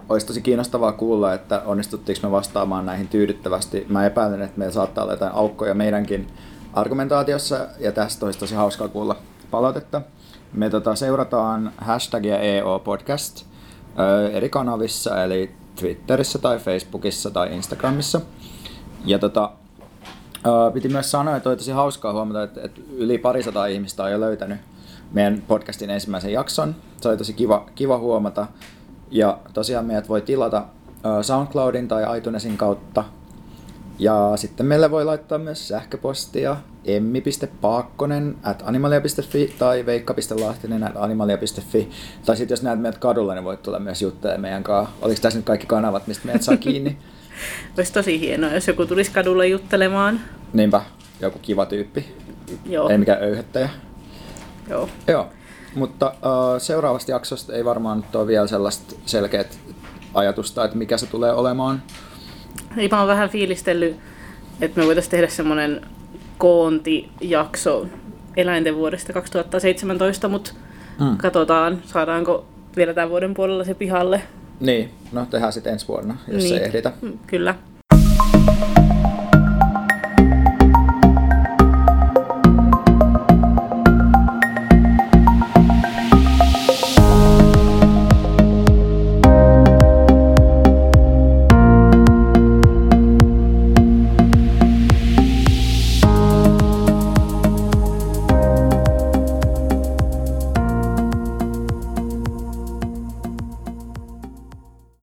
olisi 0.09 0.28
tosi 0.28 0.41
kiinnostavaa 0.41 0.91
kuulla, 0.91 1.34
että 1.34 1.61
onnistuttiinko 1.66 2.28
me 2.28 2.32
vastaamaan 2.32 2.86
näihin 2.86 3.07
tyydyttävästi. 3.07 3.86
Mä 3.89 4.05
epäilen, 4.05 4.41
että 4.41 4.59
meillä 4.59 4.74
saattaa 4.74 5.03
olla 5.03 5.14
jotain 5.14 5.36
aukkoja 5.36 5.74
meidänkin 5.74 6.28
argumentaatiossa, 6.74 7.68
ja 7.80 7.91
tästä 7.91 8.26
olisi 8.26 8.39
tosi 8.39 8.55
hauskaa 8.55 8.88
kuulla 8.88 9.16
palautetta. 9.51 10.01
Me 10.53 10.70
tota, 10.70 10.95
seurataan 10.95 11.72
hashtagia 11.78 12.39
EO-podcast 12.39 13.45
ö, 13.99 14.32
eri 14.32 14.49
kanavissa, 14.49 15.24
eli 15.24 15.51
Twitterissä 15.80 16.39
tai 16.39 16.59
Facebookissa 16.59 17.32
tai 17.32 17.53
Instagramissa. 17.55 18.22
Ja 19.05 19.20
tota, 19.20 19.51
ö, 20.45 20.72
piti 20.72 20.89
myös 20.89 21.11
sanoa, 21.11 21.36
että 21.36 21.49
oli 21.49 21.57
tosi 21.57 21.72
hauskaa 21.72 22.14
huomata, 22.14 22.43
että, 22.43 22.61
että 22.64 22.82
yli 22.97 23.18
parisataa 23.18 23.66
ihmistä 23.66 24.03
on 24.03 24.11
jo 24.11 24.20
löytänyt 24.20 24.72
meidän 25.14 25.43
podcastin 25.47 25.89
ensimmäisen 25.89 26.32
jakson. 26.32 26.76
Se 27.01 27.09
oli 27.09 27.18
tosi 27.18 27.34
kiva, 27.34 27.66
kiva 27.76 27.97
huomata. 27.97 28.47
Ja 29.11 29.38
tosiaan 29.53 29.86
meidät 29.86 30.09
voi 30.09 30.22
tilata 30.22 30.66
SoundCloudin 31.22 31.88
tai 31.88 32.18
iTunesin 32.18 32.57
kautta. 32.57 33.03
Ja 33.99 34.32
sitten 34.36 34.66
meille 34.66 34.91
voi 34.91 35.05
laittaa 35.05 35.38
myös 35.38 35.68
sähköpostia 35.68 36.57
emmi.paakkonen 36.86 38.36
at 38.43 38.64
animalia.fi 38.66 39.55
tai 39.59 39.86
veikka.lahtinen 39.86 40.84
at 40.84 40.93
animalia.fi. 40.95 41.89
Tai 42.26 42.38
sitten 42.38 42.53
jos 42.53 42.64
näet 42.64 42.80
meidät 42.80 42.97
kadulla, 42.97 43.34
niin 43.34 43.43
voit 43.43 43.64
tulla 43.64 43.80
myös 43.80 44.01
juttelemaan 44.01 44.41
meidän 44.41 44.64
kanssa. 44.64 44.95
Oliko 45.01 45.22
tässä 45.22 45.39
nyt 45.39 45.45
kaikki 45.45 45.68
kanavat, 45.68 46.07
mistä 46.07 46.26
meidät 46.26 46.41
saa 46.41 46.57
kiinni? 46.57 46.97
Olisi 47.78 47.93
tosi 47.93 48.20
hienoa, 48.20 48.53
jos 48.53 48.68
joku 48.68 48.86
tulisi 48.86 49.11
kadulle 49.11 49.47
juttelemaan. 49.47 50.20
Niinpä, 50.53 50.82
joku 51.22 51.39
kiva 51.39 51.66
tyyppi. 51.66 52.05
Joo. 52.66 52.89
Ei 52.89 52.97
mikään 52.97 53.24
öyhettäjä. 53.24 53.70
Joo. 54.70 54.89
Joo, 55.07 55.28
mutta 55.76 56.07
uh, 56.07 56.61
seuraavasta 56.61 57.11
jaksosta 57.11 57.53
ei 57.53 57.66
varmaan 57.66 57.97
nyt 57.97 58.16
ole 58.16 58.28
vielä 58.28 58.47
sellaista 58.47 58.95
selkeät 59.05 59.59
ajatusta, 60.14 60.66
että 60.66 60.78
mikä 60.78 60.97
se 60.97 61.07
tulee 61.07 61.34
olemaan. 61.34 61.84
Ei, 62.78 62.88
mä 62.88 62.99
oon 62.99 63.07
vähän 63.07 63.30
fiilistellyt, 63.30 63.97
että 64.61 64.80
me 64.80 64.86
voitaisiin 64.86 65.11
tehdä 65.11 65.28
semmoinen 65.28 65.82
koontijakso 66.38 67.88
eläinten 68.38 68.76
vuodesta 68.76 69.14
2017, 69.14 70.28
mutta 70.28 70.51
mm. 70.99 71.18
katsotaan, 71.18 71.82
saadaanko 71.86 72.45
vielä 72.76 72.93
tämän 72.93 73.09
vuoden 73.09 73.34
puolella 73.34 73.64
se 73.64 73.74
pihalle. 73.74 74.22
Niin, 74.59 74.91
no 75.11 75.26
tehdään 75.26 75.53
sitten 75.53 75.74
ensi 75.74 75.88
vuonna, 75.88 76.18
jos 76.28 76.43
niin. 76.43 76.57
se 76.57 76.64
ehditä. 76.64 76.91
Kyllä. 77.28 77.55